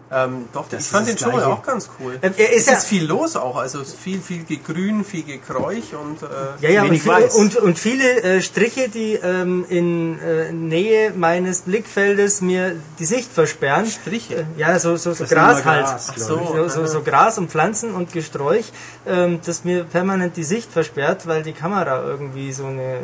[0.10, 2.18] Ähm, doch, Das ich fand ist den Dschungel auch ganz cool.
[2.22, 5.94] Ähm, er ist es ja- ist viel los auch, also viel, viel Gegrün, viel Gekräuch
[5.96, 6.26] und äh,
[6.62, 7.36] Ja, ja, und, Wenig viel, weiß.
[7.36, 13.32] und, und viele äh, Striche, die ähm, in äh, Nähe meines Blickfeldes mir die Sicht
[13.34, 13.86] versperren.
[13.86, 14.46] Striche.
[14.56, 15.86] Ja, so, so, so Gras halt.
[15.86, 16.38] Gras, so.
[16.56, 18.72] So, so, so Gras und Pflanzen und Gesträuch,
[19.06, 23.00] ähm, das mir permanent die Sicht versperrt, weil die Kamera irgendwie so eine äh,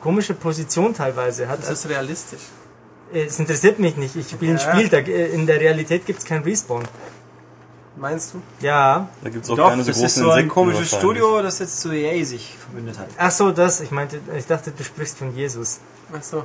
[0.00, 1.62] komische Position teilweise hat.
[1.62, 2.42] das ist realistisch.
[3.14, 4.16] Äh, Es interessiert mich nicht.
[4.16, 4.72] Ich spiele ein Ja.
[4.72, 4.88] Spiel.
[4.88, 6.82] Da, äh, in der Realität gibt es kein Respawn.
[7.96, 8.42] Meinst du?
[8.60, 9.08] Ja.
[9.22, 10.88] Da gibt's auch Doch, keine so das großen ist so ein Insekten komisches.
[10.88, 13.08] Studio, das jetzt zu EA sich verbündet hat.
[13.16, 13.80] Ach so, das.
[13.80, 15.78] Ich meinte, ich dachte, du sprichst von Jesus.
[16.12, 16.44] Ach so.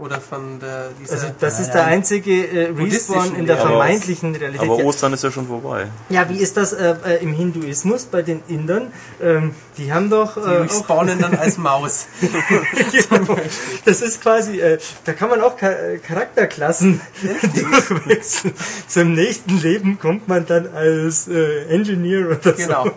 [0.00, 4.62] Oder von der dieser Also das ist der einzige äh, Respawn in der vermeintlichen Realität.
[4.62, 5.88] Aber Ostern ist ja schon vorbei.
[6.08, 8.92] ja, wie ist das äh, äh, im Hinduismus bei den Indern?
[9.22, 12.06] Ähm, die haben doch die äh, auch, respawnen dann als Maus.
[13.10, 13.36] genau,
[13.84, 18.54] das ist quasi, äh, da kann man auch äh, Charakterklassen durchwechseln.
[18.88, 22.84] Zum nächsten Leben kommt man dann als äh, Engineer oder genau.
[22.84, 22.92] so.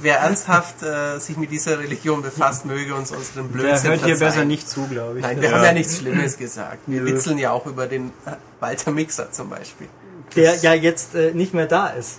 [0.00, 4.16] Wer ernsthaft äh, sich mit dieser Religion befasst, möge uns unseren Der Blödsinn hört hier
[4.16, 4.18] verzeihen.
[4.34, 5.22] besser nicht zu, glaube ich.
[5.24, 5.56] Nein, wir Ja.
[5.56, 6.78] haben ja nichts Schlimmes gesagt.
[6.86, 7.06] Wir Nö.
[7.12, 9.88] witzeln ja auch über den äh, Walter Mixer zum Beispiel.
[10.34, 12.18] Der ja jetzt äh, nicht mehr da ist.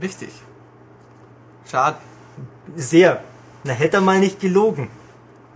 [0.00, 0.30] Richtig.
[1.70, 1.96] Schade.
[2.76, 3.22] Sehr.
[3.64, 4.88] Na, hätte er mal nicht gelogen.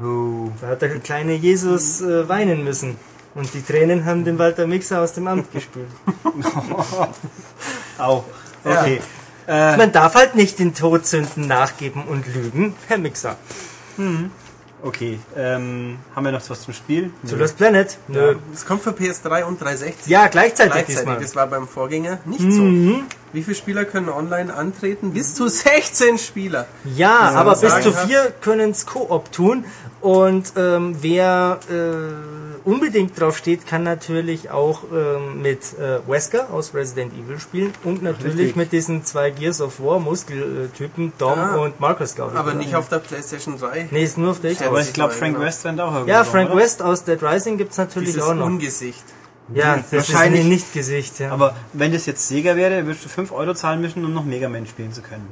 [0.01, 0.51] Oh.
[0.61, 2.97] Da hat der kleine Jesus äh, weinen müssen.
[3.35, 5.89] Und die Tränen haben den Walter Mixer aus dem Amt gespült.
[7.99, 8.25] Au.
[8.65, 9.01] Okay.
[9.47, 13.37] Man darf halt nicht den Todsünden nachgeben und lügen, Herr Mixer.
[14.83, 15.19] Okay.
[15.37, 17.11] Ähm, haben wir noch was zum Spiel?
[17.25, 17.99] Zu Lost Planet?
[18.09, 18.37] Nö.
[18.53, 20.07] Es kommt für PS3 und 360.
[20.07, 21.19] Ja, gleichzeitig, Gleichzeitig, diesmal.
[21.19, 22.63] das war beim Vorgänger nicht so.
[23.33, 25.13] Wie viele Spieler können online antreten?
[25.13, 26.67] Bis zu 16 Spieler.
[26.85, 29.65] Ja, aber bis zu vier können es Koop tun.
[30.01, 36.75] Und ähm, wer äh, unbedingt drauf steht, kann natürlich auch ähm, mit äh, Wesker aus
[36.75, 38.57] Resident Evil spielen und natürlich Richtig.
[38.57, 41.57] mit diesen zwei Gears of War Muskeltypen, Dom Ah.
[41.57, 42.39] und Marcus, glaube ich.
[42.39, 43.89] Aber nicht auf der PlayStation 3.
[43.91, 44.69] Nee, ist nur auf der Xbox.
[44.69, 45.41] Aber ich glaube, Ja, Frank.
[45.41, 46.11] West rennt auch irgendwo.
[46.11, 46.61] Ja, Frank oder?
[46.61, 48.47] West aus Dead Rising gibt's natürlich Dieses auch noch.
[48.47, 49.05] Ungesicht.
[49.55, 51.31] Ja, das Wahrscheinlich- ist ein Nicht-Gesicht, ja.
[51.31, 54.49] Aber wenn das jetzt Sega wäre, würdest du 5 Euro zahlen müssen, um noch Mega
[54.49, 55.29] Man spielen zu können.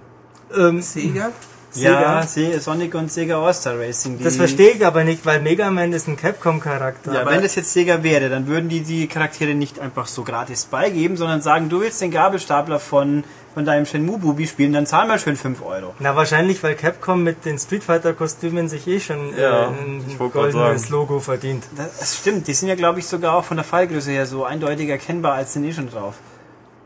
[0.56, 1.32] ähm, Sega?
[1.76, 4.18] Ja, Se- Sonic und Sega All-Star Racing.
[4.18, 7.12] Die, das verstehe ich aber nicht, weil Mega Man ist ein Capcom-Charakter.
[7.12, 10.22] Ja, aber- wenn das jetzt Sega wäre, dann würden die die Charaktere nicht einfach so
[10.22, 15.06] gratis beigeben, sondern sagen, du willst den Gabelstapler von, von deinem Shenmue-Bubi spielen, dann zahl
[15.06, 15.94] mal schön 5 Euro.
[15.98, 20.88] Na, wahrscheinlich, weil Capcom mit den Street Fighter-Kostümen sich eh schon Ja, äh, ein goldenes.
[20.90, 21.64] Logo verdient.
[21.76, 24.44] Das, das stimmt, die sind ja, glaube ich, sogar auch von der Fallgröße her so
[24.44, 26.14] eindeutig erkennbar als sind eh schon drauf.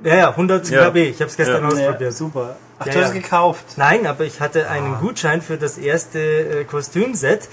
[0.04, 0.90] Ja, ja, 100 Ja.
[0.90, 0.96] KB.
[1.10, 1.68] Ich habe es gestern Ja.
[1.68, 2.00] ausprobiert.
[2.00, 2.56] Ja, super.
[2.78, 3.64] Ach, Ja, du hast gekauft.
[3.76, 4.98] Nein, aber ich hatte einen Ah.
[5.00, 7.48] Gutschein für das erste äh, Kostümset.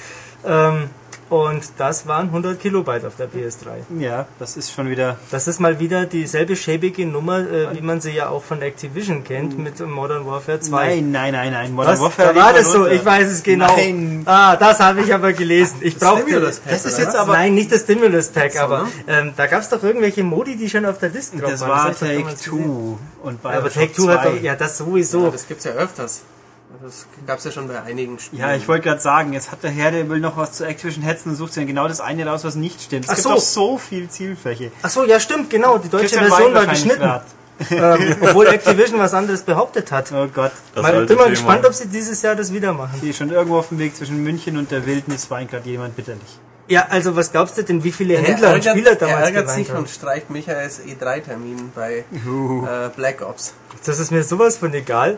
[0.46, 0.90] Ähm,
[1.30, 4.00] und das waren 100 Kilobyte auf der PS3.
[4.00, 5.18] Ja, das ist schon wieder.
[5.32, 9.24] Das ist mal wieder dieselbe schäbige Nummer, äh, wie man sie ja auch von Activision
[9.24, 10.86] kennt mit Modern Warfare 2.
[10.96, 11.72] Nein, nein, nein, nein.
[11.74, 12.02] Modern Was?
[12.02, 13.76] Warfare Da war das so, ich weiß es genau.
[13.76, 14.22] Nein.
[14.26, 15.78] Ah, das habe ich aber gelesen.
[15.82, 18.88] Ich brauchte Stimulus Pack, Das ist jetzt aber- Nein, nicht das Stimulus Pack, So, aber
[19.08, 21.70] ähm, da gab es doch irgendwelche Modi, die schon auf der Disk drauf Das waren.
[21.70, 22.36] war ich doch Take.
[22.44, 22.98] Two.
[23.24, 24.30] Und bei Ja, aber Take Two hat 2.
[24.30, 25.24] doch, ja, das sowieso.
[25.26, 26.22] Ja, das gibt's ja öfters.
[26.82, 28.42] Das gab's ja schon bei einigen Spielen.
[28.42, 31.04] Ja, ich wollte gerade sagen, jetzt hat der Herr, der will noch was zu Activision
[31.04, 33.06] hetzen und sucht sich dann genau das eine raus, was nicht stimmt.
[33.06, 33.30] Es Ach gibt so.
[33.34, 34.72] doch so viel Zielfläche.
[34.82, 35.78] Ach so, ja stimmt, genau.
[35.78, 37.22] Die deutsche Christian Version war geschnitten,
[37.72, 40.12] ähm, obwohl Activision was anderes behauptet hat.
[40.12, 40.52] Oh Gott.
[40.74, 43.00] Das Mal, alte bin mal gespannt, ob sie dieses Jahr das wieder machen.
[43.02, 46.40] Hier schon irgendwo auf dem Weg zwischen München und der Wildnis weint gerade jemand bitterlich.
[46.68, 49.28] Ja, also was glaubst du denn, wie viele er Händler und ärgert, Spieler er damals
[49.28, 49.80] ärgert geweint sich haben?
[49.80, 53.54] und streicht Michaels E3-Termin bei äh, Black Ops.
[53.86, 55.18] Das ist mir sowas von egal.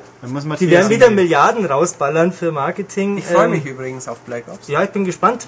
[0.60, 3.18] Die werden wieder Milliarden rausballern für Marketing.
[3.18, 4.68] Ich freue Ähm, mich übrigens auf Black Ops.
[4.68, 5.48] Ja, ich bin gespannt.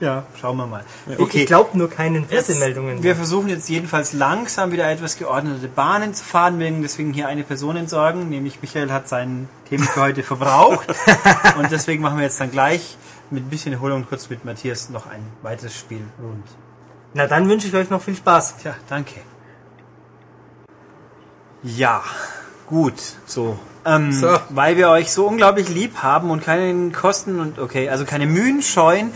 [0.00, 0.84] Ja, schauen wir mal.
[1.32, 3.02] Ich glaube nur keinen Pressemeldungen.
[3.02, 7.42] Wir versuchen jetzt jedenfalls langsam wieder etwas geordnete Bahnen zu fahren, werden deswegen hier eine
[7.42, 10.86] Person entsorgen, nämlich Michael hat seinen Themen für heute verbraucht
[11.58, 12.96] und deswegen machen wir jetzt dann gleich
[13.30, 16.46] mit ein bisschen Erholung kurz mit Matthias noch ein weiteres Spiel rund.
[17.14, 18.58] Na dann wünsche ich euch noch viel Spaß.
[18.58, 19.14] Tja, danke.
[21.62, 22.02] Ja,
[22.66, 22.94] gut,
[23.26, 23.58] so.
[23.84, 24.36] Ähm, So.
[24.50, 28.62] Weil wir euch so unglaublich lieb haben und keine Kosten und okay, also keine Mühen
[28.62, 29.12] scheuen,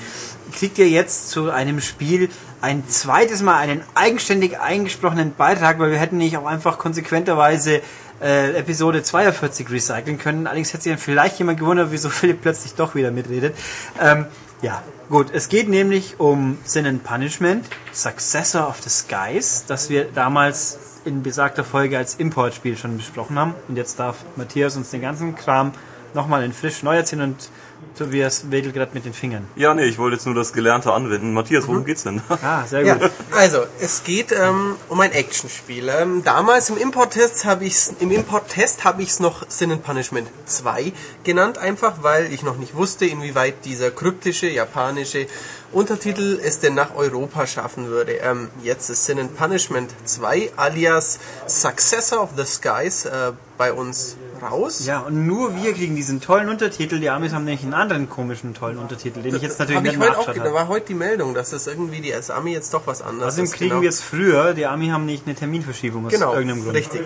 [0.52, 2.30] kriegt ihr jetzt zu einem Spiel
[2.60, 7.80] ein zweites Mal einen eigenständig eingesprochenen Beitrag, weil wir hätten nicht auch einfach konsequenterweise
[8.22, 10.46] äh, Episode 42 recyceln können.
[10.46, 13.56] Allerdings hätte sich dann vielleicht jemand gewundert, wieso Philipp plötzlich doch wieder mitredet.
[14.00, 14.26] Ähm,
[14.62, 15.26] ja, gut.
[15.32, 21.22] Es geht nämlich um Sin and Punishment, Successor of the Skies, das wir damals in
[21.22, 23.54] besagter Folge als Importspiel schon besprochen haben.
[23.68, 25.72] Und jetzt darf Matthias uns den ganzen Kram
[26.14, 27.50] nochmal in frisch neu erzählen und
[27.96, 29.46] Tobias wedelt gerade mit den Fingern.
[29.56, 31.32] Ja, nee, ich wollte jetzt nur das Gelernte anwenden.
[31.34, 32.20] Matthias, worum geht's denn?
[32.42, 33.10] Ah, sehr Ja, gut.
[33.30, 35.88] also es geht ähm, um ein Actionspiel.
[35.88, 40.28] Ähm, damals im Import-Test habe ich im Import-Test habe ich es noch Sin and Punishment
[40.46, 40.92] 2
[41.24, 45.26] genannt, einfach weil ich noch nicht wusste, inwieweit dieser kryptische japanische
[45.72, 48.12] Untertitel es denn nach Europa schaffen würde.
[48.14, 54.16] Ähm, jetzt ist Sin and Punishment 2 alias Successor of the Skies äh, bei uns
[54.42, 54.84] raus.
[54.86, 56.98] Ja, und nur wir kriegen diesen tollen Untertitel.
[56.98, 60.00] Die Amis haben nämlich einen anderen komischen tollen Untertitel, den ich jetzt natürlich nicht ich
[60.00, 63.02] heute auch, da war heute die Meldung, dass das irgendwie die Ami jetzt doch was
[63.02, 63.52] anderes Außerdem ist.
[63.54, 63.82] kriegen genau.
[63.82, 64.54] wir es früher.
[64.54, 66.76] Die Ami haben nicht eine Terminverschiebung aus Genau, irgendeinem Grund.
[66.76, 67.02] richtig.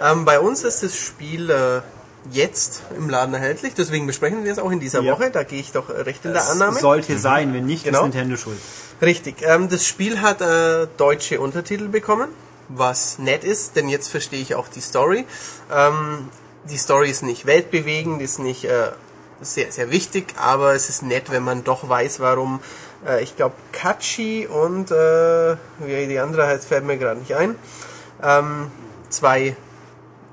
[0.00, 1.80] Ähm, bei uns ist das Spiel äh,
[2.32, 5.12] jetzt im Laden erhältlich, deswegen besprechen wir es auch in dieser Ja.
[5.12, 5.30] Woche.
[5.30, 6.78] Da gehe ich doch äh, recht in der Es Annahme.
[6.78, 7.98] sollte sein, wenn nicht, Genau.
[7.98, 8.58] ist Nintendo schuld.
[9.00, 9.36] Richtig.
[9.42, 12.28] Ähm, das Spiel hat äh, deutsche Untertitel bekommen,
[12.68, 15.24] was nett ist, denn jetzt verstehe ich auch die Story.
[15.72, 16.28] Ähm,
[16.70, 18.90] die Story ist nicht weltbewegend, ist nicht äh,
[19.40, 22.60] sehr, sehr wichtig, aber es ist nett, wenn man doch weiß, warum.
[23.06, 27.56] Äh, ich glaube, Kachi und äh, wie die andere heißt, fällt mir gerade nicht ein.
[28.22, 28.70] Ähm,
[29.08, 29.56] zwei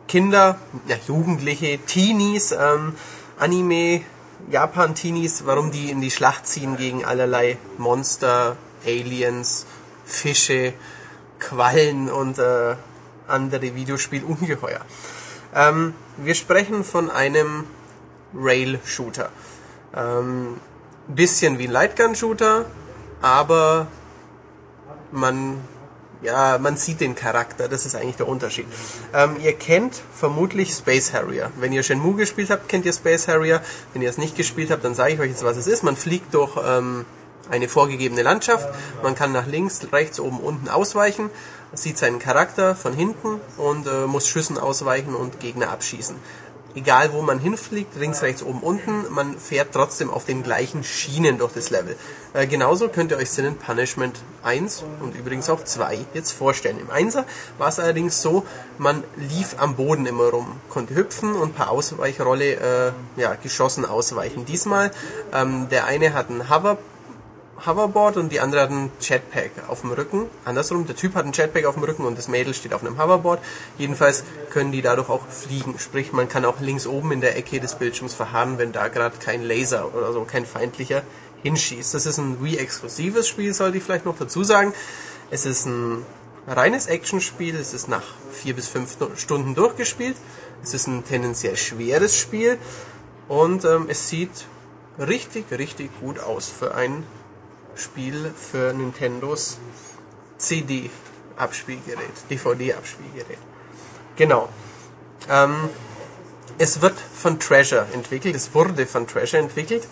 [0.07, 2.95] Kinder, ja, Jugendliche, Teenies, ähm,
[3.37, 4.01] Anime,
[4.49, 8.55] Japan-Teenies, warum die in die Schlacht ziehen gegen allerlei Monster,
[8.85, 9.65] Aliens,
[10.05, 10.73] Fische,
[11.39, 12.75] Quallen und äh,
[13.27, 14.81] andere Videospielungeheuer.
[15.55, 17.65] Ähm, wir sprechen von einem
[18.33, 19.29] Rail-Shooter.
[19.95, 20.59] Ähm,
[21.07, 22.65] bisschen wie ein Lightgun-Shooter,
[23.21, 23.87] aber
[25.11, 25.61] man
[26.21, 28.65] ja, man sieht den Charakter, das ist eigentlich der Unterschied.
[29.13, 31.51] Ähm, ihr kennt vermutlich Space Harrier.
[31.57, 33.61] Wenn ihr Shenmue gespielt habt, kennt ihr Space Harrier.
[33.93, 35.83] Wenn ihr es nicht gespielt habt, dann sage ich euch jetzt, was es ist.
[35.83, 37.05] Man fliegt durch ähm,
[37.49, 38.67] eine vorgegebene Landschaft.
[39.03, 41.29] Man kann nach links, rechts, oben, unten ausweichen.
[41.75, 46.15] Sieht seinen Charakter von hinten und äh, muss Schüssen ausweichen und Gegner abschießen.
[46.75, 51.37] Egal wo man hinfliegt, links, rechts, oben, unten, man fährt trotzdem auf den gleichen Schienen
[51.37, 51.95] durch das Level.
[52.33, 56.77] Äh, genauso könnt ihr euch Sin and Punishment 1 und übrigens auch 2 jetzt vorstellen.
[56.79, 57.23] Im 1er
[57.57, 58.45] war es allerdings so,
[58.77, 62.91] man lief am Boden immer rum, konnte hüpfen und per Ausweichrolle äh,
[63.21, 64.45] ja, geschossen ausweichen.
[64.45, 64.91] Diesmal,
[65.33, 66.77] ähm, der eine hat einen Hover
[67.65, 70.27] Hoverboard und die andere hat einen Jetpack auf dem Rücken.
[70.43, 72.97] Andersrum, der Typ hat einen Jetpack auf dem Rücken und das Mädel steht auf einem
[72.97, 73.39] Hoverboard.
[73.77, 75.79] Jedenfalls können die dadurch auch fliegen.
[75.79, 79.17] Sprich, man kann auch links oben in der Ecke des Bildschirms verharren, wenn da gerade
[79.17, 81.03] kein Laser oder so, kein feindlicher
[81.43, 81.93] hinschießt.
[81.93, 84.73] Das ist ein Wii-exklusives Spiel, sollte ich vielleicht noch dazu sagen.
[85.31, 86.05] Es ist ein
[86.47, 87.55] reines Actionspiel.
[87.55, 90.17] Es ist nach vier bis fünf Stunden durchgespielt.
[90.63, 92.57] Es ist ein tendenziell schweres Spiel
[93.27, 94.45] und ähm, es sieht
[94.99, 97.03] richtig, richtig gut aus für ein
[97.75, 99.57] Spiel für Nintendos
[100.37, 103.37] CD-Abspielgerät, DVD-Abspielgerät.
[104.15, 104.49] Genau.
[105.29, 105.69] Ähm,
[106.57, 109.87] es wird von Treasure entwickelt, es wurde von Treasure entwickelt.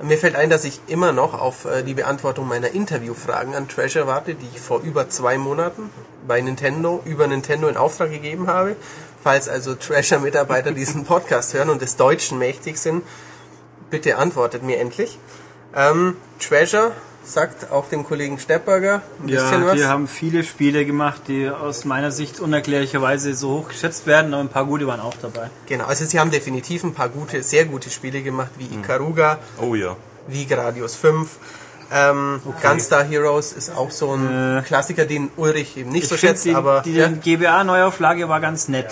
[0.00, 4.06] Mir fällt ein, dass ich immer noch auf äh, die Beantwortung meiner Interviewfragen an Treasure
[4.06, 5.90] warte, die ich vor über zwei Monaten
[6.26, 8.76] bei Nintendo, über Nintendo in Auftrag gegeben habe.
[9.24, 13.02] Falls also Treasure-Mitarbeiter diesen Podcast hören und des Deutschen mächtig sind,
[13.90, 15.18] bitte antwortet mir endlich.
[15.74, 16.92] Ähm, Treasure
[17.28, 19.74] sagt auch dem Kollegen Steppberger ein bisschen Ja, was.
[19.76, 24.42] die haben viele Spiele gemacht, die aus meiner Sicht unerklärlicherweise so hoch geschätzt werden, aber
[24.42, 25.50] ein paar gute waren auch dabei.
[25.66, 28.82] Genau, also sie haben definitiv ein paar gute, sehr gute Spiele gemacht, wie Mhm.
[28.82, 29.96] Ikaruga, Oh ja.
[30.26, 31.28] wie Gradius 5.
[31.90, 36.44] Ähm, Gunstar Heroes ist auch so ein Äh, Klassiker, den Ulrich eben nicht so schätzt,
[36.44, 38.88] die, aber die ja, GBA-Neuauflage war ganz nett.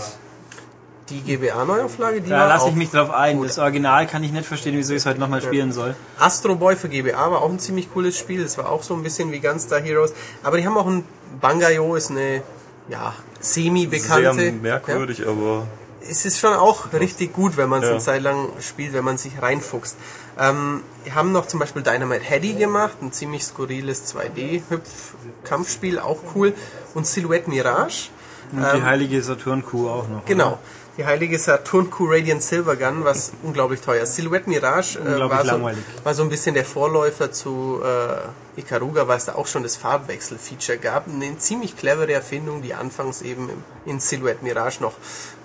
[1.10, 3.36] Die GBA-Neuauflage, die Da war lasse ich mich drauf ein.
[3.38, 3.48] gut.
[3.48, 5.94] Das Original kann ich nicht verstehen, wieso ich es heute nochmal spielen soll.
[6.18, 8.42] Astro Boy für GBA war auch ein ziemlich cooles Spiel.
[8.42, 10.12] Das war auch so ein bisschen wie Gunstar Heroes.
[10.42, 11.04] Aber die haben auch ein
[11.40, 12.42] Bangayo, ist eine
[12.88, 14.34] ja, semi-bekannte.
[14.34, 15.66] Sehr merkwürdig, aber Ja.
[16.08, 17.90] Es ist schon auch richtig gut, wenn man es Ja.
[17.96, 19.96] eine Zeit lang spielt, wenn man sich reinfuchst.
[20.38, 26.54] Ähm, wir haben noch zum Beispiel Dynamite Heady gemacht, ein ziemlich skurriles 2D-Hüpf-Kampfspiel, auch cool.
[26.94, 28.10] Und Silhouette Mirage.
[28.52, 30.24] Und die heilige Saturn-Kuh auch noch.
[30.26, 30.58] Genau.
[30.96, 34.16] Die heilige Saturn Q Radiant Silver Gun, was unglaublich teuer ist.
[34.16, 35.70] Silhouette Mirage äh, war, so,
[36.04, 39.76] war so ein bisschen der Vorläufer zu äh, Ikaruga, weil es da auch schon das
[39.76, 41.06] Farbwechsel-Feature gab.
[41.06, 44.94] Eine ziemlich clevere Erfindung, die anfangs eben im, in Silhouette Mirage noch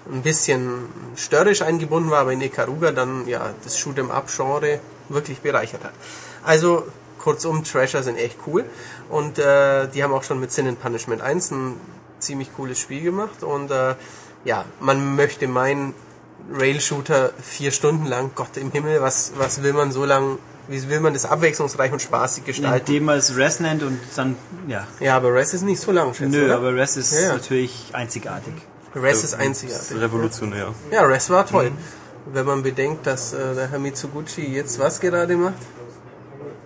[0.09, 0.87] ein bisschen
[1.17, 4.79] störrisch eingebunden war, aber in Ikaruga dann ja das Shoot'em Up-Genre
[5.09, 5.93] wirklich bereichert hat.
[6.43, 6.87] Also
[7.19, 8.63] kurzum, Treasure sind echt cool
[9.09, 11.75] und äh, die haben auch schon mit Sin and Punishment 1 ein
[12.19, 13.95] ziemlich cooles Spiel gemacht und äh,
[14.45, 15.93] ja, man möchte meinen,
[16.53, 20.37] Rail-Shooter vier Stunden lang, Gott im Himmel, was, was will man so lang,
[20.67, 22.87] wie will man das abwechslungsreich und spaßig gestalten?
[22.87, 24.35] Indem man es Res nennt und dann,
[24.67, 24.87] ja.
[24.99, 26.55] Ja, aber Res ist nicht so lang, schätze Nö, oder?
[26.57, 27.33] aber Res ist Ja, ja.
[27.33, 28.53] natürlich einzigartig.
[28.95, 29.97] Res ist einzigartig.
[29.99, 30.73] revolutionär.
[30.91, 31.71] Ja, Res war toll.
[32.33, 35.53] wenn man bedenkt, dass äh, der Herr Mitsuguchi jetzt was gerade macht.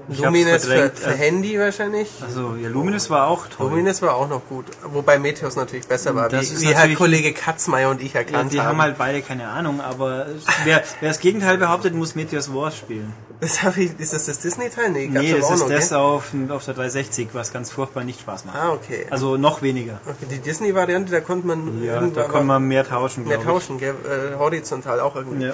[0.07, 2.09] Lumines für, für äh, Handy wahrscheinlich.
[2.21, 3.69] Also, ja, Luminous war auch toll.
[3.69, 6.97] Lumines war auch noch gut, wobei Meteos natürlich besser war, Das wie, wie Herr natürlich-
[6.97, 8.67] Kollege Katzmeier und ich Ja, erkannt die haben.
[8.67, 10.27] haben halt beide keine Ahnung, aber
[10.63, 13.13] wer, wer das Gegenteil behauptet, muss Meteors Wars spielen.
[13.41, 14.91] das hab ich, ist das das Disney-Teil?
[14.91, 15.97] Nee, Nee, das ist noch, das gell?
[15.97, 18.55] auf, auf der 360, was ganz furchtbar nicht Spaß macht.
[18.57, 19.07] Ah, okay.
[19.09, 19.99] Also noch weniger.
[20.05, 20.25] okay.
[20.31, 23.95] Die Disney-Variante, da konnte man Ja, da kann man mehr tauschen, mehr tauschen, gell?
[24.05, 25.45] Äh, horizontal auch irgendwie.
[25.47, 25.53] Ja.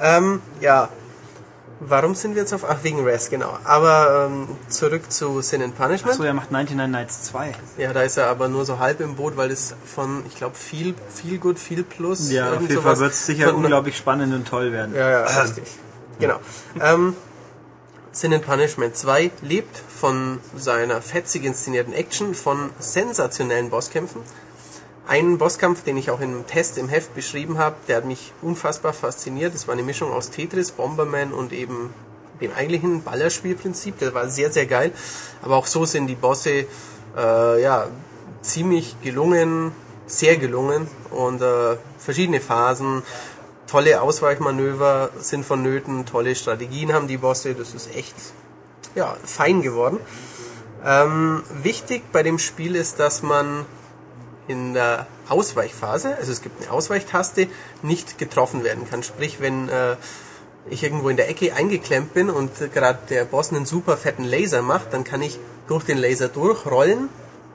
[0.00, 0.88] Ähm, ja.
[1.80, 2.64] Warum sind wir jetzt auf...
[2.68, 3.56] Ach, wegen Res, genau.
[3.64, 6.12] Aber ähm, zurück zu Sin and Punishment.
[6.14, 7.54] Achso, er macht 99 Nights 2.
[7.76, 10.56] Ja, da ist er aber nur so halb im Boot, weil es von, ich glaube,
[10.56, 12.30] viel, viel gut, viel plus.
[12.32, 14.94] Ja, auf jeden Fall wird es sicher von- unglaublich spannend und toll werden.
[14.94, 15.64] Ja, ja, richtig.
[16.18, 16.40] Genau.
[16.80, 17.14] Ähm,
[18.10, 24.22] Sin and Punishment 2 lebt von seiner fetzig inszenierten Action, von sensationellen Bosskämpfen.
[25.08, 28.92] Ein Bosskampf, den ich auch im Test im Heft beschrieben habe, der hat mich unfassbar
[28.92, 29.54] fasziniert.
[29.54, 31.94] Das war eine Mischung aus Tetris, Bomberman und eben
[32.42, 33.98] dem eigentlichen Ballerspielprinzip.
[34.00, 34.92] Der war sehr, sehr geil.
[35.40, 36.66] Aber auch so sind die Bosse
[37.16, 37.88] äh, ja,
[38.42, 39.72] ziemlich gelungen,
[40.06, 43.02] sehr gelungen und äh, verschiedene Phasen,
[43.66, 48.14] tolle Ausweichmanöver sind vonnöten, tolle Strategien haben die Bosse, das ist echt
[48.94, 50.00] ja, fein geworden.
[50.84, 53.64] Ähm, wichtig bei dem Spiel ist, dass man
[54.48, 57.46] in der Ausweichphase, also es gibt eine Ausweichtaste,
[57.82, 59.02] nicht getroffen werden kann.
[59.02, 59.96] Sprich, wenn äh,
[60.70, 64.62] ich irgendwo in der Ecke eingeklemmt bin und gerade der Boss einen super fetten Laser
[64.62, 65.38] macht, dann kann ich
[65.68, 67.08] durch den Laser durchrollen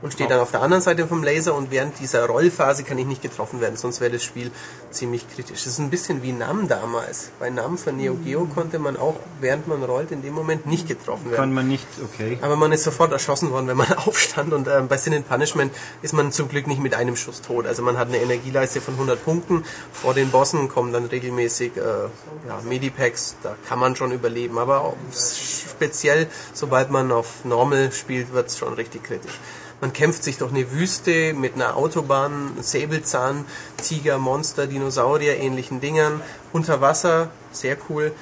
[0.04, 3.06] und stehe dann auf der anderen Seite vom Laser und während dieser Rollphase kann ich
[3.06, 4.52] nicht getroffen werden, sonst wäre das Spiel
[4.92, 5.64] ziemlich kritisch.
[5.64, 7.32] Das ist ein bisschen wie Nam damals.
[7.40, 10.90] Bei Nam von Neo Geo konnte man auch, während man rollt, in dem Moment nicht
[10.90, 11.38] getroffen werden.
[11.38, 12.38] Kann man nicht, okay.
[12.42, 14.52] Aber man ist sofort erschossen worden, wenn man aufstand.
[14.52, 17.66] Und ähm, bei Sin and Punishment ist man zum Glück nicht mit einem Schuss tot.
[17.66, 19.64] Also man hat eine Energieleiste von 100 Punkten.
[19.94, 23.38] Vor den Bossen kommen dann regelmäßig äh, ja, Medipacks.
[23.42, 24.58] Da kann man schon überleben.
[24.58, 29.40] Aber speziell, sobald man auf Normal spielt, wird es schon richtig kritisch.
[29.84, 33.44] Man kämpft sich durch eine Wüste mit einer Autobahn, Säbelzahn,
[33.76, 36.22] Tiger, Monster, Dinosaurier, ähnlichen Dingern.
[36.54, 38.14] Unter Wasser, sehr cool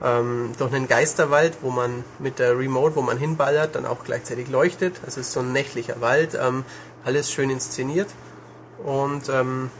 [0.00, 4.48] ähm, durch einen Geisterwald, wo man mit der Remote, wo man hinballert, dann auch gleichzeitig
[4.48, 5.00] leuchtet.
[5.04, 6.64] Also es ist so ein nächtlicher Wald, ähm,
[7.04, 8.10] alles schön inszeniert.
[8.84, 9.70] Und ähm,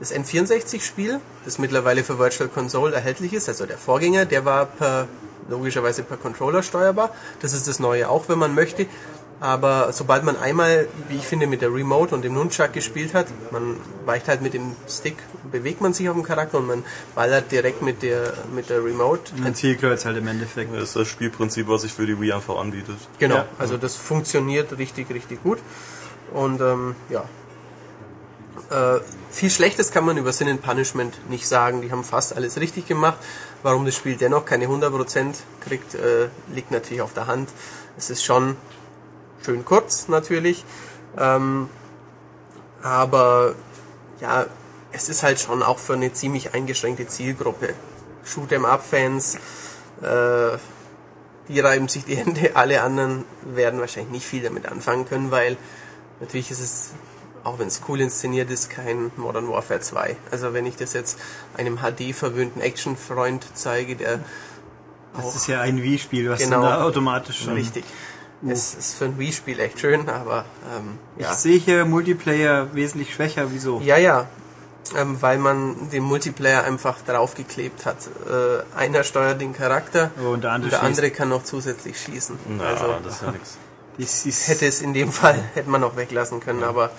[0.00, 5.08] das N64-Spiel, das mittlerweile für Virtual Console erhältlich ist, also der Vorgänger, der war per,
[5.48, 7.10] logischerweise per Controller steuerbar.
[7.42, 8.86] Das ist das neue auch, wenn man möchte.
[9.40, 13.26] Aber sobald man einmal, wie ich finde, mit der Remote und dem Nunchuck gespielt hat,
[13.50, 15.16] man weicht halt mit dem Stick,
[15.50, 16.84] bewegt man sich auf dem Charakter und man
[17.14, 19.32] ballert direkt mit der, mit der Remote.
[19.44, 20.72] Ein Zielkreuz halt im Endeffekt.
[20.74, 22.96] Das ist das Spielprinzip, was sich für die Wii einfach anbietet.
[23.18, 23.46] Genau, Ja.
[23.58, 25.58] also das funktioniert richtig, richtig gut.
[26.32, 27.24] Und ähm, ja.
[28.70, 29.00] Äh,
[29.30, 31.82] viel Schlechtes kann man über Sin and Punishment nicht sagen.
[31.82, 33.18] Die haben fast alles richtig gemacht.
[33.62, 37.50] Warum das Spiel dennoch keine 100% kriegt, äh, liegt natürlich auf der Hand.
[37.98, 38.56] Es ist schon
[39.44, 40.64] schön kurz natürlich.
[41.18, 41.68] Ähm,
[42.82, 43.54] aber
[44.20, 44.46] ja,
[44.92, 47.74] es ist halt schon auch für eine ziemlich eingeschränkte Zielgruppe.
[48.26, 49.36] Shoot'em Up-Fans,
[50.02, 50.58] äh,
[51.48, 55.56] die reiben sich die Hände, alle anderen werden wahrscheinlich nicht viel damit anfangen können, weil
[56.20, 56.92] natürlich ist es,
[57.42, 60.16] auch wenn es cool inszeniert ist, kein Modern Warfare 2.
[60.30, 61.18] Also wenn ich das jetzt
[61.56, 64.20] einem HD-verwöhnten Action-Freund zeige, der
[65.16, 66.62] Das ist ja ein Wii-Spiel, was Genau.
[66.62, 67.54] da automatisch schon...
[67.54, 67.84] richtig,
[68.46, 70.44] es ist für ein Wii-Spiel echt schön, aber
[70.76, 71.32] ähm, Ich ja.
[71.32, 73.46] sehe hier Multiplayer wesentlich schwächer.
[73.50, 73.80] Wieso?
[73.80, 74.26] Ja, ja.
[74.96, 77.96] Ähm, weil man den Multiplayer einfach draufgeklebt hat.
[78.28, 81.98] Äh, einer steuert den Charakter Oh, und der andere und der andere kann noch zusätzlich
[81.98, 82.38] schießen.
[82.58, 83.58] Na, also das ist ja nichts.
[83.96, 86.90] Das ist, hätte es in dem Fall, hätte man auch weglassen können, aber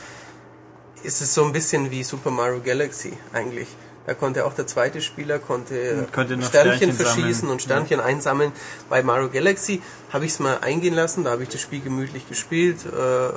[1.04, 3.68] es ist so ein bisschen wie Super Mario Galaxy eigentlich.
[4.08, 7.52] Da konnte auch der zweite Spieler konnte, konnte Sternchen, Sternchen verschießen sammeln.
[7.54, 8.52] und Sternchen einsammeln.
[8.88, 9.82] Bei Mario Galaxy
[10.14, 12.86] habe ich es mal eingehen lassen, da habe ich das Spiel gemütlich gespielt.
[12.86, 13.30] Äh,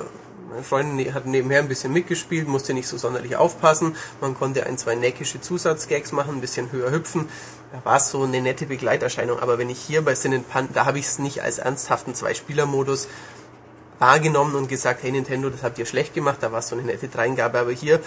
[0.51, 3.95] mein Freund ne- hat nebenher ein bisschen mitgespielt, musste nicht so sonderlich aufpassen.
[4.21, 7.29] Man konnte ein, zwei neckische Zusatzgags machen, ein bisschen höher hüpfen.
[7.71, 9.39] Da war es so eine nette Begleiterscheinung.
[9.39, 13.07] Aber wenn ich hier bei Sin Pan, da habe ich es nicht als ernsthaften Zwei-Spieler-Modus
[13.99, 17.09] wahrgenommen und gesagt, hey Nintendo, das habt ihr schlecht gemacht, da war so eine nette
[17.09, 17.99] Dreingabe, aber hier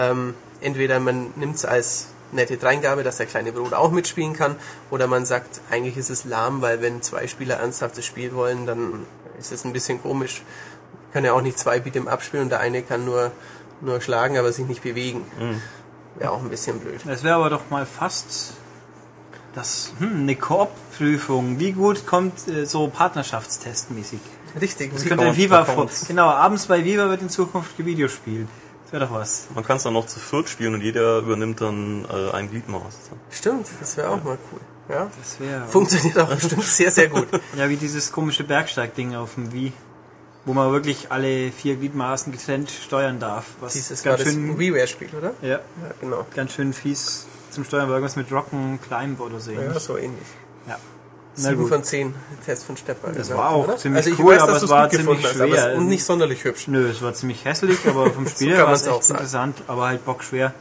[0.00, 4.56] ähm, entweder man nimmt es als nette Dreingabe, dass der kleine Bruder auch mitspielen kann,
[4.90, 8.66] oder man sagt, eigentlich ist es lahm, weil wenn zwei Spieler ernsthaft das Spiel wollen,
[8.66, 9.06] dann
[9.38, 10.42] ist es ein bisschen komisch.
[11.12, 13.32] Kann ja auch nicht zwei Beat'em abspielen und der eine kann nur
[13.80, 15.24] nur schlagen, aber sich nicht bewegen.
[16.16, 17.00] Wäre auch ein bisschen blöd.
[17.06, 18.52] Das wäre aber doch mal fast
[19.54, 21.58] das, hm, eine Koop-Prüfung.
[21.58, 24.20] Wie gut kommt äh, so Partnerschaftstestmäßig?
[24.60, 24.92] Richtig.
[24.92, 25.88] Das könnte Viva vor.
[26.06, 28.46] Genau, abends bei Viva wird in Zukunft Videospiel.
[28.90, 29.46] Das wäre doch was.
[29.54, 33.10] Man kann es dann noch zu viert spielen und jeder übernimmt dann äh, ein Gliedmaß.
[33.30, 34.60] Stimmt, das wäre auch mal cool.
[34.88, 35.08] Ja.
[35.16, 35.66] Das wäre.
[35.68, 37.28] Funktioniert auch bestimmt sehr, sehr gut.
[37.56, 39.72] Ja, wie dieses komische Bergsteig-Ding auf dem Wii.
[40.44, 43.44] Wo man wirklich alle vier Gliedmaßen getrennt steuern darf.
[43.60, 45.34] Was Dieses war ganz das schön, WiiWare-Spiel, oder?
[45.42, 45.60] ja, Ja,
[46.00, 46.26] genau.
[46.34, 49.52] ganz schön fies zum Steuern, war irgendwas mit Rocken Climb oder so.
[49.52, 49.78] Ja, ähnlich.
[49.82, 50.26] so ähnlich.
[50.66, 50.78] Ja.
[51.36, 51.68] Na 7 gut.
[51.68, 53.12] von 10 Test von Stepper.
[53.12, 53.76] Das genau, war auch oder?
[53.76, 55.74] ziemlich also ich cool, weiß, aber es war ziemlich hast, aber schwer.
[55.76, 56.68] und nicht sonderlich hübsch.
[56.68, 60.04] Nö, es war ziemlich hässlich, aber vom Spiel her war es auch interessant, aber halt
[60.04, 60.52] bockschwer,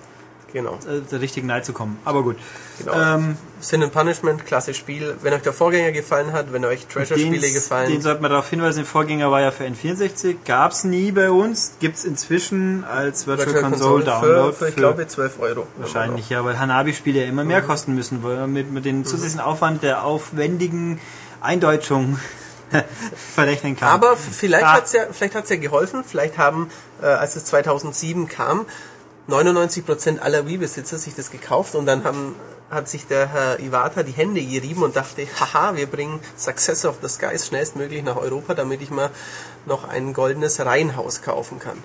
[0.53, 0.73] Genau.
[0.88, 1.97] äh, da richtig nahe zu kommen.
[2.05, 2.38] Aber gut.
[2.80, 2.93] genau.
[2.93, 5.15] Ähm, Sin and Punishment, klasse Spiel.
[5.21, 8.77] Wenn euch der Vorgänger gefallen hat, wenn euch Treasure-Spiele gefallen, den sollte man darauf hinweisen,
[8.77, 13.71] der Vorgänger war ja für N64, gab's nie bei uns, gibt's inzwischen als Virtual, Virtual
[13.71, 15.67] Console, Console Download für, für, ich glaube, 12 Euro.
[15.77, 19.41] wahrscheinlich, ja, weil Hanabi-Spiele ja immer mehr kosten müssen, weil man mit, mit dem zusätzlichen
[19.41, 20.99] Aufwand der aufwendigen
[21.41, 22.17] Eindeutschung
[23.35, 23.89] verrechnen kann.
[23.89, 24.73] Aber vielleicht Ah.
[24.73, 26.03] hat's ja, vielleicht hat's ja geholfen.
[26.05, 26.69] Vielleicht haben,
[27.01, 28.65] äh, als es 2007 kam,
[29.30, 32.35] 99% aller Wii-Besitzer sich das gekauft und dann haben,
[32.69, 36.97] hat sich der Herr Iwata die Hände gerieben und dachte, haha, wir bringen Success of
[37.01, 39.10] the Skies schnellstmöglich nach Europa, damit ich mal
[39.65, 41.77] noch ein goldenes Reihenhaus kaufen kann.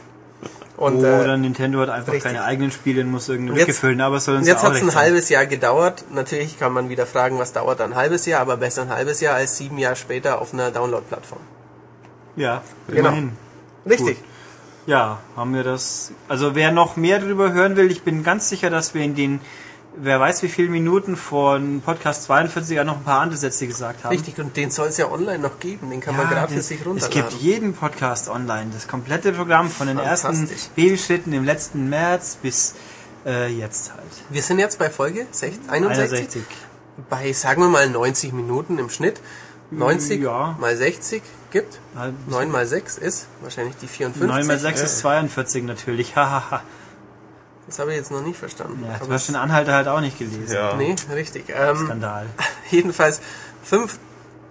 [0.77, 2.33] Und, Oder äh, Nintendo hat einfach richtig.
[2.33, 4.83] keine eigenen Spiele und muss irgendeine jetzt- Lücke füllen, aber soll uns jetzt hat es
[4.83, 5.03] ein sein.
[5.03, 6.05] halbes Jahr gedauert.
[6.11, 9.37] Natürlich kann man wieder fragen, was dauert ein halbes Jahr, aber besser ein halbes Jahr
[9.37, 11.41] als sieben Jahre später auf einer Download-Plattform.
[12.35, 12.99] Ja, Genau.
[13.01, 13.33] immerhin.
[13.89, 14.19] Richtig.
[14.87, 16.13] Ja, haben wir das.
[16.29, 19.41] Also wer noch mehr darüber hören will, ich bin ganz sicher, dass wir in den,
[19.97, 24.05] wer weiß wie viele Minuten von Podcast 42 ja noch ein paar andere Sätze gesagt
[24.05, 24.11] haben.
[24.13, 25.89] Richtig, und den soll es ja online noch geben.
[25.91, 27.15] Den kann man Ja, gratis das- sich Es runterladen.
[27.31, 28.71] gibt jeden Podcast online.
[28.75, 30.49] Das komplette Programm von den ersten.
[30.77, 32.75] Babyschritten im letzten März bis
[33.25, 34.03] äh, jetzt halt.
[34.29, 36.43] Wir sind jetzt bei Folge 60, 61, 61.
[37.09, 39.23] bei, sagen wir mal, 90 Minuten im Schnitt.
[39.71, 40.57] 90 Ja.
[40.61, 41.23] mal 60
[41.55, 41.79] gibt.
[41.95, 44.29] Ja, 9 mal 6 ist wahrscheinlich die 54.
[44.29, 46.17] 9 mal 6 ist 42 natürlich.
[46.17, 46.63] Hahaha.
[47.67, 48.85] Das habe ich jetzt noch nicht verstanden.
[48.85, 50.53] ja, du hast den Anhalter halt auch nicht gelesen.
[50.53, 50.75] Ja.
[50.75, 51.45] Nee, richtig.
[51.49, 52.27] Ähm, Skandal.
[52.71, 53.21] jedenfalls
[53.63, 53.99] fünf,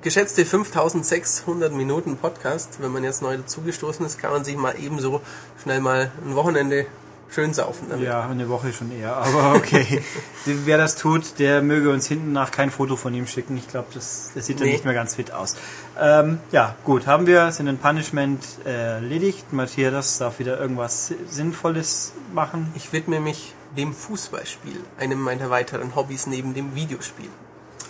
[0.02, 2.78] geschätzte 5600 Minuten Podcast.
[2.80, 5.22] Wenn man jetzt neu dazugestoßen ist, kann man sich mal ebenso
[5.62, 6.88] schnell mal ein Wochenende
[7.34, 8.05] schön saufen damit.
[8.05, 10.01] Ja, eine Woche schon eher, aber okay.
[10.45, 13.57] Wer das tut, der möge uns hinten nach kein Foto von ihm schicken.
[13.57, 14.73] Ich glaube, das, das sieht dann Nee.
[14.73, 15.55] nicht mehr ganz fit aus.
[15.99, 19.51] Ähm, ja, gut, haben wir sind ein Punishment äh, erledigt.
[19.53, 22.72] Matthias darf wieder irgendwas Sinnvolles machen.
[22.76, 27.30] Ich widme mich dem Fußballspiel, einem meiner weiteren Hobbys neben dem Videospiel.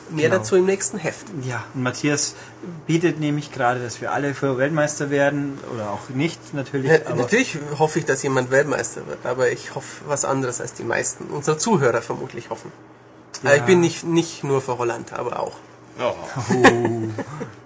[0.09, 0.39] Mehr Genau.
[0.39, 1.25] dazu im nächsten Heft.
[1.43, 2.35] Ja, und Matthias
[2.87, 6.91] bietet nämlich gerade, dass wir alle für Weltmeister werden oder auch nicht natürlich.
[6.91, 10.73] Ja, aber natürlich hoffe ich, dass jemand Weltmeister wird, aber ich hoffe was anderes als
[10.73, 11.25] die meisten.
[11.25, 12.71] Unsere Zuhörer vermutlich hoffen.
[13.43, 15.55] Aber ich bin nicht, nicht nur für Holland, aber auch.
[15.99, 16.13] Ja.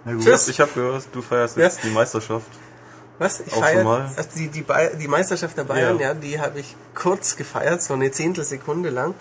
[0.05, 0.23] na gut.
[0.23, 0.47] Tschüss.
[0.47, 2.47] Ich habe gehört, du feierst jetzt die Meisterschaft.
[3.19, 3.39] Was?
[3.39, 4.11] Ich Auch feier, schon mal?
[4.15, 4.63] Also die, die,
[4.99, 6.09] die Meisterschaft der Bayern, Ja.
[6.09, 9.15] ja, die habe ich kurz gefeiert, so eine Zehntelsekunde lang.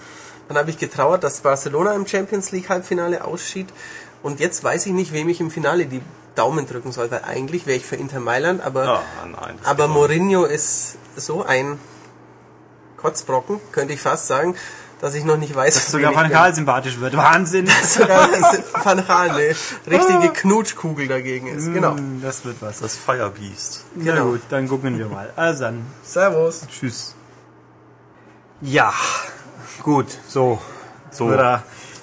[0.49, 3.69] Dann habe ich getrauert, dass Barcelona im Champions League Halbfinale ausschied.
[4.23, 6.01] Und jetzt weiß ich nicht, wem ich im Finale die
[6.35, 9.59] Daumen drücken soll, weil eigentlich wäre ich für Inter Mailand, aber, Ah, nein.
[9.65, 11.79] aber Mourinho ist so ein
[12.99, 14.55] Kotzbrocken, könnte ich fast sagen,
[15.01, 16.31] dass ich noch nicht weiß, Dass sogar Van.
[16.31, 17.17] Gaal sympathisch wird.
[17.17, 17.67] Wahnsinn!
[17.85, 18.29] sogar
[18.85, 19.55] Van Gaal eine
[19.87, 21.73] richtige Knutschkugel dagegen ist.
[21.73, 21.93] Genau.
[21.95, 22.81] Mm, Das wird was.
[22.81, 23.85] Das Firebeast.
[23.95, 24.25] Na Genau.
[24.33, 25.33] gut, dann gucken wir mal.
[25.37, 26.63] Also dann, Servus.
[26.69, 27.15] tschüss.
[28.63, 28.93] Ja,
[29.83, 30.59] gut, so.
[31.11, 31.33] So,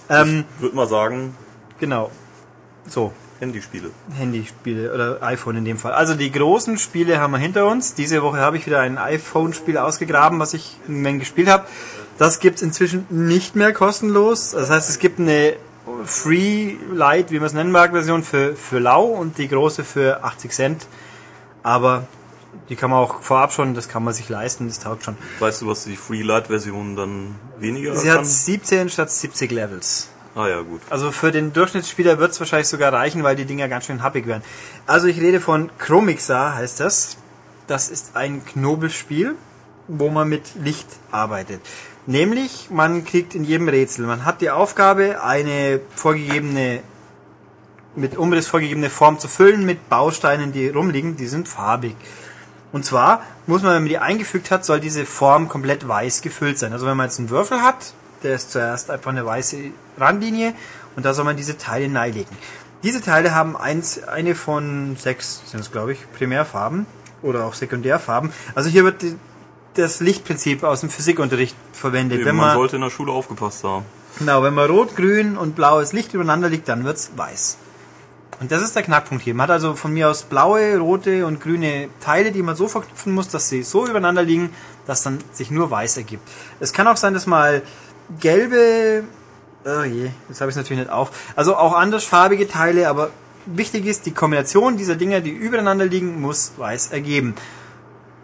[0.10, 1.36] ähm, würde mal sagen,
[1.80, 2.10] genau.
[2.88, 3.92] So, Handyspiele.
[4.18, 5.94] Handyspiele oder iPhone in dem Fall.
[5.94, 7.94] Also die großen Spiele haben wir hinter uns.
[7.94, 11.66] Diese Woche habe ich wieder ein iPhone-Spiel ausgegraben, was ich eine Menge gespielt habe.
[12.18, 14.52] Das gibt's inzwischen nicht mehr kostenlos.
[14.52, 15.56] Das heißt, es gibt eine
[16.06, 20.24] Free Light, wie man es nennen mag, Version für, für lau und die große für
[20.24, 20.88] 80 Cent.
[21.64, 22.08] Aber
[22.70, 25.18] die kann man auch vorab schon, das kann man sich leisten, das taugt schon.
[25.40, 28.20] Weißt du, was die Free Light Version dann weniger Sie kann?
[28.20, 30.10] hat 17 statt 70 Levels.
[30.36, 30.82] ah ja, gut.
[30.90, 34.26] Also für den Durchschnittsspieler wird es wahrscheinlich sogar reichen, weil die Dinger ganz schön happig
[34.28, 34.44] werden.
[34.88, 37.18] Also ich rede von Chromixar, heißt das.
[37.68, 39.36] Das ist ein Knobelspiel,
[39.88, 41.62] wo man mit Licht arbeitet.
[42.06, 46.82] Nämlich, man kriegt in jedem Rätsel, man hat die Aufgabe, eine vorgegebene,
[47.96, 51.96] mit Umriss vorgegebene Form zu füllen mit Bausteinen, die rumliegen, die sind farbig.
[52.74, 56.58] Und zwar muss man, wenn man die eingefügt hat, soll diese Form komplett weiß gefüllt
[56.60, 56.74] sein.
[56.74, 57.94] Also wenn man jetzt einen Würfel hat,
[58.24, 59.58] der ist zuerst einfach eine weiße
[59.98, 60.54] Randlinie
[60.96, 62.36] und da soll man diese Teile neilegen.
[62.82, 66.88] Diese Teile haben eins, eine von sechs, sind es glaube ich, Primärfarben
[67.22, 68.34] oder auch Sekundärfarben.
[68.56, 69.16] Also hier wird die,
[69.76, 72.20] das Lichtprinzip aus dem Physikunterricht verwendet.
[72.20, 73.86] Eben, wenn man man, sollte in der Schule aufgepasst haben.
[74.18, 77.58] genau, wenn man rot, grün und blaues Licht übereinander liegt, dann wird's weiß.
[78.44, 79.34] Und das ist der Knackpunkt hier.
[79.34, 83.14] Man hat also von mir aus blaue, rote und grüne Teile, die man so verknüpfen
[83.14, 84.50] muss, dass sie so übereinander liegen,
[84.86, 86.28] dass dann sich nur weiß ergibt.
[86.60, 87.62] Es kann auch sein, dass mal
[88.20, 89.06] gelbe,
[89.64, 93.12] oh je, jetzt habe ich es natürlich nicht auf, also auch andersfarbige Teile, aber
[93.46, 97.36] wichtig ist, die Kombination dieser Dinger, die übereinander liegen, muss weiß ergeben.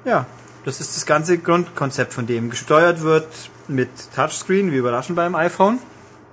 [0.03, 0.25] Ja,
[0.65, 2.49] das ist das ganze Grundkonzept von dem.
[2.49, 3.25] Gesteuert wird
[3.69, 5.79] mit Touchscreen, wie überraschend beim iPhone.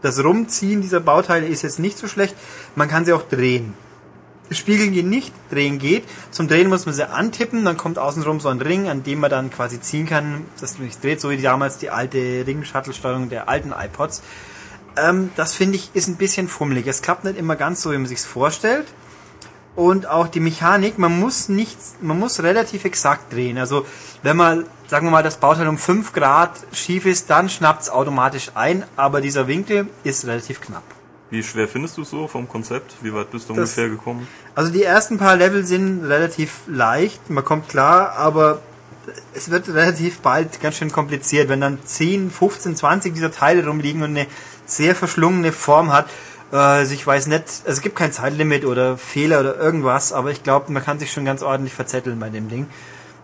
[0.07, 2.37] Das Rumziehen dieser Bauteile ist jetzt nicht so schlecht.
[2.77, 3.75] Man kann sie auch drehen.
[4.53, 6.05] Spiegeln geht nicht, drehen geht.
[6.31, 9.31] Zum Drehen muss man sie antippen, dann kommt außenrum so ein Ring, an dem man
[9.31, 13.73] dann quasi ziehen kann, dass sich dreht, so wie damals die alte Ring-Shuttle-Steuerung der alten
[13.77, 14.23] iPods.
[14.97, 16.87] Ähm, das finde ich ist ein bisschen fummelig.
[16.87, 18.87] Es klappt nicht immer ganz so, wie man sich's vorstellt.
[19.75, 23.59] Und auch die Mechanik, man muss nicht, man muss relativ exakt drehen.
[23.59, 23.85] Also
[24.23, 27.91] wenn man, sagen wir mal, das Bauteil um 5 Grad schief ist, dann schnappt es
[27.91, 30.83] automatisch ein, aber dieser Winkel ist relativ knapp.
[31.31, 32.95] Wie schwer findest du es so vom Konzept?
[33.03, 34.29] Wie weit bist du Das- ungefähr gekommen?
[34.55, 38.61] Also die ersten paar Level sind relativ leicht, man kommt klar, aber
[39.35, 44.03] es wird relativ bald ganz schön kompliziert, wenn dann 10, 15, 20 dieser Teile rumliegen
[44.03, 44.27] und eine
[44.67, 46.07] sehr verschlungene Form hat.
[46.53, 50.31] Äh, Also ich weiß nicht, also es gibt kein Zeitlimit oder Fehler oder irgendwas, aber
[50.31, 52.69] ich glaube, man kann sich schon ganz ordentlich verzetteln bei dem Ding.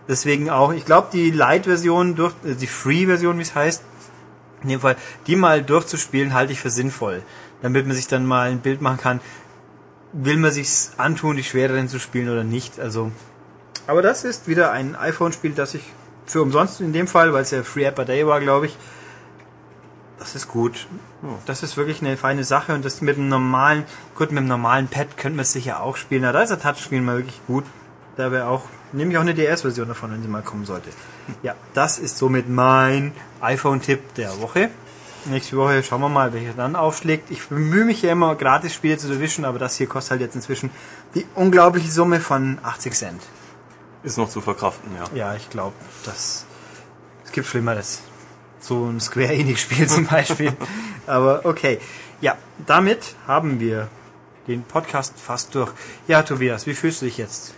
[0.07, 3.83] Deswegen auch, ich glaube, die Light-Version, äh, die Free-Version, wie es heißt,
[4.63, 4.95] in dem Fall,
[5.27, 7.23] die mal durchzuspielen, halte ich für sinnvoll.
[7.61, 9.19] Damit man sich dann mal ein Bild machen kann,
[10.11, 12.79] will man sich's antun, die schwereren zu spielen oder nicht.
[12.79, 13.11] Also,
[13.87, 15.83] aber das ist wieder ein iPhone-Spiel, das ich
[16.25, 18.77] für umsonst in dem Fall, weil es ja Free App a Day war, glaube ich.
[20.19, 20.87] Das ist gut.
[21.45, 23.83] Das ist wirklich eine feine Sache und das mit einem normalen,
[24.15, 26.21] gut, mit einem normalen Pad könnte man es sicher auch spielen.
[26.21, 27.65] Na, da ist der Touchscreen mal wirklich gut.
[28.15, 28.63] Da wäre auch,
[28.93, 30.89] nehme ich auch eine DS-Version davon, wenn sie mal kommen sollte.
[31.41, 33.11] Ja, das ist somit mein
[33.41, 34.69] iPhone-Tipp der Woche.
[35.25, 37.31] Nächste Woche schauen wir mal, welcher dann aufschlägt.
[37.31, 40.69] Ich bemühe mich ja immer, Gratis-Spiele zu erwischen, aber das hier kostet halt jetzt inzwischen
[41.15, 43.21] die unglaubliche Summe von 80 Cent.
[44.03, 45.05] Ist noch zu verkraften, ja.
[45.15, 46.45] Ja, ich glaube, das
[47.23, 48.01] es gibt Schlimmeres.
[48.59, 50.53] So ein Square Enix-Spiel zum Beispiel.
[51.07, 51.79] aber okay.
[52.21, 53.89] Ja, damit haben wir
[54.47, 55.71] den Podcast fast durch.
[56.07, 57.53] Ja, Tobias, wie fühlst du dich jetzt?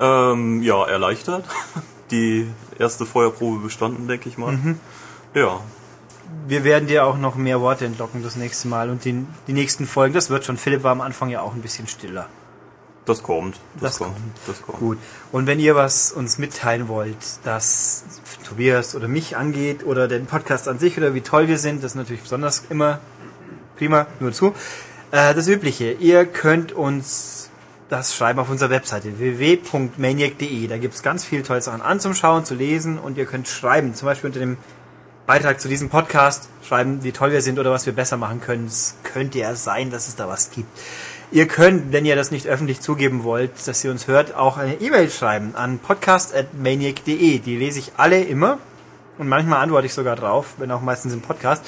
[0.00, 1.44] Ähm, ja, erleichtert.
[2.10, 2.48] Die
[2.78, 4.52] erste Feuerprobe bestanden, denke ich mal.
[4.52, 4.80] Mhm.
[5.34, 5.60] Ja,
[6.46, 9.86] Wir werden dir auch noch mehr Worte entlocken das nächste Mal und die, die nächsten
[9.86, 10.14] Folgen.
[10.14, 10.56] Das wird schon.
[10.56, 12.26] Philipp war am Anfang ja auch ein bisschen stiller.
[13.04, 13.58] das kommt.
[13.80, 14.16] Das kommt.
[14.46, 14.78] Das kommt.
[14.78, 14.98] Gut.
[15.32, 18.04] Und wenn ihr was uns mitteilen wollt, das
[18.46, 21.92] Tobias oder mich angeht oder den Podcast an sich oder wie toll wir sind, das
[21.92, 23.00] ist natürlich besonders immer
[23.76, 24.54] prima, nur zu.
[25.10, 25.92] Äh, das Übliche.
[25.92, 27.37] Ihr könnt uns
[27.88, 30.66] das schreiben auf unserer Webseite www.maniac.de.
[30.66, 33.94] Da gibt's ganz viele tolle Sachen anzuschauen, zu lesen und ihr könnt schreiben.
[33.94, 34.58] Zum Beispiel unter dem
[35.26, 38.66] Beitrag zu diesem Podcast schreiben, wie toll wir sind oder was wir besser machen können.
[38.66, 40.68] Es könnte ja sein, dass es da was gibt.
[41.30, 44.80] Ihr könnt, wenn ihr das nicht öffentlich zugeben wollt, dass ihr uns hört, auch eine
[44.80, 47.38] E-Mail schreiben an podcast.maniac.de.
[47.38, 48.58] Die lese ich alle immer
[49.18, 51.62] und manchmal antworte ich sogar drauf, wenn auch meistens im Podcast.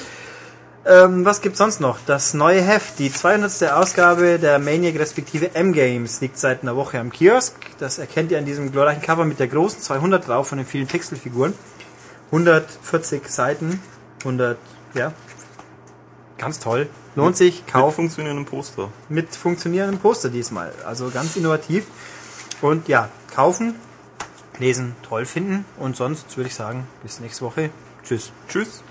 [0.83, 1.99] Ähm, was gibt's sonst noch?
[2.07, 3.71] Das neue Heft, die 200.
[3.71, 7.53] Ausgabe der Maniac respektive M-Games liegt seit einer Woche am Kiosk.
[7.77, 10.87] Das erkennt ihr an diesem glorreichen Cover mit der großen 200 drauf von den vielen
[10.87, 11.53] Pixelfiguren.
[12.31, 13.81] 140 Seiten,
[14.21, 14.57] 100,
[14.93, 15.13] ja,
[16.37, 16.87] ganz toll.
[17.15, 18.89] Lohnt sich, Mit kauf funktionierendem Poster.
[19.09, 20.71] mit funktionierendem Poster diesmal.
[20.85, 21.85] Also ganz innovativ.
[22.61, 23.75] Und ja, kaufen,
[24.57, 25.65] lesen, toll finden.
[25.77, 27.69] Und sonst würde ich sagen, bis nächste Woche.
[28.03, 28.31] Tschüss.
[28.47, 28.81] Tschüss.